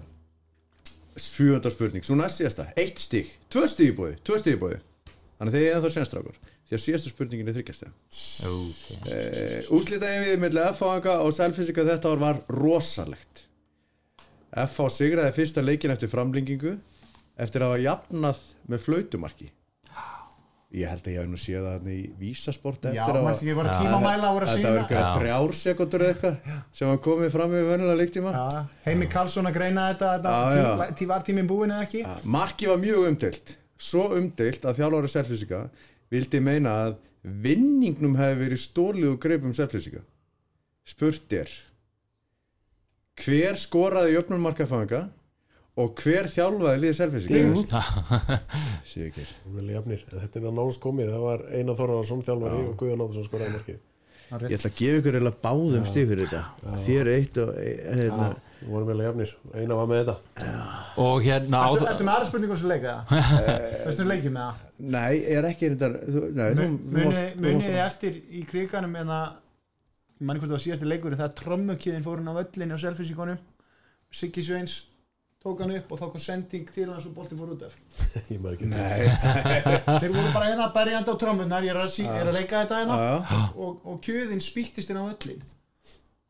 Sjöunda 1.21 1.71
spurning, 1.73 2.05
svo 2.05 2.15
næst 2.17 2.37
síðasta. 2.41 2.65
Eitt 2.77 2.99
stík, 3.01 3.29
tvö 3.53 3.65
stík 3.69 3.91
í 3.93 3.95
bóði 3.97 4.15
Tvö 4.25 4.37
stík 4.41 4.55
í 4.57 4.61
bóði 4.61 4.79
Þannig 5.37 5.49
að 5.49 5.55
þið 5.57 5.67
er 5.67 5.75
ennþá 5.77 5.91
senstrákur 5.95 6.37
Því 6.67 6.73
að 6.77 6.83
síðasta 6.83 7.09
spurningin 7.13 7.49
er 7.49 7.55
þryggjast 7.57 7.83
ok. 8.49 8.87
Uh, 9.07 9.61
Úslita 9.77 10.07
við 10.25 10.37
milli 10.43 10.61
F-fáanga 10.73 11.15
og 11.25 11.31
Selfisika 11.37 11.83
þetta 11.87 12.07
ár 12.13 12.21
var 12.25 12.37
rosalegt 12.53 13.37
F-fá 14.57 14.87
sigraði 14.93 15.35
fyrsta 15.37 15.65
leikin 15.65 15.93
eftir 15.93 16.11
framlengingu 16.13 16.77
eftir 17.37 17.63
að 17.63 17.75
hafa 17.75 17.85
jafnað 17.85 18.43
með 18.73 18.85
flautumarki. 18.87 19.51
Ég 20.77 20.91
held 20.91 21.07
að 21.07 21.13
ég 21.15 21.23
hef 21.23 21.29
nú 21.31 21.39
séð 21.39 21.67
það 21.69 21.85
í 21.93 21.99
vísasport 22.19 22.89
Já, 22.89 22.91
eftir 22.91 23.17
að 23.17 23.29
ekki 23.31 23.53
voru 23.55 23.75
tímamæla 23.79 24.31
voru 24.35 24.49
að 24.49 24.57
Þetta 24.57 24.73
var 24.73 24.81
sína 24.81 24.81
eitthvað 24.81 25.21
þrjár 25.21 25.55
sekundur 25.57 26.05
eða 26.05 26.15
eitthvað 26.15 26.57
sem 26.81 26.91
var 26.91 26.99
komið 27.07 27.31
fram 27.37 27.53
með 27.55 27.69
venjulega 27.71 28.01
leiktíma. 28.01 28.33
Já, 28.35 28.65
Heimi 28.89 29.09
Karlsson 29.13 29.49
að 29.49 29.57
greina 29.57 29.87
þetta, 29.93 30.11
Já, 30.27 30.57
já. 30.59 30.67
tí, 30.81 30.97
tí, 30.99 31.09
var 31.13 31.25
tíminn 31.29 31.49
búin 31.49 31.73
eða 31.73 31.87
ekki? 31.87 32.03
Marki 32.35 32.69
var 32.69 32.83
mjög 32.83 33.07
umdeilt. 33.13 33.55
Svo 33.87 34.09
umdeilt 34.19 34.67
að 34.67 34.83
þjálfari 34.83 35.13
selfisika 35.15 35.63
vildi 36.13 36.43
meina 36.43 36.75
að 36.89 36.99
vinningnum 37.47 38.19
hefði 38.19 38.43
verið 38.43 38.63
stólið 38.63 39.09
og 39.15 39.19
greipum 39.23 39.55
selfisika 39.57 40.03
Spurt 40.87 41.33
er 41.35 41.51
Hver 43.17 43.57
skoraði 43.61 44.13
jöfnum 44.17 44.43
markafanga 44.45 45.01
og 45.77 45.93
hver 46.01 46.25
þjálfaði 46.33 46.79
liðið 46.83 46.97
jafnir. 49.77 50.01
En 50.13 50.19
Þetta 50.23 50.37
er 50.41 50.47
að 50.49 50.57
náðs 50.57 50.79
komið. 50.83 51.07
Það 51.13 51.23
var 51.27 51.41
Einar 51.53 51.77
Þorvarsson 51.79 52.25
þjálfari 52.27 52.59
og 52.65 52.73
Guðjón 52.81 53.03
Áðursson 53.05 53.27
skoraði 53.29 53.53
markið. 53.59 53.79
Ég 54.27 54.57
ætla 54.57 54.71
að 54.73 54.79
gefa 54.81 54.97
ykkur 54.99 55.15
eiginlega 55.17 55.43
báðum 55.45 55.85
stig 55.87 56.07
fyrir 56.11 56.27
þetta. 56.27 56.43
Þér 56.83 57.07
eitt 57.13 57.37
og 57.39 57.49
e, 57.63 57.65
hérna, 57.95 58.27
Það 58.57 58.71
voru 58.73 58.87
vel 58.89 59.03
jafnir. 59.05 59.31
Einar 59.55 59.77
var 59.79 59.87
með 59.93 59.99
þetta. 60.01 60.17
Og 61.05 61.17
hérna 61.23 61.57
á 61.63 61.69
Ertu 61.71 61.87
ertu 61.93 62.05
með 62.09 62.15
aðra 62.17 62.27
spurningu 62.31 62.57
sem 62.59 62.71
leika 62.73 62.93
Veistu 63.87 64.03
þú 64.03 64.09
leikið 64.11 64.33
með 64.35 64.43
það? 64.49 64.57
Nei, 64.97 65.13
ég 65.21 65.37
er 65.39 65.45
ekki 65.53 65.67
þú, 65.77 65.87
þú, 65.87 65.93
þú, 66.17 66.21
þú 66.57 66.65
mátt- 66.97 67.39
þið 67.69 67.79
eftir 67.85 68.13
í 68.27 68.43
kriganum 68.51 68.99
en 69.05 69.11
að 69.15 69.27
ég 70.17 70.27
manni 70.27 70.41
hvort 70.41 70.51
það 70.51 70.57
var 70.57 70.65
síðasti 70.65 70.91
leikur 70.91 71.17
þegar 71.17 71.35
trömmukjöðin 71.41 72.05
fór 72.07 72.21
hann 72.21 72.31
á 72.33 72.39
völlinni 72.39 72.77
á 72.77 72.81
selfisíkonum 72.81 73.41
Siggi 74.17 74.45
Sveins 74.47 74.77
tók 75.43 75.61
hann 75.63 75.75
upp 75.77 75.93
og 75.93 76.01
þá 76.01 76.07
kom 76.13 76.23
sending 76.23 76.71
til 76.73 76.89
hans 76.91 77.07
og 77.07 77.15
bolti 77.15 77.37
fór 77.39 77.53
út 77.55 77.67
af. 77.67 77.75
Ég 78.33 78.41
maður 78.41 78.57
ekki 78.57 78.71
Nei, 78.73 79.05
þeir 80.03 80.15
voru 80.17 80.33
bara 80.35 80.49
hérna 80.51 80.71
berjandi 80.75 81.13
á 81.13 81.17
trömmunar 81.21 81.67
ég 81.67 81.75
er 81.75 81.83
að, 81.83 81.93
sí, 81.95 82.07
er 82.09 82.27
að 82.27 82.39
leika 82.39 82.65
þetta 82.65 82.81
hérna. 82.83 82.99
Já, 83.03 83.15
já. 83.31 83.45
og, 83.67 83.87
og 83.87 84.01
kjöðin 84.07 84.43
spýttist 84.43 84.91
inn 84.91 85.03
á 85.03 85.05
völlin 85.07 85.47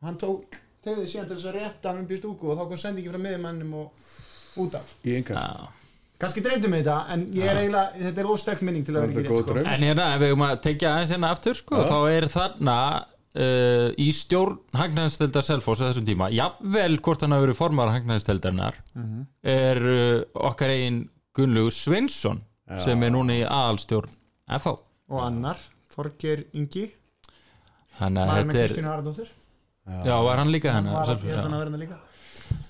hann 0.05 0.21
tók 0.21 0.61
tegði 0.85 1.09
síðan 1.11 1.31
til 1.31 1.39
þess 1.39 1.51
að 1.51 1.59
rétta 1.61 1.91
hann 1.93 2.05
um 2.05 2.13
í 2.13 2.21
stúku 2.21 2.53
og 2.53 2.61
þá 2.61 2.69
kom 2.69 2.81
sendingi 2.83 3.11
frá 3.11 3.23
miðmannum 3.23 3.75
og 3.81 4.07
út 4.67 4.79
af. 4.79 4.95
Í 5.07 5.19
yngast 5.23 5.83
kannski 6.17 6.41
dreymdi 6.41 6.69
mig 6.73 6.81
þetta 6.85 7.13
en 7.13 7.27
ég 7.37 7.51
er 7.51 7.59
eiginlega 7.61 8.05
þetta 8.07 8.23
er 8.23 8.29
óstekk 8.33 8.63
minning 8.65 8.87
til 8.87 8.95
að 8.95 9.03
vera 9.03 9.13
er 9.13 9.19
ekki 9.21 9.35
rétt 9.35 9.51
sko. 9.51 9.57
En 9.61 9.83
hérna, 9.85 10.07
ef 10.15 10.23
við 10.23 10.31
höfum 10.33 10.45
að 10.47 10.55
tekja 10.65 10.93
aðeins 10.95 11.13
hérna 11.13 11.33
aftur 11.35 11.59
sko, 11.59 11.83
þá 11.91 11.99
er 12.15 12.27
þarna 12.33 12.77
uh, 13.37 13.89
í 14.01 14.09
stjórn 14.17 14.59
Hagnæðinsteldar 14.77 15.45
Selfoss 15.47 15.83
á 15.85 15.89
þessum 15.91 16.07
tíma, 16.09 16.31
jafnvel 16.35 16.99
hvort 17.05 17.23
hann 17.25 17.35
hafi 17.37 17.47
verið 17.47 17.59
formar 17.61 17.93
Hagnæðinsteldarnar 17.95 18.81
er 19.53 19.81
uh, 19.83 20.21
okkar 20.51 20.73
eigin 20.75 21.03
Gunnlaugur 21.37 21.75
Sveinsson 21.77 22.41
sem 22.83 23.03
er 23.07 23.13
núna 23.15 23.37
í 23.37 23.43
aðalstjórn 23.47 24.15
FH 24.59 24.73
og 25.13 25.21
annar, 25.23 25.61
Þorger 25.93 26.41
Ingi. 26.59 26.89
Þannig 27.97 28.23
að 28.23 28.31
maður 28.31 28.49
með 28.49 28.57
er, 28.61 28.71
Kristínu 28.73 28.91
Aradóttur 28.91 29.29
já, 30.07 30.15
var 30.27 30.41
hann 30.43 30.51
líka 30.51 30.73
Hann 30.75 30.89
held 30.91 31.07
hann 31.07 31.21
já. 31.23 31.37
að 31.37 31.61
vera 31.61 31.71
hann 31.71 31.81
líka. 31.85 31.99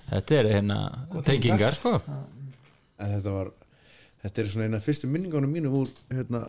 Þetta 0.07 0.35
er 0.37 0.49
hérna 0.53 0.77
tengingar. 1.25 1.75
sko. 1.75 1.95
En 2.97 3.15
þetta 3.17 3.33
var 3.33 3.49
þetta 4.21 4.43
er 4.43 4.51
svona 4.53 4.67
eina 4.69 4.79
fyrstu 4.83 5.09
minningunum 5.11 5.51
mínum 5.51 5.75
úr 5.81 5.91
hérna 6.13 6.43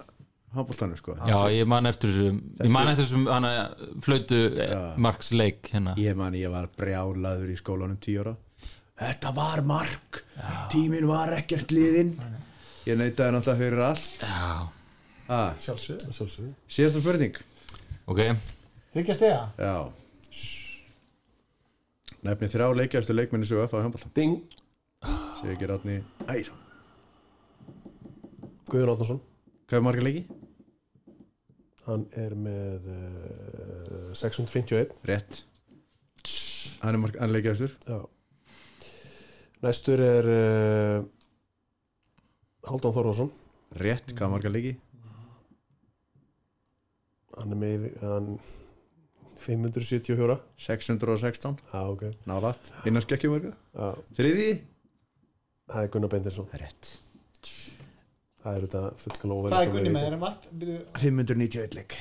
handbóltanum 0.56 0.98
sko. 0.98 1.16
Já, 1.28 1.38
ég 1.52 1.68
man 1.68 1.88
eftir 1.90 2.12
þessum 2.12 2.40
Ég 2.64 2.72
man 2.72 2.90
eftir 2.92 3.04
þessum 3.04 3.28
hana, 3.30 3.52
flötu 4.04 4.40
Marks 5.00 5.32
leik 5.37 5.70
hérna. 5.72 5.94
Ég 6.00 6.16
man 6.18 6.37
ég 6.38 6.52
var 6.52 6.70
brjálaður 6.78 7.52
í 7.52 7.58
skólanum 7.61 8.00
tíu 8.02 8.24
ára. 8.24 8.34
Þetta 8.98 9.32
var 9.37 9.62
mark. 9.66 10.22
Tíminn 10.72 11.06
var 11.11 11.34
ekkert 11.37 11.70
liðinn. 11.74 12.16
Ég 12.88 12.98
neitaði 12.98 13.37
náttúrulega 13.37 13.61
fyrir 13.61 13.84
allt. 13.84 14.24
Já, 14.24 14.68
ah, 15.28 15.50
sjálfsög 15.61 16.08
Sjálfsögðu. 16.08 16.52
síðasta 16.72 17.02
spurning. 17.04 17.38
Ok. 18.08 18.22
Tryggja 18.94 19.14
stega 19.14 19.42
já. 19.61 19.74
Nefni 22.24 22.48
þrjá 22.50 22.72
leikjastu 22.74 23.14
leikmenni 23.14 23.46
sem 23.46 23.61
F 23.62 23.76
á 23.76 23.84
handbóltan 23.84 24.11
Ding, 24.16 24.40
sé 25.38 25.52
ekki 25.52 25.68
rátni 25.70 26.00
Æsson 26.26 26.58
Guðjón 28.68 28.90
Átnarsson 28.96 29.20
hvað 29.68 29.78
er 29.78 29.84
marga 29.87 30.06
leiki? 30.06 30.24
Hann 31.88 32.05
er 32.20 32.35
með 32.37 32.88
uh, 32.92 34.14
651 34.18 34.92
rétt. 35.09 35.42
Hann 36.83 36.94
er, 36.94 37.01
marg- 37.03 37.16
hann 37.18 37.31
er 37.33 37.37
leikjastur. 37.38 37.72
Já. 37.88 37.98
Næstur 39.64 39.98
er 40.05 40.29
uh, 40.31 41.07
Haldán 42.68 42.94
Þorvarsson 42.94 43.33
rétt, 43.83 44.12
hvað 44.14 44.29
er 44.29 44.33
marga 44.37 44.53
leiki? 44.55 44.77
hann 47.38 47.53
er 47.55 47.59
með 47.61 47.83
hann, 48.03 48.29
574 49.38 50.35
616 50.59 51.59
Já, 51.70 51.83
ok. 51.92 52.01
Nálat, 52.27 52.70
innan 52.88 53.05
skekkjumörga 53.05 53.53
Já, 53.79 53.90
þriði 54.18 54.46
það 55.70 55.85
er 55.85 55.92
Gunnar 55.94 56.11
Beindinsson 56.14 56.48
rétt 56.59 56.90
Það 58.38 58.57
er 58.57 58.66
þetta 58.66 58.83
fullkala 59.03 59.38
Hvað 59.48 59.62
er 59.64 59.72
Gunni 59.74 59.94
með? 59.94 60.05
Er 60.09 60.18
hann 60.18 60.59
byrju, 60.61 60.81
591 61.03 61.79
leik. 61.79 61.96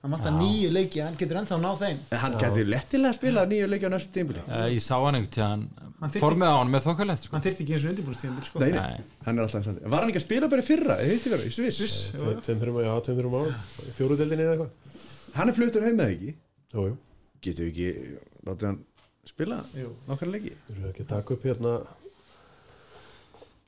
Hann 0.00 0.14
vantar 0.14 0.32
nýju 0.32 0.68
leiki, 0.72 1.00
hann 1.04 1.16
getur 1.20 1.36
ennþá 1.42 1.56
náð 1.60 1.80
þeim. 1.82 1.98
Hann 2.22 2.36
gæti 2.40 2.62
lettilega 2.64 3.10
að 3.12 3.16
spila 3.18 3.42
nýju 3.50 3.66
leiki 3.68 3.84
á 3.84 3.90
næstu 3.92 4.14
tímbili 4.14 4.44
ég 4.72 4.80
sá 4.80 4.94
hann 4.96 5.18
tíðan 5.26 5.66
Hann 6.00 6.14
formið 6.14 6.48
á 6.48 6.56
hann 6.56 6.70
með 6.72 6.86
þokkalegt 6.86 7.26
sko. 7.26 7.34
Hann 7.36 7.44
þyrfti 7.44 7.64
ekki 7.66 7.74
eins 7.76 7.84
og 7.84 7.90
undirbúinnstíðan 7.90 8.46
sko. 8.46 8.62
Nei, 8.62 8.70
nei, 8.72 8.80
Nei. 8.80 9.10
hann 9.26 9.36
er 9.36 9.44
alltaf 9.44 9.66
standi 9.66 9.90
Var 9.92 10.00
hann 10.06 10.12
ekki 10.14 10.22
að 10.22 10.24
spila 10.24 10.48
bara 10.54 10.64
í 10.64 10.66
fyrra, 10.70 10.96
eða 11.04 11.12
hitti 11.18 11.32
vera, 11.34 11.44
í 11.44 11.52
Sviss? 11.52 11.98
Tveim, 12.14 12.40
tveim, 12.46 12.62
þreim, 12.62 12.78
já, 12.86 12.92
tveim, 13.04 13.18
þreim 13.20 13.36
árum 13.42 13.92
Fjóruðeldinni 13.98 14.46
eða 14.46 14.54
eitthvað. 14.56 14.96
Hann 15.36 15.52
er 15.52 15.58
fluttur 15.58 15.84
heim 15.84 16.00
með 16.00 16.14
ekki? 16.14 16.32
Jú, 16.72 16.86
jú, 16.88 16.96
Getur 17.44 17.68
við 17.68 17.74
ekki, 17.74 18.16
látið 18.48 18.70
hann 18.70 18.80
spila 19.28 19.60
nokkar 20.08 20.32
leiki? 20.32 20.54
Þú 20.70 20.78
eru 20.78 20.88
ekki 20.94 21.04
að 21.04 21.12
taka 21.12 21.36
upp 21.36 21.44
hérna 21.50 21.74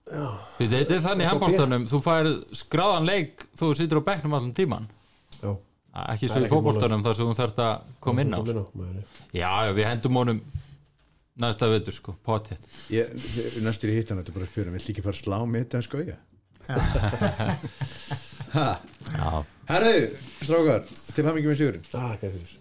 Þetta 0.06 0.96
er 0.96 1.04
þannig 1.04 1.28
handbóltanum 1.30 1.84
Þú 1.90 2.00
fær 2.04 2.28
skráðan 2.58 3.06
leik 3.06 3.44
þú 3.58 3.70
situr 3.78 4.00
á 4.02 4.08
bekknum 4.10 4.34
allan 4.38 4.54
tíman 4.56 4.88
Já, 5.42 5.52
ekki 6.14 6.28
svo 6.28 6.38
er 6.40 6.42
í 6.42 6.48
ekkert 6.48 6.56
fótboltanum 6.56 7.04
þar 7.04 7.16
sem 7.18 7.28
þú 7.28 7.36
þarft 7.38 7.58
að 7.62 7.86
koma 8.02 8.24
inn 8.24 8.32
á. 8.32 8.40
Já, 9.36 9.50
já, 9.66 9.72
við 9.76 9.88
hendum 9.90 10.18
honum 10.20 10.38
næsta 11.42 11.68
veitur 11.72 11.96
sko, 11.96 12.14
potið 12.24 12.60
næstur 13.64 13.92
í 13.92 13.96
hittan 13.98 14.20
þetta 14.20 14.34
bara 14.36 14.48
spyrum 14.48 14.76
Vill 14.76 14.84
ekki 14.94 15.04
bara 15.04 15.18
slá 15.20 15.38
með 15.48 15.68
þetta? 15.76 16.18
Ha, 18.52 18.66
Já, 19.12 19.30
herðu, 19.70 20.02
strákar 20.42 20.82
Til 20.92 21.24
ekki 21.40 21.48
með 21.48 21.56
sigurinn. 21.60 21.86
Ah, 21.96 22.12
fyrir, 22.20 22.52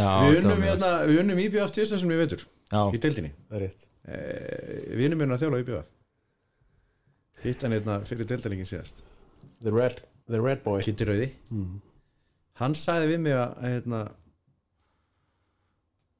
já 0.00 0.10
Við 0.26 0.40
unnum, 0.40 0.64
hérna, 0.66 0.90
við 1.08 1.20
unnum 1.22 1.40
IBF 1.44 1.72
tvisar 1.76 2.00
sem 2.02 2.10
við 2.10 2.22
veitur 2.24 2.42
Já, 2.70 2.82
Í 2.94 3.00
er 3.58 3.64
rétt. 3.64 3.86
Eh, 4.06 4.94
Við 4.94 5.08
unnum 5.08 5.24
hérna 5.24 5.38
að 5.38 5.44
þjála 5.46 5.62
IBF 5.64 5.88
Hittan 7.40 7.72
hérna 7.72 8.00
fyrir 8.04 8.28
deildalingin 8.28 8.68
síðast. 8.68 9.00
The 9.64 9.72
Red, 9.72 10.02
the 10.28 10.40
red 10.40 10.62
Boy. 10.64 10.82
Kitty 10.84 11.06
Rauði. 11.08 11.30
Hann 12.60 12.76
sagði 12.76 13.14
við 13.14 13.22
mig 13.24 13.36
að 13.40 13.54
hérna 13.64 14.00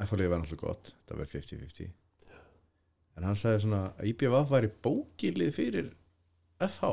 F-fólkið 0.01 0.31
var 0.33 0.41
náttúrulega 0.41 0.65
gott 0.65 0.93
Það 1.05 1.19
verður 1.19 1.33
50-50 1.35 1.91
En 3.19 3.27
hann 3.29 3.37
sagði 3.37 3.63
svona 3.67 3.81
að 3.91 4.11
IBF 4.15 4.53
væri 4.55 4.71
bókilið 4.87 5.51
fyrir 5.53 5.91
FH 6.65 6.93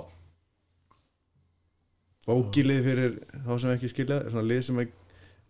Bókilið 2.28 2.82
fyrir 2.90 3.16
þá 3.46 3.54
sem 3.64 3.72
ekki 3.78 3.92
skilja 3.94 4.20
Svona 4.28 4.48
lið 4.50 4.66
sem 4.68 4.82
er 4.84 4.92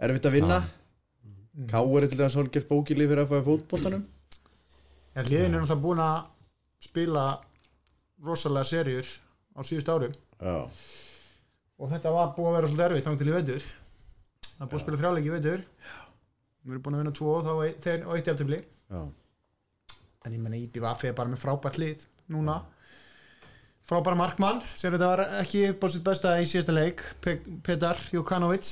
erfitt 0.05 0.27
að 0.29 0.35
vinna. 0.37 0.59
Káur 1.71 2.03
er 2.05 2.11
til 2.11 2.19
dæmis 2.19 2.35
hálfgert 2.37 2.69
bókilið 2.69 3.09
fyrir 3.09 3.25
FH 3.25 3.39
í 3.39 3.45
fótboltanum. 3.47 4.03
Já, 5.15 5.23
liðin 5.25 5.55
er 5.57 5.63
náttúrulega 5.63 5.81
búin 5.81 6.01
að 6.03 6.17
spila 6.85 7.23
rosalega 8.25 8.69
serjur 8.69 9.09
á 9.57 9.59
síðust 9.65 9.89
árum. 9.91 10.15
Já, 10.37 10.57
og 11.77 11.91
þetta 11.91 12.13
var 12.13 12.33
búið 12.35 12.49
að 12.49 12.57
vera 12.57 12.69
svolítið 12.71 12.87
erfitt 12.87 13.07
þannig 13.07 13.21
til 13.21 13.29
í 13.29 13.35
veitur 13.35 13.67
það 14.47 14.63
er 14.63 14.69
búið 14.71 14.79
að 14.79 14.83
spila 14.83 14.99
þrjáleiki 15.01 15.29
í 15.29 15.33
veitur 15.35 15.63
við 16.67 16.73
erum 16.73 16.85
búin 16.85 16.97
að 16.97 17.03
vinna 17.03 17.17
tvo 17.17 17.35
og 17.35 17.45
þá 17.45 17.51
þeir 17.85 18.07
og 18.07 18.17
eitt 18.17 18.31
já, 18.87 19.01
en 20.25 20.33
ég 20.33 20.41
menna 20.41 20.59
IBVF 20.59 21.05
er 21.07 21.15
bara 21.17 21.31
með 21.31 21.43
frábært 21.43 21.79
lið 21.81 22.07
núna. 22.33 22.57
Frábæra 23.87 24.19
markmann 24.19 24.59
sem 24.75 24.91
þetta 24.91 25.07
var 25.13 25.21
ekki 25.39 25.61
á 25.71 25.85
sitt 25.87 26.03
besta 26.03 26.33
í 26.41 26.47
síðasta 26.49 26.73
leik 26.75 27.03
Pe 27.23 27.37
Petar 27.63 28.01
Jokanovic 28.11 28.71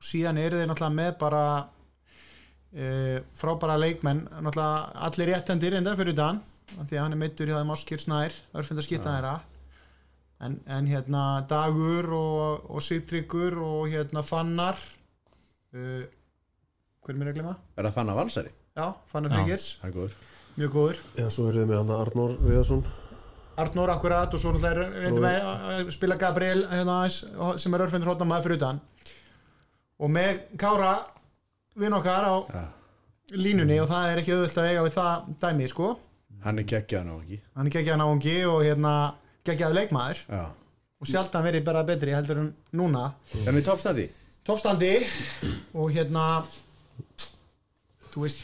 og 0.00 0.08
síðan 0.08 0.40
eru 0.42 0.58
þeir 0.58 0.72
náttúrulega 0.72 0.96
með 0.96 1.12
bara 1.20 1.44
e, 2.74 3.20
frábæra 3.38 3.76
leikmenn 3.78 4.24
náttúrulega 4.32 5.04
allir 5.06 5.30
réttendir 5.30 5.78
endar 5.78 6.00
fyrir 6.00 6.18
Dan 6.18 6.40
af 6.40 6.53
því 6.82 6.98
að 6.98 7.02
hann 7.02 7.16
er 7.16 7.20
meittur 7.20 7.50
hjá 7.50 7.58
þeim 7.60 7.72
Áskir 7.74 8.02
Snær 8.02 8.36
skipta 8.86 9.14
þeirra. 9.14 9.34
En, 10.44 10.58
en 10.66 10.90
hérna 10.90 11.22
Dagur 11.48 12.10
og, 12.12 12.66
og 12.74 12.82
Sigtryggur 12.84 13.56
og 13.62 13.86
hérna 13.92 14.24
Fannar 14.26 14.76
uh, 15.72 16.04
hver 17.04 17.14
er 17.14 17.20
mér 17.20 17.30
að 17.32 17.38
glema? 17.38 17.54
er 17.76 17.86
það 17.86 17.96
fann 17.98 18.10
að 18.12 18.18
valsari? 18.20 18.52
Já, 18.74 18.86
Fannar 19.12 19.34
Friggers, 19.34 19.66
er 19.84 19.92
mjög 20.56 20.70
góður. 20.74 21.00
Já, 21.18 21.26
svo 21.30 21.48
erum 21.50 21.62
við 21.62 21.70
með 21.70 21.80
hann 21.80 21.92
Arnór 21.98 22.36
Viðarsson. 22.42 22.84
Arnór 23.60 23.92
akkurat 23.92 24.32
og 24.34 24.40
svo 24.42 24.54
náttúrulega 24.54 25.02
reyndum 25.04 25.26
við 25.26 25.48
að 25.48 25.90
spila 25.94 26.16
Gabriel 26.18 26.64
hérna, 26.72 26.96
sem 27.60 27.76
er 27.76 27.84
örfendur 27.84 28.10
hóttan 28.10 28.30
maður 28.30 28.48
fyrir 28.48 28.58
utan. 28.58 28.80
Og 30.02 30.10
með 30.10 30.40
Kára 30.58 30.94
vinn 31.78 31.94
okkar 31.94 32.26
á 32.26 32.34
Já. 32.50 32.64
línunni 33.38 33.78
og 33.82 33.90
það 33.92 34.10
er 34.10 34.22
ekki 34.22 34.34
auðvöld 34.34 34.58
að 34.62 34.70
eiga 34.70 34.86
við 34.86 34.96
það 34.96 35.30
dæmi 35.44 35.70
sko 35.70 35.92
Hann 36.44 36.60
er 36.60 36.68
geggjaðan 36.68 37.12
á 37.12 37.16
ekki 37.22 37.38
hann 37.56 37.70
er 37.70 37.74
geggjaðan 37.78 38.04
ángi 38.04 38.36
og 38.50 38.60
hérna 38.66 38.92
geggjaðu 39.48 39.78
leikmaður. 39.78 40.20
Já. 40.28 40.44
Og 41.00 41.08
sjaldan 41.08 41.44
verið 41.44 41.64
bara 41.66 41.86
betri 41.88 42.12
heldur 42.14 42.42
en 42.42 42.52
núna. 42.76 43.08
En 43.44 43.56
við 43.56 43.66
toppstæði 43.68 44.10
toppstandi. 44.44 44.92
Og 45.74 45.92
hérna 45.94 46.44
þú 48.12 48.24
veist, 48.26 48.42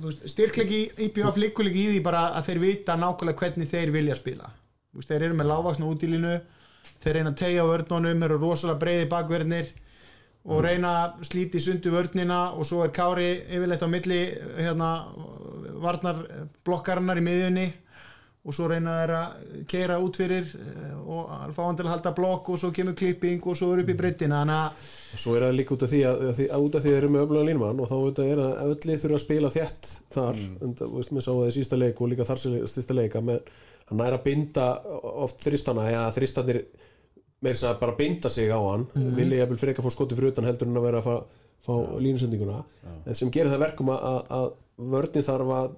veist 0.00 0.26
styrklegi 0.30 0.84
IPF 1.08 1.38
líkulegi 1.40 1.88
í 1.88 1.94
því 1.94 2.02
bara 2.06 2.28
að 2.38 2.50
þeir 2.50 2.60
vita 2.62 2.98
nákvæmlega 2.98 3.40
hvernig 3.42 3.70
þeir 3.70 3.94
vilja 3.94 4.18
spila. 4.18 4.50
Veist, 4.94 5.10
þeir 5.10 5.28
eru 5.28 5.38
með 5.38 5.50
lágvaksna 5.50 5.90
útílinu 5.90 6.34
þeir 7.02 7.18
reyna 7.18 7.32
að 7.34 7.40
tegja 7.42 7.66
vörnunum 7.68 8.22
eru 8.28 8.38
rosalega 8.40 8.80
breiði 8.80 9.08
bakverðnir 9.10 9.72
og 10.44 10.60
reyna 10.64 10.90
að 11.04 11.22
slíti 11.30 11.62
sundu 11.62 11.92
vörnina 11.94 12.40
og 12.52 12.66
svo 12.68 12.82
er 12.84 12.92
Kári 12.92 13.30
yfirleitt 13.48 13.84
á 13.84 13.88
milli 13.88 14.20
hérna 14.58 14.90
varnar 15.80 16.20
blokkarinnar 16.64 17.20
í 17.20 17.24
miðjunni 17.24 17.70
og 18.44 18.52
svo 18.52 18.66
reyna 18.68 18.98
þeir 18.98 19.12
að 19.16 19.62
keira 19.70 19.96
út 20.04 20.18
fyrir 20.20 20.44
eh, 20.44 20.92
og 21.00 21.30
fá 21.56 21.62
hann 21.64 21.78
til 21.78 21.86
að 21.86 21.94
halda 21.94 22.12
blokk 22.16 22.50
og 22.52 22.60
svo 22.60 22.70
kemur 22.76 22.96
klipping 22.98 23.40
og 23.40 23.56
svo 23.56 23.70
er 23.72 23.80
upp 23.84 23.92
í 23.94 23.96
breyttina 23.96 24.42
þannig 24.42 24.58
að 24.58 24.90
og 25.14 25.22
svo 25.22 25.36
er 25.36 25.46
það 25.46 25.56
líka 25.56 25.74
út 25.76 25.84
af 25.86 25.92
því 25.94 26.00
að, 26.10 26.24
að, 26.28 26.40
að 26.44 26.66
út 26.66 26.76
af 26.76 26.84
því 26.84 26.90
að 26.90 26.96
þeir 26.96 26.98
eru 27.00 27.12
með 27.14 27.24
öflugan 27.24 27.48
línumann 27.48 27.80
og 27.80 27.88
þá 27.88 28.24
er 28.26 28.42
að 28.44 28.74
öllu 28.74 28.96
þurfa 29.00 29.18
að 29.18 29.24
spila 29.24 29.52
þétt 29.54 29.92
þar, 30.16 30.40
mm. 30.42 30.56
en 30.60 30.74
það, 30.80 30.96
veist, 30.98 31.14
mér 31.14 31.24
sá 31.24 31.30
það 31.30 31.46
í 31.46 31.54
sísta 31.56 31.78
leik 31.80 32.02
og 32.02 32.10
líka 32.12 32.28
þar 32.28 32.42
sísta 32.74 32.96
leika 32.98 33.24
með 33.24 33.54
hann 33.88 34.00
næra 34.02 34.18
að 34.20 34.26
binda 34.26 34.66
oft 35.24 35.44
þristana 35.44 35.86
eða 35.92 36.10
þristanir 36.18 36.60
með 37.44 37.54
þess 37.54 37.68
að 37.70 37.80
bara 37.84 37.96
binda 37.98 38.32
sig 38.32 38.50
á 38.50 38.58
hann 38.58 38.88
mm. 38.90 39.14
vilja 39.20 39.40
jafnvel 39.42 39.60
fyrir 39.60 39.74
ekki 39.74 39.84
að 39.84 39.88
fá 39.88 39.94
skoti 39.94 40.18
fyrir 40.18 40.34
utan 40.34 40.48
heldur 40.48 40.70
en 40.70 40.80
að 40.80 40.86
vera 40.88 41.00
að 41.02 41.08
fá, 41.08 41.40
fá 41.68 41.74
línusendinguna. 42.00 42.60
En 43.04 43.18
sem 43.18 43.32
gerir 43.34 43.52
það 43.52 43.66
verkum 43.68 43.92
að, 43.94 44.06
að, 44.10 44.20
að 44.38 44.92
vörnin 44.94 45.26
þarf 45.26 45.56
að 45.60 45.72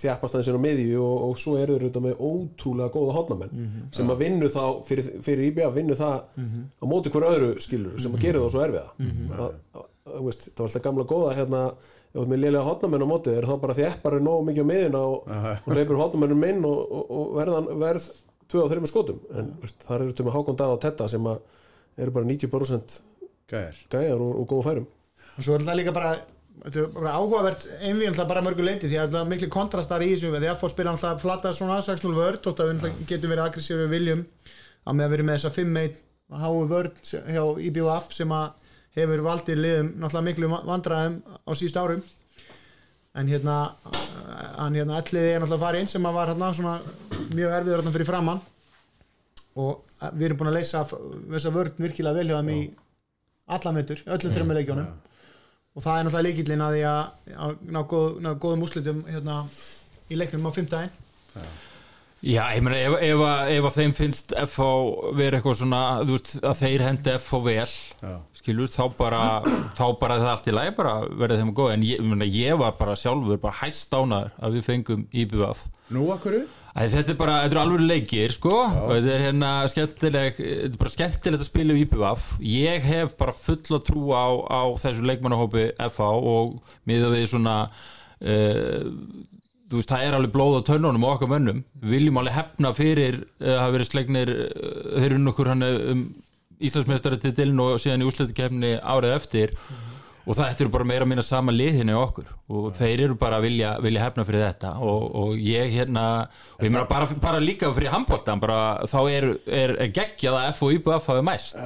þjappast 0.00 0.36
aðeins 0.36 0.50
inn 0.50 0.58
á 0.58 0.64
miðju 0.64 1.00
og, 1.04 1.16
og 1.26 1.40
svo 1.40 1.54
eru 1.60 1.76
þeir 1.76 1.86
auðvitað 1.86 2.04
með 2.06 2.20
ótrúlega 2.24 2.92
góða 2.94 3.16
hotnamenn 3.18 3.64
sem 3.94 4.12
að 4.12 4.22
vinnu 4.24 4.48
þá 4.52 4.62
fyrir, 4.86 5.08
fyrir 5.24 5.48
IBA 5.50 5.70
vinnu 5.74 5.96
það 5.98 6.38
á 6.40 6.84
móti 6.88 7.12
hver 7.12 7.28
öðru 7.28 7.50
skilur 7.62 7.98
sem 8.00 8.14
að 8.16 8.24
gera 8.26 8.42
það 8.42 8.54
svo 8.54 8.62
erfiða. 8.66 9.10
Að, 9.36 9.42
að, 9.42 9.88
að, 10.08 10.22
veist, 10.28 10.46
það 10.48 10.62
var 10.62 10.70
alltaf 10.70 10.86
gamla 10.86 11.08
góða 11.12 11.36
hérna 11.36 11.62
ef 11.72 12.16
þú 12.16 12.24
ert 12.24 12.32
með 12.32 12.42
lélega 12.42 12.66
hotnamenn 12.68 13.04
á 13.04 13.12
móti 13.12 13.36
er 13.36 13.48
þá 13.48 13.54
bara 13.60 13.76
þjappar 13.76 14.18
er 14.18 14.24
nógu 14.24 14.48
mikið 14.48 14.64
á 14.64 14.70
miðjuna 14.72 15.02
og, 15.08 15.30
og 15.52 15.76
leipur 15.76 16.00
hotnamennum 16.00 16.48
inn 16.48 16.66
og, 16.68 16.80
og, 16.82 17.12
og 17.18 17.36
verðan 17.38 17.70
verð 17.80 18.08
tvö 18.52 18.66
á 18.68 18.70
þreymur 18.70 18.92
skotum. 18.92 19.22
En 19.38 19.50
veist, 19.62 19.80
þar 19.88 20.04
eru 20.04 20.16
til 20.16 20.28
með 20.28 20.36
Hákon 20.36 20.60
Dað 20.60 20.76
og 20.76 20.82
Tetta 20.84 21.08
sem 21.10 21.26
að 21.32 21.40
eru 22.02 22.14
bara 22.14 22.28
90% 22.28 23.00
Gæjar. 23.52 23.80
gæjar 23.92 24.20
og, 24.20 24.36
og 24.42 24.46
góða 24.52 24.68
færum. 24.68 24.86
Og 25.32 25.44
svo 25.44 25.56
er 25.56 25.64
þetta 25.64 25.80
líka 25.80 25.96
bara 25.96 26.14
þetta 26.62 26.82
er 26.82 26.88
bara 26.94 27.12
áhugavert 27.18 27.66
einvið 27.80 28.08
alltaf 28.10 28.28
bara 28.30 28.42
mörgu 28.44 28.64
leiti 28.64 28.90
því 28.90 28.98
að 29.00 29.14
það 29.14 29.20
er 29.22 29.30
miklu 29.32 29.48
kontrastar 29.52 30.04
í 30.04 30.10
þessu 30.12 30.32
því 30.34 30.50
að 30.50 30.58
fór 30.60 30.72
spila 30.72 30.92
alltaf 30.94 31.22
flata 31.22 31.52
svona 31.56 31.78
6-0 31.84 32.14
vörd 32.16 32.48
og 32.48 32.58
það 32.58 32.88
getur 33.08 33.32
verið 33.32 33.44
aggressífur 33.46 33.90
viljum 33.90 34.24
að 34.84 34.98
með 34.98 35.06
að 35.06 35.14
verið 35.14 35.28
með 35.28 35.38
þessa 35.38 35.54
5-1 35.56 36.00
háu 36.42 36.60
vörd 36.70 37.00
hjá 37.08 37.44
IBUF 37.68 38.12
sem 38.14 38.34
að 38.36 38.74
hefur 38.96 39.24
valdið 39.24 39.62
liðum 39.64 39.92
náttúrulega 39.96 40.28
miklu 40.28 40.50
vandræðum 40.68 41.18
á 41.24 41.50
síðust 41.56 41.80
árum 41.80 42.04
en 43.14 43.28
hérna 43.28 43.56
hann 44.56 44.76
hérna 44.78 44.98
alliði 45.00 45.34
er 45.34 45.42
náttúrulega 45.42 45.64
farið 45.66 45.84
inn 45.84 45.90
sem 45.92 46.08
var 46.16 46.32
hérna 46.32 46.52
svona 46.56 46.74
mjög 47.36 47.56
erfiður 47.58 47.80
hérna 47.82 47.94
fyrir 47.96 48.08
framann 48.08 48.40
og 49.62 49.82
við 50.16 50.26
erum 50.28 50.40
búin 50.40 50.52
að 50.52 50.58
leysa 50.58 50.84
þessa 50.88 51.52
vörd 51.54 51.80
virkilega 51.82 52.16
vel 52.18 52.30
hjá 52.30 52.38
þeim 52.38 52.52
í 52.54 52.60
allan 53.52 53.76
veitur, 53.80 54.00
öllum 54.06 54.32
þrejum 54.32 54.54
leikjónum 54.56 54.88
og 55.72 55.84
það 55.84 55.98
er 55.98 56.06
náttúrulega 56.06 56.26
leikillin 56.28 56.64
að 56.64 56.76
því 56.76 56.86
að 56.92 57.52
ná, 57.74 57.80
góð, 57.92 58.08
ná 58.24 58.30
góðum 58.40 58.64
úslitum 58.66 59.04
hérna, 59.08 59.42
í 60.08 60.18
leiknum 60.20 60.48
á 60.48 60.56
fimmtæðin 60.56 60.96
Já, 62.22 62.42
ég 62.54 62.62
meina, 62.62 62.78
ef, 62.78 62.92
ef, 63.02 63.20
ef 63.50 63.64
að 63.66 63.76
þeim 63.80 63.92
finnst 63.98 64.32
FH 64.38 64.66
vera 65.18 65.40
eitthvað 65.40 65.56
svona, 65.58 65.80
þú 66.06 66.14
veist, 66.14 66.34
að 66.46 66.60
þeir 66.60 66.84
hendi 66.86 67.14
FH 67.16 67.40
vel, 67.48 67.64
skilur, 68.38 68.70
þá 68.70 68.84
bara 68.94 69.22
þá 69.74 69.82
bara 69.98 70.18
það 70.20 70.30
allt 70.30 70.50
í 70.52 70.54
lagi 70.54 70.74
bara 70.76 70.92
verið 71.18 71.42
þeim 71.42 71.50
að 71.50 71.56
góða, 71.58 71.72
en 71.74 71.86
ég, 71.88 71.98
ég 71.98 72.12
meina, 72.12 72.28
ég 72.30 72.60
var 72.62 72.76
bara 72.78 72.94
sjálfur 73.00 73.40
bara 73.42 73.58
hæst 73.64 73.96
ánaður 73.98 74.30
að 74.38 74.54
við 74.54 74.68
fengum 74.68 75.02
IBF 75.10 75.64
Nú 75.92 76.04
akkur 76.14 76.38
Æ, 76.72 76.86
þetta 76.88 77.12
er 77.12 77.18
bara, 77.18 77.40
þetta 77.42 77.56
eru 77.58 77.60
alveg 77.66 77.82
leikir 77.84 78.32
sko. 78.32 78.52
Og 78.64 78.94
þetta 78.94 79.10
er 79.12 79.24
hérna 79.26 79.50
skemmtileg 79.68 80.38
þetta 80.38 80.70
er 80.70 80.78
bara 80.80 80.92
skemmtilegt 80.94 81.42
að 81.42 81.50
spila 81.50 81.74
IPVF 81.82 82.30
ég 82.48 82.86
hef 82.86 83.12
bara 83.18 83.34
fulla 83.36 83.82
trú 83.84 84.14
á, 84.16 84.24
á 84.48 84.62
þessu 84.80 85.04
leikmannahópi 85.10 85.66
FH 85.90 86.08
og 86.32 86.54
miða 86.88 87.10
við 87.12 87.26
svona 87.34 87.58
uh, 87.66 88.88
veist, 89.78 89.92
það 89.92 90.04
er 90.06 90.16
alveg 90.18 90.34
blóð 90.34 90.58
á 90.60 90.66
tönnunum 90.68 91.06
og 91.06 91.16
okkar 91.16 91.30
mönnum, 91.32 91.62
við 91.82 91.96
viljum 91.96 92.20
alveg 92.20 92.36
hefna 92.36 92.74
fyrir 92.76 93.22
uh, 93.22 93.56
hafa 93.56 93.72
verið 93.76 93.90
slegnir 93.90 94.34
uh, 94.34 94.52
þeir 94.98 95.08
eru 95.10 95.22
nokkur 95.22 95.52
hann 95.52 95.66
um 95.68 96.04
Íslandsmeistari 96.62 97.18
til 97.18 97.32
diln 97.34 97.58
og 97.58 97.80
síðan 97.82 98.04
í 98.04 98.06
úrslutukefni 98.06 98.76
árið 98.78 99.16
eftir. 99.16 99.56
Og 100.22 100.36
það 100.38 100.60
eru 100.62 100.70
bara 100.70 100.86
meira 100.86 101.02
að 101.02 101.10
minna 101.10 101.24
sama 101.26 101.50
liðinu 101.54 101.96
okkur. 101.98 102.28
Og 102.54 102.68
þeir 102.76 103.08
eru 103.08 103.16
bara 103.18 103.40
að 103.40 103.48
vilja, 103.48 103.72
vilja 103.82 104.04
hefna 104.04 104.24
fyrir 104.28 104.44
þetta. 104.44 104.76
Og, 104.86 105.08
og 105.18 105.42
ég 105.42 105.74
hérna 105.74 106.04
og 106.22 106.62
ég 106.62 106.70
meina 106.70 106.86
bara, 106.86 107.08
bara 107.24 107.42
líka 107.42 107.72
fyrir 107.74 107.90
handbóltan 107.90 108.42
þá 108.42 109.00
er, 109.10 109.28
er, 109.50 109.74
er 109.82 109.90
geggjað 109.90 110.38
að 110.38 110.48
F 110.52 110.62
og 110.62 110.76
IBF 110.76 111.10
hafi 111.10 111.26
mæst. 111.26 111.58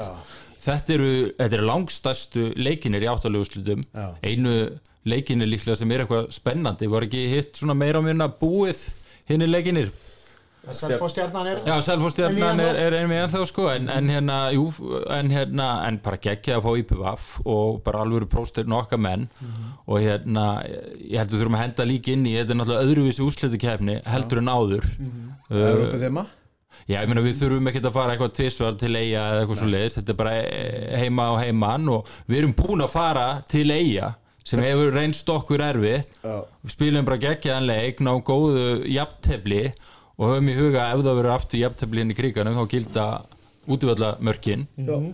Þetta 0.67 0.97
eru, 0.97 1.13
eru 1.45 1.69
langstæstu 1.69 2.49
leikinir 2.57 3.05
í 3.05 3.11
áttalegu 3.13 3.45
slutum 3.47 3.85
einu 4.25 4.57
leikinir 5.07 5.51
líklega 5.51 5.79
sem 5.79 5.93
er 5.95 6.05
eitthvað 6.05 6.33
spennandi. 6.35 6.91
Var 6.91 7.07
ekki 7.09 7.23
hitt 7.33 7.61
svona 7.61 7.79
meira 7.79 8.03
að 8.03 8.11
minna 8.11 8.29
búið 8.41 8.89
hinni 9.31 9.49
leikinir 9.51 9.95
Selfostjarnan 10.75 11.47
er 11.47 11.61
Já, 11.63 11.75
Selfostjarnan 11.85 12.61
er, 12.63 12.79
er 12.81 12.95
einmið 12.99 13.21
ennþá 13.23 13.43
sko. 13.47 13.69
En, 13.71 13.87
en 13.93 14.09
hérna, 14.11 14.39
jú, 14.55 14.65
en 15.15 15.31
hérna 15.31 15.69
en 15.87 16.01
bara 16.03 16.19
geggja 16.23 16.57
að 16.59 16.65
fá 16.65 16.71
IPVF 16.81 17.29
og 17.47 17.79
bara 17.87 18.03
alvöru 18.03 18.27
próstir 18.31 18.67
nokka 18.69 18.99
menn. 18.99 19.29
Og 19.87 20.03
hérna, 20.03 20.49
ég 20.99 21.21
held 21.21 21.29
að 21.29 21.37
við 21.37 21.45
þurfum 21.45 21.59
að 21.59 21.65
henda 21.65 21.87
líka 21.87 22.15
inn 22.17 22.27
í, 22.27 22.35
þetta 22.41 22.57
er 22.57 22.61
náttúrulega 22.61 22.91
öðruvísi 22.91 23.25
úrslitukefni 23.27 24.01
heldur 24.11 24.43
en 24.43 24.51
áður. 24.51 24.91
Uh, 25.47 25.63
Európa 25.71 26.03
þema? 26.03 26.27
Já, 26.87 26.99
ég 26.99 27.09
meina 27.09 27.25
við 27.25 27.39
þurfum 27.39 27.71
ekkert 27.71 27.89
að 27.89 27.97
fara 27.97 28.15
eitthvað 28.15 28.37
tvisvar 28.37 28.77
til 28.79 28.93
eiga 28.93 29.23
eða 29.23 29.43
eitthvað 29.45 29.61
svo 29.63 29.71
leiðist, 29.71 30.01
þetta 30.01 30.13
er 30.13 30.19
bara 30.19 30.35
eh, 30.43 30.97
heima 31.01 31.31
og 31.33 31.39
heimann 31.41 31.89
og 31.95 32.11
við 32.27 32.43
erum 32.43 32.53
búin 32.59 32.85
að 32.85 32.93
fara 32.93 33.27
til 33.49 33.65
eiga 33.71 34.11
sem 34.47 34.63
hefur 34.63 34.95
reynst 34.95 35.29
okkur 35.33 35.65
erfitt. 35.67 36.17
Við 36.63 36.75
spilum 36.77 37.07
bara 37.09 37.19
geggjaðan 37.27 37.67
leik, 37.67 38.01
ná 38.07 38.13
góðu 38.23 38.67
jafntefli 38.95 39.65
og 40.17 40.31
höfum 40.31 40.49
í 40.53 40.57
huga 40.57 40.89
ef 40.95 41.03
það 41.03 41.19
verður 41.19 41.35
aftur 41.35 41.61
jafntefli 41.65 42.05
inn 42.05 42.15
í 42.15 42.17
kriganum 42.17 42.57
þá 42.57 42.71
gilda 42.73 43.07
útvölda 43.67 44.15
mörkin 44.23 44.69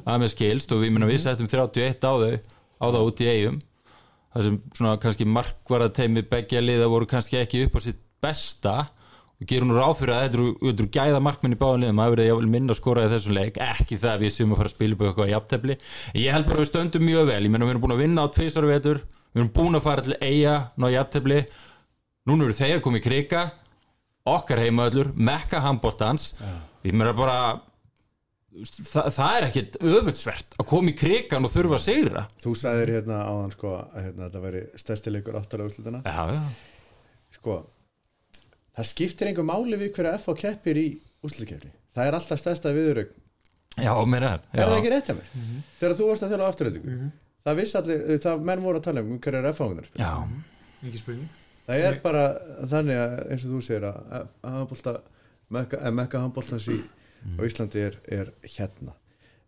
að 0.04 0.18
með 0.20 0.32
skilst 0.34 0.72
og 0.76 0.82
við, 0.84 0.92
meina, 0.92 1.08
við 1.08 1.22
settum 1.24 1.48
31 1.48 2.04
á 2.04 2.12
þau 2.12 2.34
á 2.36 2.86
það 2.92 3.06
út 3.08 3.22
í 3.24 3.30
eigum 3.32 3.60
það 4.32 4.46
sem 4.46 4.58
svona 4.76 4.96
kannski 5.00 5.26
markvarðateimi 5.28 6.22
beggja 6.28 6.60
liða 6.60 6.88
voru 6.92 7.08
kannski 7.08 7.40
ekki 7.40 7.64
upp 7.66 7.76
á 7.76 7.80
sitt 7.84 7.98
besta. 8.22 8.74
Og 9.42 9.48
gerum 9.50 9.72
nú 9.72 9.74
ráð 9.74 9.96
fyrir 9.98 10.14
að 10.14 10.22
þetta 10.22 10.38
eru, 10.70 10.84
gæða 10.94 11.20
markmenn 11.26 11.56
í 11.56 11.58
báðan 11.58 11.82
liðum, 11.82 11.98
það 11.98 12.12
verið 12.14 12.28
jáfnvel 12.28 12.50
minna 12.52 12.70
að 12.70 12.78
skora 12.78 13.06
í 13.08 13.10
þessum 13.10 13.34
leik, 13.34 13.56
ekki 13.58 13.96
það 13.98 14.12
að 14.12 14.20
við 14.22 14.30
séum 14.36 14.52
að 14.54 14.60
fara 14.60 14.70
að 14.70 14.74
spila 14.76 14.94
upp 14.94 15.02
eitthvað 15.08 15.32
jafntefli, 15.32 15.76
ég 16.20 16.36
held 16.36 16.46
bara 16.46 16.54
að 16.54 16.62
við 16.62 16.68
stöndum 16.70 17.04
mjög 17.08 17.26
vel, 17.26 17.40
ég 17.42 17.50
meina 17.50 17.66
við 17.66 17.72
erum 17.72 17.82
búin 17.82 17.94
að 17.96 18.02
vinna 18.04 18.22
á 18.22 18.34
tvisar 18.36 18.68
vetur, 18.70 19.00
við 19.32 19.42
erum 19.42 19.52
búin 19.56 19.78
að 19.78 19.84
fara 19.86 20.04
til 20.06 20.16
eiga 20.20 20.54
ná 20.76 20.88
jafntefli, 20.92 21.42
núna 22.28 22.46
eru 22.46 22.56
þeir 22.56 22.80
komið 22.84 23.02
í 23.02 23.04
krika. 23.08 23.42
Okkar 24.28 24.62
heimaðallur, 24.62 25.10
mekka 25.18 25.58
handbóltans 25.64 26.36
ég 26.86 26.94
meina 26.94 27.10
bara 27.16 27.38
það, 28.54 29.08
það 29.16 29.36
er 29.36 29.46
ekkit 29.48 29.78
öfundsvert 29.82 30.54
að 30.60 30.68
koma 30.70 30.92
í 30.92 30.96
krikan 30.98 31.48
og 31.48 31.50
þurfa 31.50 31.78
að 31.80 31.86
sigra. 31.88 32.22
Þú 32.42 32.52
sagðir 32.60 32.92
hérna 32.98 33.22
áðan 33.26 33.54
sko 33.56 33.72
að 33.80 33.96
hérna, 33.98 34.28
þetta 34.28 34.42
væri 34.44 34.62
stærstileikur 34.84 35.38
áttalega 35.40 35.72
úrslutana 35.72 36.02
já, 36.06 36.36
já, 36.36 36.42
sko 37.40 37.56
það 38.76 38.88
skiptir 38.92 39.30
einhver 39.30 39.48
máli 39.48 39.80
við 39.80 39.92
hverja 39.96 40.14
F 40.20 40.30
á 40.30 40.34
keppir 40.44 40.80
í 40.80 40.86
úrslutakefni 41.24 41.72
það 41.92 42.08
er 42.08 42.16
alltaf 42.18 42.40
stærsta 42.40 42.72
viðurögn 42.76 43.12
já, 43.82 43.92
mér 44.08 44.28
er 44.28 44.46
er 44.52 44.64
það 44.70 44.78
ekki 44.78 44.92
rétt 44.94 45.10
hjá 45.10 45.16
mér? 45.18 45.34
þegar 45.80 45.96
þú 45.98 46.08
varst 46.08 46.26
að 46.26 46.32
þjóla 46.32 46.48
afturöldingu 46.52 46.96
það 47.46 47.60
vissi 47.60 47.78
allir, 47.80 48.02
það 48.22 48.44
menn 48.48 48.64
voru 48.64 48.80
að 48.80 48.86
tala 48.88 49.04
um 49.04 49.18
hverja 49.22 49.42
er 49.42 49.48
F 49.52 49.62
áðunar 49.64 49.88
já, 49.98 50.12
Ekki 50.82 50.98
spurning. 50.98 51.30
Það 51.62 51.84
er 51.86 51.98
bara 52.02 52.22
þannig 52.72 52.98
að 52.98 53.12
eins 53.30 53.44
og 53.46 53.52
þú 53.52 53.60
segir 53.62 53.84
að, 53.86 54.30
handbólta 54.42 54.94
mekka, 55.54 55.80
mekka 55.94 56.22
handbóltans 56.24 56.66
í 56.74 56.78
á 57.38 57.40
Íslandi 57.46 57.84
er, 57.86 57.98
er 58.10 58.32
hérna. 58.42 58.96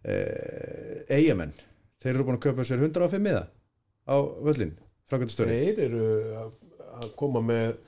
Eh, 0.04 1.00
eigamenn 1.16 1.54
þeir 2.04 2.12
eru 2.12 2.26
búin 2.28 2.36
að 2.36 2.44
köpa 2.44 2.66
sér 2.68 2.82
105 2.84 3.22
miða 3.24 3.46
á 4.04 4.16
völlin 4.44 4.74
þeir 5.48 5.80
eru 5.88 6.06
að, 6.42 6.50
að 7.00 7.12
koma 7.18 7.40
með 7.40 7.78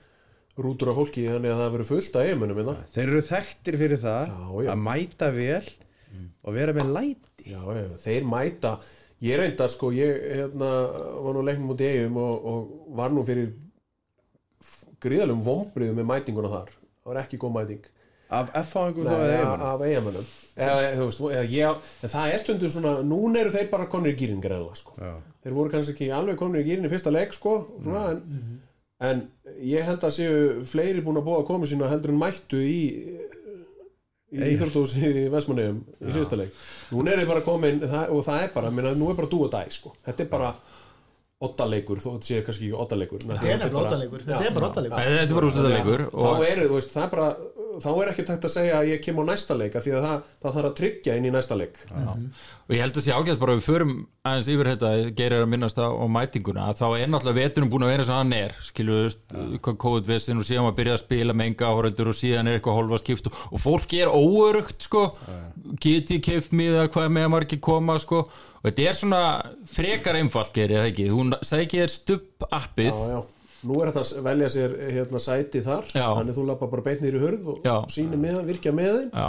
rútur 0.65 0.89
af 0.91 0.97
fólki 0.97 1.27
þannig 1.29 1.53
að 1.53 1.61
það 1.61 1.73
verður 1.75 1.91
fullt 1.91 2.17
af 2.17 2.25
eiginmönnum 2.25 2.57
minna 2.63 2.75
þeir 2.95 3.05
eru 3.11 3.23
þekktir 3.27 3.79
fyrir 3.83 4.01
það 4.01 4.33
Já, 4.33 4.39
já. 4.65 4.71
að 4.73 4.83
mæta 4.89 5.29
vel 5.37 5.67
og 6.47 6.57
vera 6.57 6.73
með 6.73 6.93
læti. 6.97 7.51
Já, 7.53 7.61
já, 7.77 7.85
þeir 8.01 8.27
mæta 8.33 8.73
ég 9.25 9.41
reyndar 9.41 9.71
sko, 9.73 9.93
ég 9.97 10.25
hérna, 10.37 10.71
var 11.25 11.37
nú 11.37 11.45
leiknum 11.47 11.75
út 11.75 11.85
í 11.85 11.91
eigum 11.93 12.19
og, 12.21 12.49
og 12.53 12.97
var 12.99 13.15
nú 13.15 13.25
fyrir 13.27 13.53
gríðalum 15.03 15.45
vombriðum 15.45 16.01
með 16.01 16.11
mætinguna 16.11 16.53
þar. 16.53 16.75
Það 16.75 17.13
var 17.13 17.23
ekki 17.23 17.41
góð 17.41 17.55
mæting. 17.61 17.87
Af 18.37 18.51
F-fáingum 18.65 19.07
þá 19.07 19.17
eða 19.17 19.55
af, 19.71 19.87
eigamannum 19.87 20.27
af 20.57 21.51
ég, 21.53 21.89
en 22.03 22.11
það 22.11 22.33
er 22.33 22.41
stundum 22.41 22.73
svona 22.73 22.95
núna 23.05 23.43
eru 23.43 23.53
þeir 23.53 23.69
bara 23.71 23.89
konur 23.93 24.13
í 24.13 24.17
gýrin 24.17 24.41
greinlega 24.41 24.79
sko. 24.79 24.95
Já. 24.97 25.13
þeir 25.45 25.57
voru 25.59 25.73
kannski 25.73 25.93
ekki 25.93 26.09
alveg 26.17 26.39
konur 26.41 26.63
í 26.63 26.67
gýrin 26.67 26.89
í 26.89 26.93
fyrsta 26.93 27.13
leik 27.13 27.37
sko, 27.37 27.59
svona, 27.85 28.17
en, 28.17 28.63
en 29.05 29.23
ég 29.61 29.85
held 29.85 30.07
að 30.09 30.15
séu 30.17 30.65
fleiri 30.67 31.05
búin 31.05 31.21
að 31.21 31.29
búa 31.29 31.43
að 31.43 31.49
koma 31.51 31.69
sína 31.69 31.91
heldur 31.93 32.15
en 32.15 32.23
mættu 32.23 32.63
í 32.65 32.81
í 34.35 34.43
Íþróttús 34.55 34.97
í 34.99 35.27
Vestmanneum 35.31 35.79
í 36.01 36.11
síðasta 36.11 36.39
leik. 36.41 36.57
Núna 36.95 37.13
er 37.13 37.23
þeir 37.23 37.31
bara 37.31 37.45
komin 37.47 37.79
það, 37.85 38.11
og 38.11 38.25
það 38.27 38.43
er 38.43 38.51
bara, 38.57 38.73
minna, 38.75 38.95
nú 38.99 39.11
er 39.13 39.19
bara 39.19 39.31
dú 39.31 39.45
og 39.47 39.53
dæ 39.53 39.63
sko. 39.71 39.95
þetta 40.07 40.25
er 40.25 40.31
bara 40.33 40.51
ottaleikur 41.45 42.01
þó 42.01 42.09
þetta 42.15 42.27
sé 42.31 42.41
kannski 42.47 42.71
ekki 42.71 42.81
ottaleikur 42.81 43.25
Þetta 43.29 43.69
er 43.69 43.75
ottaleikur 43.77 44.23
Þetta 44.25 44.47
er 44.47 44.55
bara 44.57 44.71
ottaleikur 44.71 45.03
þetta 45.03 45.27
er 45.27 45.37
bara 45.37 45.51
úrslitaleikur 45.51 46.05
þá 46.09 46.27
og 46.31 46.45
er, 46.47 46.63
þú 46.65 46.79
veist, 46.79 46.95
það 46.95 47.11
bara 47.13 47.29
þá 47.83 47.89
ekki 48.11 48.25
tægt 48.27 48.47
að 48.47 48.53
segja 48.53 48.77
að 48.79 48.91
ég 48.91 49.03
kem 49.05 49.19
á 49.21 49.25
næsta 49.29 49.57
leik 49.57 49.75
af 49.77 49.85
því 49.85 49.95
að 49.97 50.07
það, 50.07 50.31
það 50.43 50.55
þarf 50.57 50.69
að 50.69 50.77
tryggja 50.81 51.17
inn 51.19 51.27
í 51.29 51.33
næsta 51.35 51.59
leik. 51.59 51.81
Og 51.93 52.75
ég 52.75 52.83
held 52.83 52.97
að 52.97 53.05
sé 53.05 53.13
ágætt 53.17 53.43
bara 53.43 53.57
við 53.59 53.67
förum 53.67 53.93
aðeins 54.27 54.49
yfir 54.55 54.71
þetta, 54.73 54.93
gerir 55.19 55.45
að 55.45 55.51
minnast 55.53 55.81
á, 55.81 55.89
mætinguna 56.17 56.71
að 56.71 56.81
þá 56.81 56.87
er 56.89 57.13
náttúrulega 57.13 57.41
veturinn 57.43 57.73
búin 57.73 57.87
að 57.87 57.93
vera 57.93 58.09
sem 58.09 58.17
hann 58.17 58.35
er 58.39 58.57
skilu, 58.71 58.99
hvað 59.61 59.79
COVID-vestin 59.85 60.41
og 60.41 60.49
síðan 60.49 60.67
maður 60.67 60.79
byrja 60.81 60.97
að 60.97 61.05
spila 61.05 61.37
með 61.37 61.53
enga 61.53 61.71
áhöröndur 61.71 62.13
og 62.13 62.19
síðan 62.19 62.51
er 62.51 62.59
eitthvað 62.59 62.81
hálfa 62.81 63.03
skipt 63.05 63.31
og, 63.31 63.41
og 63.53 63.63
fólk 63.63 63.97
er 64.01 64.13
óörugt 64.13 64.89
sko, 64.89 65.07
geti 65.83 66.21
keift 66.25 66.57
miða 66.57 66.89
hvað 66.89 67.13
með 67.19 67.33
margir 67.37 67.63
koma 67.63 68.01
sko 68.03 68.25
og 68.67 68.73
þetta 68.73 68.89
er 68.91 68.99
svona 68.99 69.23
frekar 69.71 70.19
einfalt 70.19 70.53
gerir 70.57 70.81
það 70.83 70.91
ekki, 70.91 71.09
þú 71.15 71.41
sækir 71.47 71.93
stupp 71.95 72.47
appið 72.51 72.91
já, 72.91 73.09
já. 73.15 73.21
nú 73.67 73.81
er 73.83 73.93
þetta 73.95 74.05
að 74.19 74.27
velja 74.27 74.49
sér 74.59 74.77
hérna 74.91 75.23
sæti 75.23 75.63
þar. 75.65 75.87
Já. 75.95 76.07
þannig 76.19 76.37
þú 76.37 76.47
lappa 76.51 76.67
bara 76.75 76.83
beint 76.91 77.03
nýri 77.07 77.23
hurð 77.23 77.51
og 77.55 77.65
Já. 77.67 77.77
sýnir 77.95 78.19
með 78.21 78.41
hann, 78.41 78.47
virkja 78.51 78.75
með 78.75 78.95
þeim. 79.01 79.11
Já. 79.15 79.29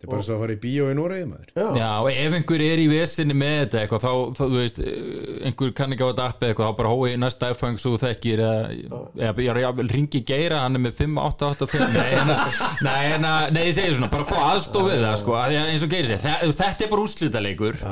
Þetta 0.00 0.08
er 0.08 0.14
bara 0.14 0.24
svo 0.24 0.32
að 0.38 0.40
fara 0.40 0.54
í 0.54 0.60
bíó 0.62 0.84
í 0.88 0.94
Noregi 0.96 1.24
maður. 1.28 1.48
Já, 1.52 1.64
Já, 1.76 1.88
og 2.00 2.06
ef 2.08 2.32
einhver 2.38 2.62
er 2.64 2.80
í 2.80 2.86
vesinni 2.88 3.34
með 3.36 3.56
þetta 3.58 3.80
eitthvað, 3.82 4.00
þá, 4.06 4.12
þá, 4.38 4.40
þú 4.40 4.56
veist, 4.56 4.78
eh, 4.80 5.34
einhver 5.50 5.74
kann 5.76 5.92
ekki 5.92 6.06
á 6.06 6.08
þetta 6.08 6.28
appi 6.32 6.48
eitthvað, 6.48 6.70
þá 6.70 6.78
bara 6.78 6.92
hói 6.94 7.18
næsta 7.20 7.50
F-fang 7.52 7.76
svo 7.82 7.92
þekkir, 8.00 8.40
eða, 8.40 9.02
eða 9.20 9.44
ég 9.44 9.50
er 9.52 9.60
að 9.68 9.82
ringi 9.92 10.22
geira, 10.24 10.62
hann 10.64 10.80
er 10.80 10.84
með 10.86 10.96
5885 11.02 11.92
nei, 11.98 12.08
en 12.16 12.32
að- 12.32 12.62
nei, 12.88 13.12
en 13.18 13.28
að- 13.28 13.52
nei, 13.52 13.62
ég 13.68 13.76
segi 13.76 13.92
svona 13.98 14.08
bara 14.16 14.24
fá 14.24 14.38
aðstofið 14.54 15.04
það, 15.04 15.18
sko, 15.20 15.36
að 15.36 15.58
að 15.60 15.68
eins 15.74 15.84
og 15.84 15.92
geiri 15.92 16.08
sér, 16.14 16.24
þetta 16.48 16.86
er 16.88 16.94
bara 16.96 17.04
úrslitaleikur 17.04 17.82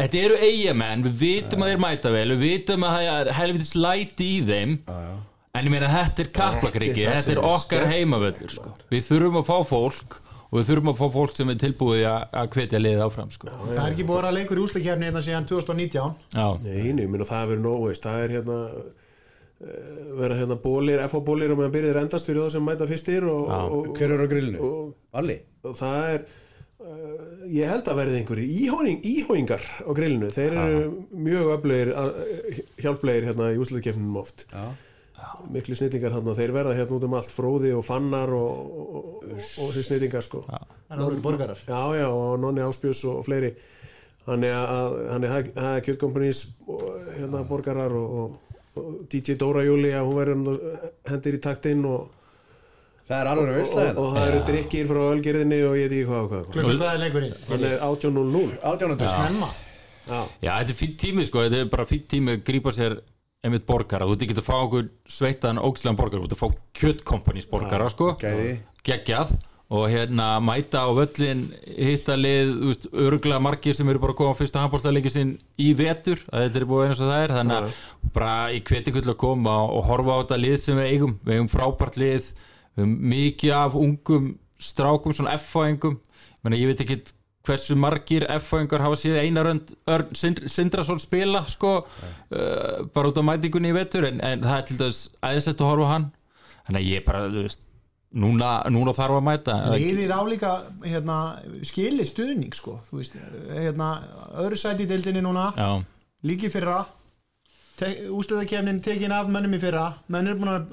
þetta 0.00 0.22
eru 0.24 0.40
eigamenn, 0.42 1.04
við 1.06 1.20
vitum 1.22 1.64
að 1.64 1.72
þeir 1.74 1.82
mæta 1.86 2.12
vel, 2.14 2.26
við 2.34 2.44
vitum 2.48 2.86
að 2.88 2.96
það 2.98 3.12
er 3.14 3.32
helvitis 3.38 3.74
læti 3.78 4.28
í 4.38 4.42
þeim. 4.48 4.76
En 5.54 5.68
ég 5.68 5.70
meina 5.70 5.86
þetta 5.92 6.24
er 6.24 6.30
kaplakriki, 6.34 7.04
Þetta 7.06 7.30
er 7.30 7.36
er 7.38 7.40
er 7.40 7.48
okkar 7.54 7.84
heimavöllur, 7.92 8.50
sko. 8.50 8.72
við 8.90 9.04
þurfum 9.06 9.36
að 9.38 9.50
fá 9.52 9.58
fólk 9.70 10.16
og 10.54 10.60
við 10.60 10.68
þurfum 10.70 10.90
að 10.92 10.98
fá 11.00 11.06
fólk 11.14 11.32
sem 11.38 11.50
er 11.50 11.56
tilbúið 11.58 12.02
að 12.06 12.34
að 12.40 12.50
hvetja 12.54 12.80
liðið 12.82 13.00
áfram 13.08 13.30
sko. 13.34 13.48
það 13.50 13.78
er 13.84 13.94
ekki 13.94 14.04
búið 14.06 14.18
að 14.18 14.20
vera 14.22 14.34
leikur 14.36 14.60
í 14.60 14.62
úsleikefni 14.64 15.08
hérna 15.08 15.22
síðan 15.24 15.48
2019 15.50 16.12
Já, 16.34 16.44
Nei, 16.62 16.92
nei, 16.94 17.06
minn 17.10 17.24
það 17.26 17.48
verður 17.50 17.64
nóg 17.64 17.86
veist, 17.88 18.06
það 18.06 18.22
er 18.26 18.34
hérna 18.36 18.58
eh, 19.64 20.04
vera 20.20 20.38
hérna 20.38 20.58
bólir, 20.62 21.02
FH 21.08 21.22
bólir 21.26 21.54
og 21.54 21.58
meðan 21.58 21.74
byrðir 21.74 22.00
endast 22.04 22.30
fyrir 22.30 22.46
þá 22.46 22.54
sem 22.54 22.66
mæta 22.70 22.86
fyrstir 22.90 23.26
og, 23.30 23.50
og, 23.50 23.90
Hver 23.98 24.14
er 24.14 24.22
á 24.22 24.26
grillinu? 24.30 24.62
og, 24.68 24.94
Alli? 25.18 25.40
og 25.66 25.74
það 25.80 26.10
er 26.12 26.26
ég 27.48 27.70
held 27.70 27.88
að 27.88 28.00
verði 28.00 28.18
einhverju 28.20 28.46
íhóing, 28.64 29.04
íhóingar 29.08 29.62
á 29.84 29.90
grillinu, 29.96 30.30
þeir 30.32 30.56
eru 30.60 30.80
mjög 31.12 31.52
öflegir, 31.58 31.92
hjálplegir 32.80 33.28
hérna 33.30 33.52
í 33.54 33.60
úsluðkefnum 33.62 34.18
oft. 34.20 34.46
Já. 34.52 34.64
Miklu 35.50 35.76
snillingar 35.78 36.12
þarna, 36.14 36.34
þeir 36.36 36.52
verða 36.54 36.74
hérna 36.76 36.96
út 36.98 37.06
um 37.08 37.14
allt 37.18 37.32
fróði 37.32 37.70
og 37.74 37.84
fannar 37.86 38.30
og, 38.36 38.74
og, 38.74 38.96
og, 38.96 39.22
og 39.34 39.70
þessi 39.72 39.86
snillingar 39.88 40.24
sko. 40.24 40.42
Það 40.46 41.04
er 41.06 41.22
borgarar. 41.24 41.62
Já, 41.66 41.80
já, 41.98 42.06
og 42.08 42.36
Nonni 42.42 42.64
Áspjós 42.64 43.04
og 43.10 43.22
fleiri. 43.26 43.54
Hann 44.24 44.44
er 44.46 44.56
að 44.56 44.98
hann 45.12 45.26
er 45.28 45.80
kjöldkompanís 45.84 46.46
hérna 47.16 47.42
borgarar 47.48 47.92
og, 47.98 48.20
og, 48.20 48.60
og 48.80 48.92
DJ 49.12 49.36
Dóra 49.40 49.64
Júlia 49.66 50.04
hún 50.04 50.16
verður 50.16 50.60
hendir 51.10 51.36
í 51.36 51.42
taktinn 51.44 51.84
og, 51.88 52.08
Það 53.04 53.18
er 53.20 53.28
alveg 53.30 53.50
og, 53.50 53.56
veistlega 53.58 53.94
og, 54.00 54.06
það 54.14 54.26
eru 54.30 54.42
drikkir 54.48 54.86
frá 54.88 55.00
ölgerðinni 55.10 55.58
og 55.68 55.74
ég 55.76 55.90
veit 55.90 55.96
ekki 55.98 56.08
hvað, 56.08 56.28
hvað, 56.30 56.44
hvað. 56.54 56.68
hvað 56.80 56.90
er 56.90 57.00
leikurinn? 57.02 57.34
hann 57.50 57.66
er 57.68 57.74
18.00 57.84 58.54
Átjánandur 58.70 59.10
Snemma. 59.12 59.48
Já, 60.04 60.20
Já, 60.40 60.52
þetta 60.52 60.72
er 60.72 60.78
fýtt 60.78 60.96
tími 61.00 61.26
sko, 61.28 61.42
þetta 61.44 61.58
er 61.60 61.72
bara 61.72 61.88
fýtt 61.88 62.06
tími 62.12 62.36
að 62.36 62.44
grípa 62.48 62.72
sér 62.76 62.96
einmitt 63.44 63.66
borgara, 63.68 64.06
þú 64.08 64.14
ert 64.16 64.24
ekki 64.24 64.36
að 64.40 64.46
fá 64.46 64.54
okkur 64.56 64.86
sveitaðan 65.12 65.60
ógislegan 65.60 65.98
borgara, 65.98 66.22
þú 66.22 66.28
ert 66.30 66.36
að 66.36 66.40
fá 66.40 66.48
kjöttkompanís 66.80 67.48
borgara 67.50 67.90
sko, 67.92 68.14
Gæði. 68.20 68.54
geggjað. 68.88 69.34
Og 69.74 69.88
hérna 69.88 70.26
mæta 70.44 70.84
á 70.84 70.88
völlin 70.92 71.40
hitta 71.64 72.14
lið, 72.20 72.50
þú 72.52 72.66
veist, 72.68 72.84
öruglega 72.92 73.40
margir 73.42 73.74
sem 73.74 73.88
eru 73.88 73.98
bara 73.98 74.12
að 74.12 74.18
koma 74.20 74.36
á 74.36 74.38
fyrsta 74.38 74.60
handbóltaleiki 74.60 75.10
sinn 75.10 75.30
í 75.58 75.70
vetur, 75.76 76.20
þetta 76.28 76.60
er 76.60 76.66
búið 76.68 76.88
eins 76.90 77.00
og 77.00 77.08
það 77.10 77.22
er. 77.24 77.30
Þannig 77.38 77.56
að 77.56 77.68
bara 78.14 78.34
ég 78.52 78.64
hveti 78.68 78.92
eigum 82.76 82.94
mikið 83.14 83.52
af 83.56 83.76
ungum 83.78 84.32
strákum, 84.60 85.12
svona 85.14 85.34
F-fæðingum, 85.38 85.98
ég 86.54 86.66
veit 86.70 86.80
ekki 86.84 87.00
hversu 87.44 87.74
margir 87.76 88.24
F-fæðingar 88.38 88.80
hafa 88.80 88.96
síðan 88.96 89.20
Einar 89.26 89.46
Örn 89.50 89.60
Örn 89.92 90.14
Sind- 90.16 90.46
Sindrason 90.48 90.98
spila 91.02 91.42
sko, 91.50 91.74
uh, 91.84 92.86
bara 92.94 93.10
út 93.10 93.20
á 93.20 93.24
mætingunni 93.26 93.68
í 93.72 93.76
vetur 93.76 94.06
en, 94.08 94.20
en 94.24 94.40
það 94.44 94.56
er 94.58 94.66
til 94.70 94.78
dæs 94.80 95.02
æðislegt 95.20 95.60
að 95.60 95.70
horfa 95.72 95.90
hann. 95.92 96.06
Þannig 96.64 96.80
að 96.80 96.88
ég 96.94 97.04
bara, 97.04 97.26
þú 97.28 97.42
veist 97.44 97.60
núna, 98.14 98.50
núna 98.72 98.94
þarf 98.96 99.18
að 99.18 99.24
mæta 99.26 99.54
Liðið 99.74 100.12
á 100.14 100.20
líka 100.30 100.52
hérna, 100.86 101.18
skili 101.66 102.06
stuðning 102.08 102.54
sko, 102.56 102.78
þú 102.88 103.00
veist, 103.02 103.18
hérna, 103.52 103.88
öðru 104.40 104.56
sæti 104.60 104.86
í 104.86 104.90
deildinni 104.94 105.20
núna, 105.26 105.50
líki 106.24 106.48
fyrra 106.52 106.84
ústöðakefnin 107.82 108.76
tekin 108.84 109.10
af 109.10 109.26
mönnum 109.26 109.56
í 109.56 109.58
fyrra. 109.58 109.88
Menn 110.12 110.28
er 110.30 110.36
búin 110.38 110.50
að 110.52 110.68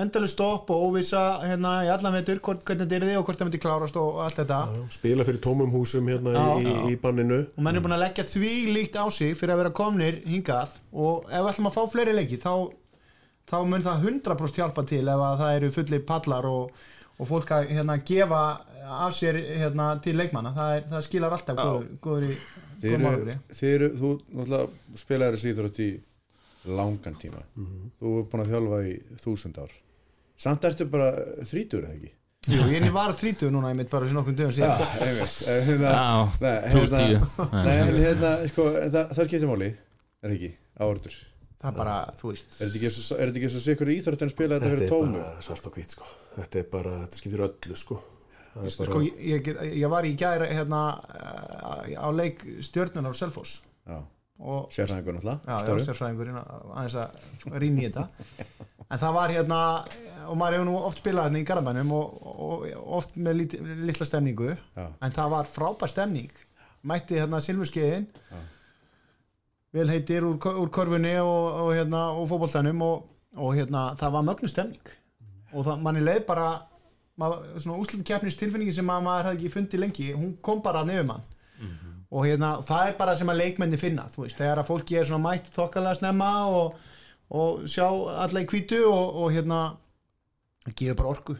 endalega 0.00 0.32
stopp 0.32 0.70
og 0.72 0.86
óvisa 0.88 1.42
hérna 1.42 1.82
í 1.84 1.90
allan 1.92 2.16
vetur 2.16 2.40
hvort, 2.40 2.62
hvernig 2.64 2.86
þetta 2.86 2.96
er 2.96 3.04
þið 3.10 3.18
og 3.18 3.26
hvort 3.28 3.40
það 3.40 3.48
myndi 3.50 3.60
klárast 3.60 3.98
og 4.00 4.20
allt 4.24 4.40
þetta. 4.40 4.60
Spila 4.94 5.26
fyrir 5.28 5.42
tómum 5.44 5.74
húsum 5.74 6.08
hérna 6.08 6.32
Já. 6.32 6.46
í, 6.56 6.64
í, 6.64 6.94
í 6.94 6.98
banninu. 7.02 7.42
Og 7.52 7.66
menn 7.66 7.76
er 7.76 7.84
búin 7.84 7.96
að 7.98 8.06
leggja 8.06 8.24
því 8.30 8.54
líkt 8.72 8.96
á 8.96 9.04
sig 9.12 9.36
fyrir 9.36 9.52
að 9.52 9.62
vera 9.64 9.74
komnir 9.82 10.18
hingað. 10.24 10.78
Og 10.96 11.28
ef 11.28 11.44
við 11.44 11.50
ætlum 11.52 11.70
að 11.70 11.76
fá 11.76 11.92
fleiri 11.92 12.16
leiki 12.16 12.40
þá, 12.40 12.52
þá 13.52 13.56
mun 13.68 13.86
það 13.90 14.08
100% 14.14 14.62
hjálpa 14.62 14.88
til 14.88 15.04
ef 15.04 15.28
að 15.28 15.44
það 15.44 15.60
eru 15.60 15.72
fulli 15.76 16.02
pallar 16.08 16.50
og, 16.54 16.82
og 17.20 17.32
fólk 17.34 17.52
að 17.58 17.70
hérna, 17.76 18.00
gefa 18.00 18.42
af 18.96 19.12
sér 19.12 19.42
hérna, 19.44 19.92
til 20.00 20.16
leikmanna. 20.16 20.56
Það, 20.56 20.74
er, 20.80 20.90
það 20.96 21.08
skilar 21.10 21.36
alltaf 21.36 21.60
góður, 21.60 21.88
góður 22.00 22.28
í 22.30 22.34
eru, 22.96 23.40
þið 23.52 23.72
eru, 23.76 23.94
þú 24.00 24.18
náttúrulega 24.30 25.00
spilaðir 25.00 25.36
þessi 25.36 25.52
íþrótt 25.52 25.80
í 25.84 25.94
langan 26.66 27.14
tíma. 27.20 27.42
Þú 28.00 28.12
er 28.20 28.28
búin 28.30 28.44
að 28.44 28.52
þjálfa 28.52 28.78
í 28.90 28.94
þúsund 29.22 29.58
ár. 29.62 29.72
Samt 30.36 30.64
ertu 30.68 30.86
bara 30.92 31.12
þrítur 31.48 31.86
eða 31.86 31.94
ekki? 31.96 32.12
Jú, 32.46 32.62
ég 32.70 32.84
var 32.94 33.14
30 33.18 33.50
núna 33.50 33.72
ég 33.72 33.78
mitt 33.80 33.88
bara 33.90 34.06
fyrir 34.06 34.14
nokkrum 34.14 34.36
dögum 34.38 34.52
síðan. 34.54 34.82
Einmitt. 35.02 35.38
Eh, 35.50 35.62
hérna, 35.66 35.88
Já, 35.90 36.68
pluss 36.70 36.92
hérna- 36.92 37.96
hérna, 37.96 38.34
sko, 38.52 38.66
það, 38.76 39.08
það 39.16 39.24
skiptir 39.30 39.48
máli 39.50 39.70
Er 40.22 40.30
ekki, 40.36 40.50
áordur 40.80 41.16
það 41.56 41.70
er 41.72 41.76
bara, 41.80 41.96
þú 42.20 42.30
veist. 42.30 42.46
Er 42.60 42.68
þetta 42.68 42.76
ekki 42.78 42.86
eins 42.90 43.10
og- 43.10 43.20
er 43.24 43.32
þetta 43.32 43.60
sikur 43.64 43.90
íþrótt 43.96 44.22
en 44.22 44.28
að 44.28 44.34
spila 44.36 44.54
þetta 44.58 44.66
þetta 44.66 44.76
fyrir 44.76 44.86
er 44.86 44.92
tómu? 44.92 45.18
bara 45.24 45.42
svart 45.46 45.66
og 45.66 45.74
hvít 45.74 45.90
sko. 45.96 46.04
Þetta 46.36 46.58
er 46.60 46.66
bara, 46.70 46.92
þetta 47.06 47.16
skiptir 47.20 47.42
öllu 47.46 47.76
sko. 47.80 47.98
Er 48.62 48.70
sko, 48.70 49.00
ég, 49.02 49.16
ég, 49.32 49.42
get- 49.44 49.62
ég 49.74 49.88
var 49.90 50.02
í 50.04 50.14
gæra 50.16 50.46
hérna 50.52 50.82
eh, 51.16 51.96
á 51.98 52.08
leik 52.14 52.44
stjörnunar 52.60 53.10
á 53.10 53.14
Selfoss. 53.16 53.60
Já, 53.88 53.98
sérfræðingur 54.74 55.16
náttúrulega 55.16 55.86
sérfræðingurinn 55.86 56.40
aðeins 56.40 56.96
að 57.00 57.60
rýna 57.62 57.82
í 57.82 57.86
þetta. 57.88 58.08
En 58.86 59.00
það 59.02 59.14
var 59.16 59.32
hérna 59.34 59.60
og 60.30 60.36
maður 60.38 60.54
hefur 60.54 60.66
nú 60.68 60.74
oft 60.86 61.00
spilað 61.00 61.24
hérna 61.26 61.40
í 61.40 61.46
Garðabænum 61.48 61.88
og, 61.96 62.18
og, 62.22 62.66
og 62.78 62.92
oft 63.00 63.16
með 63.18 63.40
lit, 63.40 63.56
litla 63.82 64.06
stemningu 64.06 64.52
Já. 64.52 64.84
en 65.02 65.16
það 65.16 65.32
var 65.32 65.48
frábær 65.50 65.90
stemning. 65.90 66.30
Mætti 66.86 67.18
hérna 67.18 67.40
Silfurskeiðin 67.42 68.06
vel 69.74 69.90
heitir 69.90 70.22
úr, 70.28 70.38
úr 70.38 70.70
korfunni 70.70 71.16
og, 71.18 71.48
og 71.64 71.72
hérna 71.74 72.04
og 72.14 72.28
fótboltanum 72.30 72.84
og, 72.86 73.10
og 73.34 73.56
hérna 73.58 73.88
það 73.98 74.14
var 74.14 74.28
mögnu 74.30 74.52
stemning. 74.52 74.94
Og 75.50 75.66
það, 75.66 75.82
manni 75.82 76.04
leið 76.06 76.22
bara 76.30 76.46
maður, 77.18 77.56
svona 77.58 77.80
úslutkjapnis 77.82 78.38
tilfinningi 78.38 78.76
sem 78.76 78.90
að 78.92 79.04
maður 79.08 79.30
hafði 79.30 79.40
ekki 79.40 79.54
fundið 79.56 79.82
lengi 79.82 80.08
hún 80.14 80.36
kom 80.44 80.62
bara 80.64 80.84
nefnum 80.86 81.14
mann 81.14 81.26
og 82.10 82.26
hérna, 82.26 82.56
það 82.62 82.90
er 82.90 82.98
bara 83.00 83.16
sem 83.18 83.32
að 83.32 83.40
leikmenni 83.42 83.80
finna 83.80 84.06
veist, 84.14 84.38
þegar 84.38 84.62
að 84.62 84.68
fólki 84.70 84.98
er 84.98 85.08
svona 85.08 85.30
mætt 85.30 85.50
þokkalega 85.54 85.98
snemma 85.98 86.30
og, 86.52 86.76
og 87.34 87.66
sjá 87.70 87.86
alla 88.26 88.44
í 88.44 88.48
hvítu 88.50 88.82
og, 88.86 89.20
og 89.24 89.34
hérna 89.34 89.60
gefur 90.74 90.98
bara 91.00 91.14
orku 91.14 91.38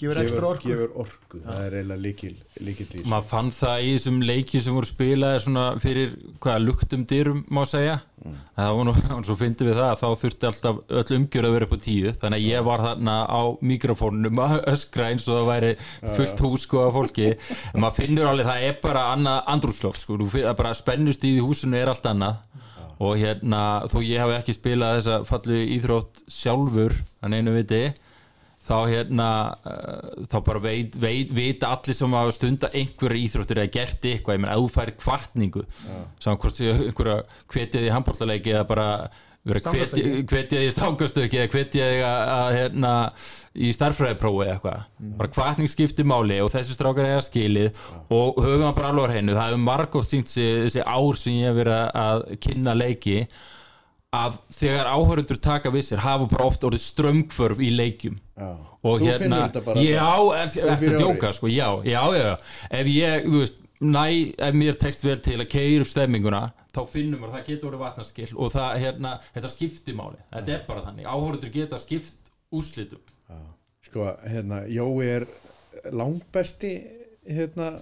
gefur 0.00 0.22
ekstra 0.22 0.40
gefur, 0.40 0.50
orku. 0.50 0.68
gefur 0.70 0.92
orku, 1.04 1.40
það 1.44 1.64
er 1.66 1.78
eiginlega 1.78 2.04
líkil 2.06 2.36
líkil 2.66 3.04
maður 3.08 3.26
fann 3.30 3.50
það 3.54 3.82
í 3.84 3.90
þessum 3.94 4.20
leiki 4.26 4.60
sem 4.62 4.76
voru 4.76 4.88
spilaði 4.88 5.42
svona 5.44 5.64
fyrir 5.80 6.14
hvaða 6.40 6.62
luktum 6.64 7.04
dyrum 7.08 7.42
má 7.52 7.62
segja. 7.68 8.00
Það 8.20 8.74
var 8.76 8.86
nú, 8.88 8.94
og 9.16 9.22
svo 9.28 9.36
fyndum 9.40 9.70
við 9.70 9.78
það 9.78 9.90
að 9.90 10.00
þá 10.02 10.22
þurfti 10.22 10.48
alltaf 10.50 10.80
öll 11.00 11.16
umgjörð 11.16 11.48
að 11.48 11.54
vera 11.56 11.68
upp 11.68 11.76
á 11.76 11.84
tíu. 11.86 12.12
Þannig 12.20 12.40
að 12.40 12.48
ég 12.48 12.66
var 12.68 12.84
þarna 12.84 13.14
á 13.24 13.40
mikrofónunum 13.70 14.42
að 14.44 14.56
öskra 14.74 15.08
eins 15.12 15.28
og 15.28 15.38
það 15.38 15.48
væri 15.50 15.72
fullt 16.18 16.44
hús 16.44 16.66
sko 16.66 16.84
af 16.84 16.98
fólki. 16.98 17.30
Maður 17.76 17.96
finnur 18.02 18.30
alveg 18.30 18.50
það 18.50 18.66
er 18.68 18.76
bara 18.84 19.06
annað 19.14 19.40
andrúsloft 19.54 20.04
sko, 20.04 20.20
það 20.20 20.52
er 20.52 20.60
bara 20.60 20.76
spennust 20.76 21.24
í 21.24 21.38
húsinu 21.40 21.80
er 21.80 21.92
allt 21.92 22.10
annað. 22.10 22.44
Og 23.00 23.16
hérna 23.16 23.62
þó 23.88 24.02
ég 24.04 24.20
hafi 24.20 24.36
ekki 24.36 24.52
spilað 24.58 24.98
þessa 24.98 25.20
fallu 25.24 25.64
íþrótt 25.78 26.20
sjálfur 26.28 26.92
þannig 27.22 27.40
einu 27.40 27.54
viti 27.56 27.84
þá 28.70 28.76
hérna 28.86 29.28
uh, 29.66 30.26
þá 30.30 30.36
bara 30.46 30.62
veit, 30.64 30.98
veit, 31.02 31.32
vita 31.36 31.72
allir 31.74 31.98
sem 31.98 32.18
hafa 32.20 32.36
stunda 32.36 32.70
einhverja 32.72 33.24
íþróttir 33.26 33.62
eða 33.62 33.74
gert 33.78 34.06
eitthvað, 34.12 34.38
ég 34.38 34.44
menn 34.44 34.52
að 34.54 34.62
þú 34.62 34.70
færi 34.76 34.94
kvartningu 35.00 35.64
saman 36.20 36.40
hvort 36.44 36.60
því 36.60 36.70
einhverja 36.76 37.18
hvetja 37.50 37.82
því 37.82 37.92
handbóltaleiki 37.96 38.54
eða 38.54 38.68
bara 38.70 38.88
vera 39.46 39.60
hvetja 39.60 39.86
Stangarstökki. 39.86 40.24
hvetja 40.28 40.58
því 40.60 40.72
stangastöki 40.74 41.38
eða 41.40 41.52
hvetja 41.54 41.86
því 41.88 42.00
að, 42.04 42.32
að 42.34 42.50
hérna 42.58 42.90
í 43.50 43.70
starffræðiprófi 43.74 44.42
eða 44.44 44.56
eitthvað. 44.56 44.82
Bara 45.20 45.30
kvartning 45.32 45.70
skiptir 45.72 46.08
máli 46.08 46.36
og 46.44 46.50
þessi 46.52 46.76
strákar 46.76 47.08
eiga 47.08 47.22
skilið 47.24 47.70
og 48.12 48.42
höfum 48.44 48.66
það 48.66 48.74
bara 48.76 48.90
alveg 48.92 49.08
á 49.08 49.10
hreinu. 49.14 49.36
Það 49.38 49.48
hefur 49.48 49.64
margótt 49.64 50.10
sínt 50.10 50.34
þessi 50.34 50.84
ár 50.84 51.20
sem 51.22 51.38
ég 51.40 51.48
hef 51.48 51.58
verið 51.62 51.80
að 52.04 52.26
kynna 52.44 52.76
leiki 52.76 53.16
að 54.10 54.38
þegar 54.50 54.88
áhörundur 54.90 55.38
taka 55.38 55.70
við 55.70 55.84
sér 55.86 56.02
hafa 56.02 56.26
bara 56.32 56.46
oft 56.50 56.64
orðið 56.66 56.82
strömmkvörf 56.82 57.60
í 57.62 57.70
leikjum. 57.78 58.16
Já. 58.40 58.48
og 58.82 59.02
Þú 59.02 59.06
hérna 59.06 59.40
já, 59.84 60.06
ertu 60.40 60.64
að 60.66 60.96
djóka 60.96 61.32
sko, 61.36 61.50
já, 61.52 61.68
já, 61.86 62.00
já, 62.16 62.30
ef 62.80 62.90
ég, 62.90 63.26
þú 63.28 63.42
veist 63.44 63.60
næ, 63.80 64.06
ef 64.48 64.56
mér 64.56 64.80
tekst 64.80 65.04
vel 65.04 65.18
til 65.22 65.36
að 65.38 65.50
keira 65.52 65.84
upp 65.84 65.90
stemminguna 65.92 66.42
þá 66.74 66.80
finnum 66.90 67.20
við 67.20 67.28
að 67.28 67.36
það 67.36 67.46
getur 67.50 67.70
orðið 67.70 67.84
vatnarskill 67.84 68.28
og 68.36 68.52
það, 68.54 68.72
hérna, 68.84 69.14
þetta 69.36 69.52
skiptir 69.52 69.96
máli. 69.98 70.20
Þetta 70.34 70.54
er 70.56 70.66
bara 70.66 70.84
þannig, 70.86 71.08
áhorundur 71.10 71.54
geta 71.54 71.80
skipt 71.82 72.34
úrslitum. 72.54 73.02
Sko, 73.86 74.10
hérna, 74.26 74.64
Jói 74.70 75.06
er 75.06 75.26
langbesti 75.94 76.74
hérna, 77.26 77.72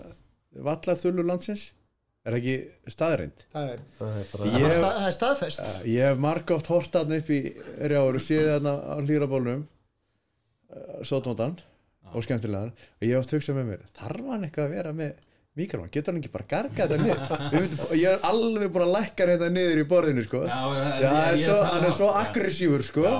vallarþullu 0.65 1.25
landsins 1.27 1.69
er 2.27 2.35
ekki 2.39 2.55
staðreind 2.93 3.45
það 3.55 3.69
er, 3.75 3.83
það 3.99 4.17
er 4.23 4.27
bara 4.33 4.49
Ég- 4.51 4.75
stað, 4.79 4.97
það 4.99 5.07
er 5.11 5.17
staðfest. 5.19 5.61
Ég 5.89 6.09
hef 6.11 6.19
margóft 6.25 6.67
hort 6.73 6.99
hann 6.99 7.13
upp 7.19 7.31
í 7.31 7.41
rjáður 7.89 8.19
og 8.19 8.25
séð 8.27 8.49
þarna 8.55 8.75
á 8.85 8.95
hlýrabólnum 9.05 9.63
sótmótan 11.09 11.57
og 12.15 12.25
skemmtilegan. 12.25 12.73
Og 12.99 13.05
ég 13.07 13.15
hef 13.15 13.23
oft 13.25 13.35
hugsað 13.37 13.57
með 13.61 13.67
mér 13.73 13.87
þarf 13.97 14.29
hann 14.33 14.45
eitthvað 14.49 14.67
að 14.69 14.75
vera 14.77 14.93
með 14.97 15.25
mikrofón 15.59 15.91
getur 15.93 16.13
hann 16.15 16.21
ekki 16.23 16.31
bara 16.33 16.47
gargað 16.53 16.93
þetta 16.93 16.99
niður? 17.03 17.79
Ég 18.03 18.13
er 18.13 18.27
alveg 18.29 18.69
búin 18.75 18.85
að 18.87 18.93
lækka 18.95 19.27
þetta 19.33 19.49
niður 19.55 19.81
í 19.83 19.87
borðinu 19.91 20.25
sko. 20.27 20.43
Já, 20.47 20.59
Já, 20.59 20.85
ég- 20.85 21.07
það 21.09 21.31
er 21.33 21.41
svo, 21.43 21.57
hann 21.69 21.81
er 21.83 21.89
um 21.91 21.97
svo 21.99 22.11
aggressífur 22.21 22.85
sko. 22.87 23.07
Já. 23.09 23.17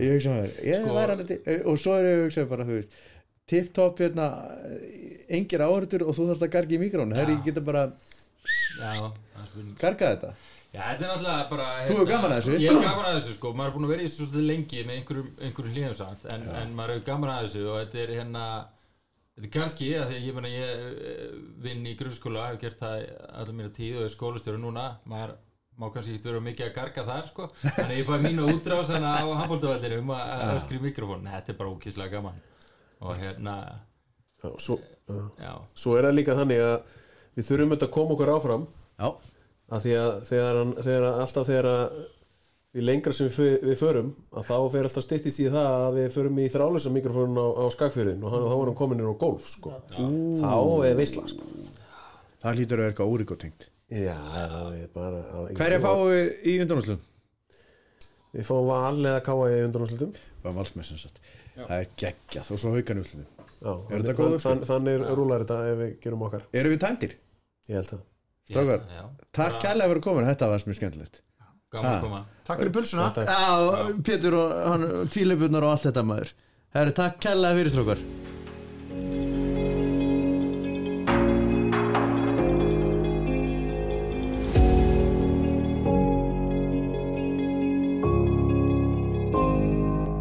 ég 0.00 0.14
hugsa 0.16 0.32
með 0.32 0.40
mér, 0.46 0.54
ég 0.70 0.80
Sko- 0.80 0.94
þetta 1.20 1.58
og 1.74 1.82
svo 1.82 1.98
er 1.98 2.08
ég 2.08 2.16
að 2.16 2.24
hugsa 2.24 2.46
bara, 2.54 2.64
þú 2.70 2.78
veist 2.78 2.96
tip-top 3.52 3.98
hérna, 4.00 4.26
engir 5.36 5.60
áhörður 5.66 6.06
og 6.08 6.16
þú 6.16 6.30
þarfst 6.30 6.46
að 6.46 6.54
garga 6.56 6.74
í 6.78 6.80
mikrofón 6.80 7.12
herri, 7.18 7.34
ég 7.36 7.44
geta 7.50 7.60
bara 7.66 7.82
Er 8.44 9.74
gargað 9.80 10.14
þetta? 10.14 10.34
Já, 10.74 10.80
þetta 10.82 11.04
er 11.04 11.10
náttúrulega 11.10 11.42
bara 11.50 11.66
hérna, 11.70 11.86
Þú 11.86 11.94
hefur 11.94 12.08
gaman 12.10 12.32
að 12.34 12.40
þessu? 12.40 12.54
Ég 12.58 12.72
hef 12.72 12.86
gaman 12.88 13.08
að 13.08 13.18
þessu 13.20 13.34
sko, 13.36 13.52
maður 13.54 13.68
er 13.68 13.74
búin 13.76 13.84
að 13.86 13.92
vera 13.94 14.02
í 14.02 14.08
þessu 14.08 14.20
svolítið 14.20 14.48
lengi 14.48 14.80
með 14.84 14.96
einhverjum, 14.98 15.28
einhverjum 15.46 15.76
hlýðum 15.76 15.98
samt 16.00 16.24
en, 16.34 16.48
en 16.62 16.72
maður 16.74 16.96
hefur 16.96 17.04
gaman 17.10 17.34
að 17.34 17.44
þessu 17.46 17.62
og 17.68 17.78
þetta 17.78 18.02
er 18.02 18.14
hérna 18.18 18.46
Þetta 19.34 19.48
er 19.48 19.50
kannski, 19.50 19.86
að 19.98 20.10
því 20.10 20.16
að 20.16 20.26
ég 20.28 20.36
meina 20.36 20.50
ég 20.52 20.82
eh, 21.10 21.30
vinn 21.64 21.86
í 21.90 21.94
grunnskóla, 21.98 22.44
hef 22.52 22.60
gert 22.60 22.78
það 22.78 23.00
allar 23.32 23.56
mína 23.58 23.70
tíð 23.74 23.96
og 23.98 24.04
er 24.06 24.12
skólastjóri 24.12 24.60
núna. 24.62 24.84
Maður 25.10 25.32
má 25.74 25.88
kannski 25.90 26.14
ekki 26.14 26.28
vera 26.28 26.42
mikið 26.44 26.68
að 26.68 26.76
garga 26.76 27.04
þar 27.08 27.30
sko, 27.32 27.48
þannig 27.64 27.88
að 27.88 27.98
ég 27.98 28.06
fæ 28.06 28.14
mínu 28.22 28.44
útrásana 28.52 29.16
á 29.18 29.26
handbóltavallinum 29.40 30.12
að 30.14 30.30
að 30.36 30.52
öskri 30.60 30.78
í 30.78 30.84
mikrofón. 30.84 31.26
Þetta 31.32 31.50
er 31.50 31.58
bara 31.58 31.72
ókíslega 31.74 32.14
gaman. 32.14 32.38
Og 33.02 33.18
hérna, 33.18 33.56
já, 34.38 34.52
svo, 34.62 34.78
já. 35.10 35.18
já. 35.42 35.52
svo 35.82 35.96
er 35.98 36.06
það 36.06 36.16
líka 36.20 36.38
þannig 36.38 36.62
að 36.68 36.76
við 37.36 37.46
þurfum 37.48 37.72
þetta 37.74 37.86
að 37.88 37.94
koma 37.96 38.14
okkur 38.16 38.32
áfram. 38.34 38.66
Já, 38.98 39.08
að 39.74 39.84
því 39.86 39.94
að 40.00 40.10
þegar, 40.30 40.58
hann- 40.60 40.76
þegar 40.84 41.06
alltaf 41.24 41.46
þegar 41.48 41.68
að 41.70 42.02
því 42.74 42.82
lengra 42.88 43.12
sem 43.14 43.28
við, 43.30 43.52
við 43.62 43.76
förum 43.78 44.08
að 44.34 44.46
þá 44.50 44.56
fer 44.74 44.86
alltaf 44.88 45.04
styttist 45.06 45.40
í 45.40 45.46
það 45.50 45.68
að 45.78 45.98
við 46.00 46.08
förum 46.16 46.38
í 46.42 46.48
þrálusa 46.50 46.90
mikrofónun 46.90 47.38
á, 47.38 47.46
á 47.54 47.64
skagfjörðin 47.70 48.24
og 48.26 48.34
hann, 48.34 48.46
þá 48.50 48.56
erum 48.64 48.74
komin 48.80 48.98
inn 49.02 49.10
á 49.10 49.14
golf 49.14 49.46
sko. 49.46 49.72
þá 49.94 50.50
er 50.88 50.96
veisla 50.98 51.22
sko. 51.30 51.46
það 52.42 52.58
hlýtur 52.58 52.74
að 52.74 52.82
vera 52.82 52.90
eitthvað 52.92 53.12
úrikotengt 53.14 53.68
já, 53.94 54.16
það 54.18 54.74
er 54.82 54.88
bara 54.94 55.20
hverja 55.54 55.80
fáum 55.84 56.02
við 56.10 56.32
í 56.50 56.56
undanúslum? 56.64 56.98
við 58.34 58.48
fáum 58.50 58.66
val 58.66 58.98
eða 59.06 59.22
káa 59.22 59.50
í 59.54 59.60
undanúslutum 59.68 60.14
Það 60.44 60.50
var 60.50 60.56
valsmenn 60.58 60.84
sem 60.84 60.98
sagt. 61.00 61.20
Það 61.56 61.70
er 61.78 61.86
geggjað. 61.96 62.48
Og 62.52 62.58
svo 62.60 62.72
Er 62.76 64.02
þetta 64.02 64.24
þannig- 64.44 64.66
þannig 64.68 65.04
rúlar 65.16 65.40
þetta 65.46 65.56
ef 65.70 65.78
við 65.78 65.92
gerum 66.02 66.24
okkar. 66.26 66.42
Eru 66.52 66.68
við 66.74 66.80
tæmdir? 66.82 67.14
Ég 67.70 67.78
held 67.78 67.92
það 67.92 68.02
Strákar, 68.44 68.82
takk 69.32 69.54
kærlega 69.62 69.88
fyrir 69.88 70.02
komin, 70.04 70.26
þetta 70.28 70.50
var 70.50 70.64
mjög 70.68 70.76
skemmtilegt. 70.76 71.22
Gaman 71.72 71.94
að 71.94 72.02
koma. 72.04 72.18
Takk 72.44 72.60
fyrir 72.60 72.74
pulsuna. 72.76 73.06
Já, 73.24 73.94
Pétur 74.04 74.36
og 74.36 74.52
hann, 74.68 74.84
tvíleipunar 75.14 75.64
og 75.64 75.72
allt 75.72 75.88
þetta 75.88 76.04
maður. 76.04 76.34
Herri, 76.76 76.92
takk 77.00 77.16
kærlega 77.24 77.56
fyrir 77.62 77.72
strókar 77.72 78.04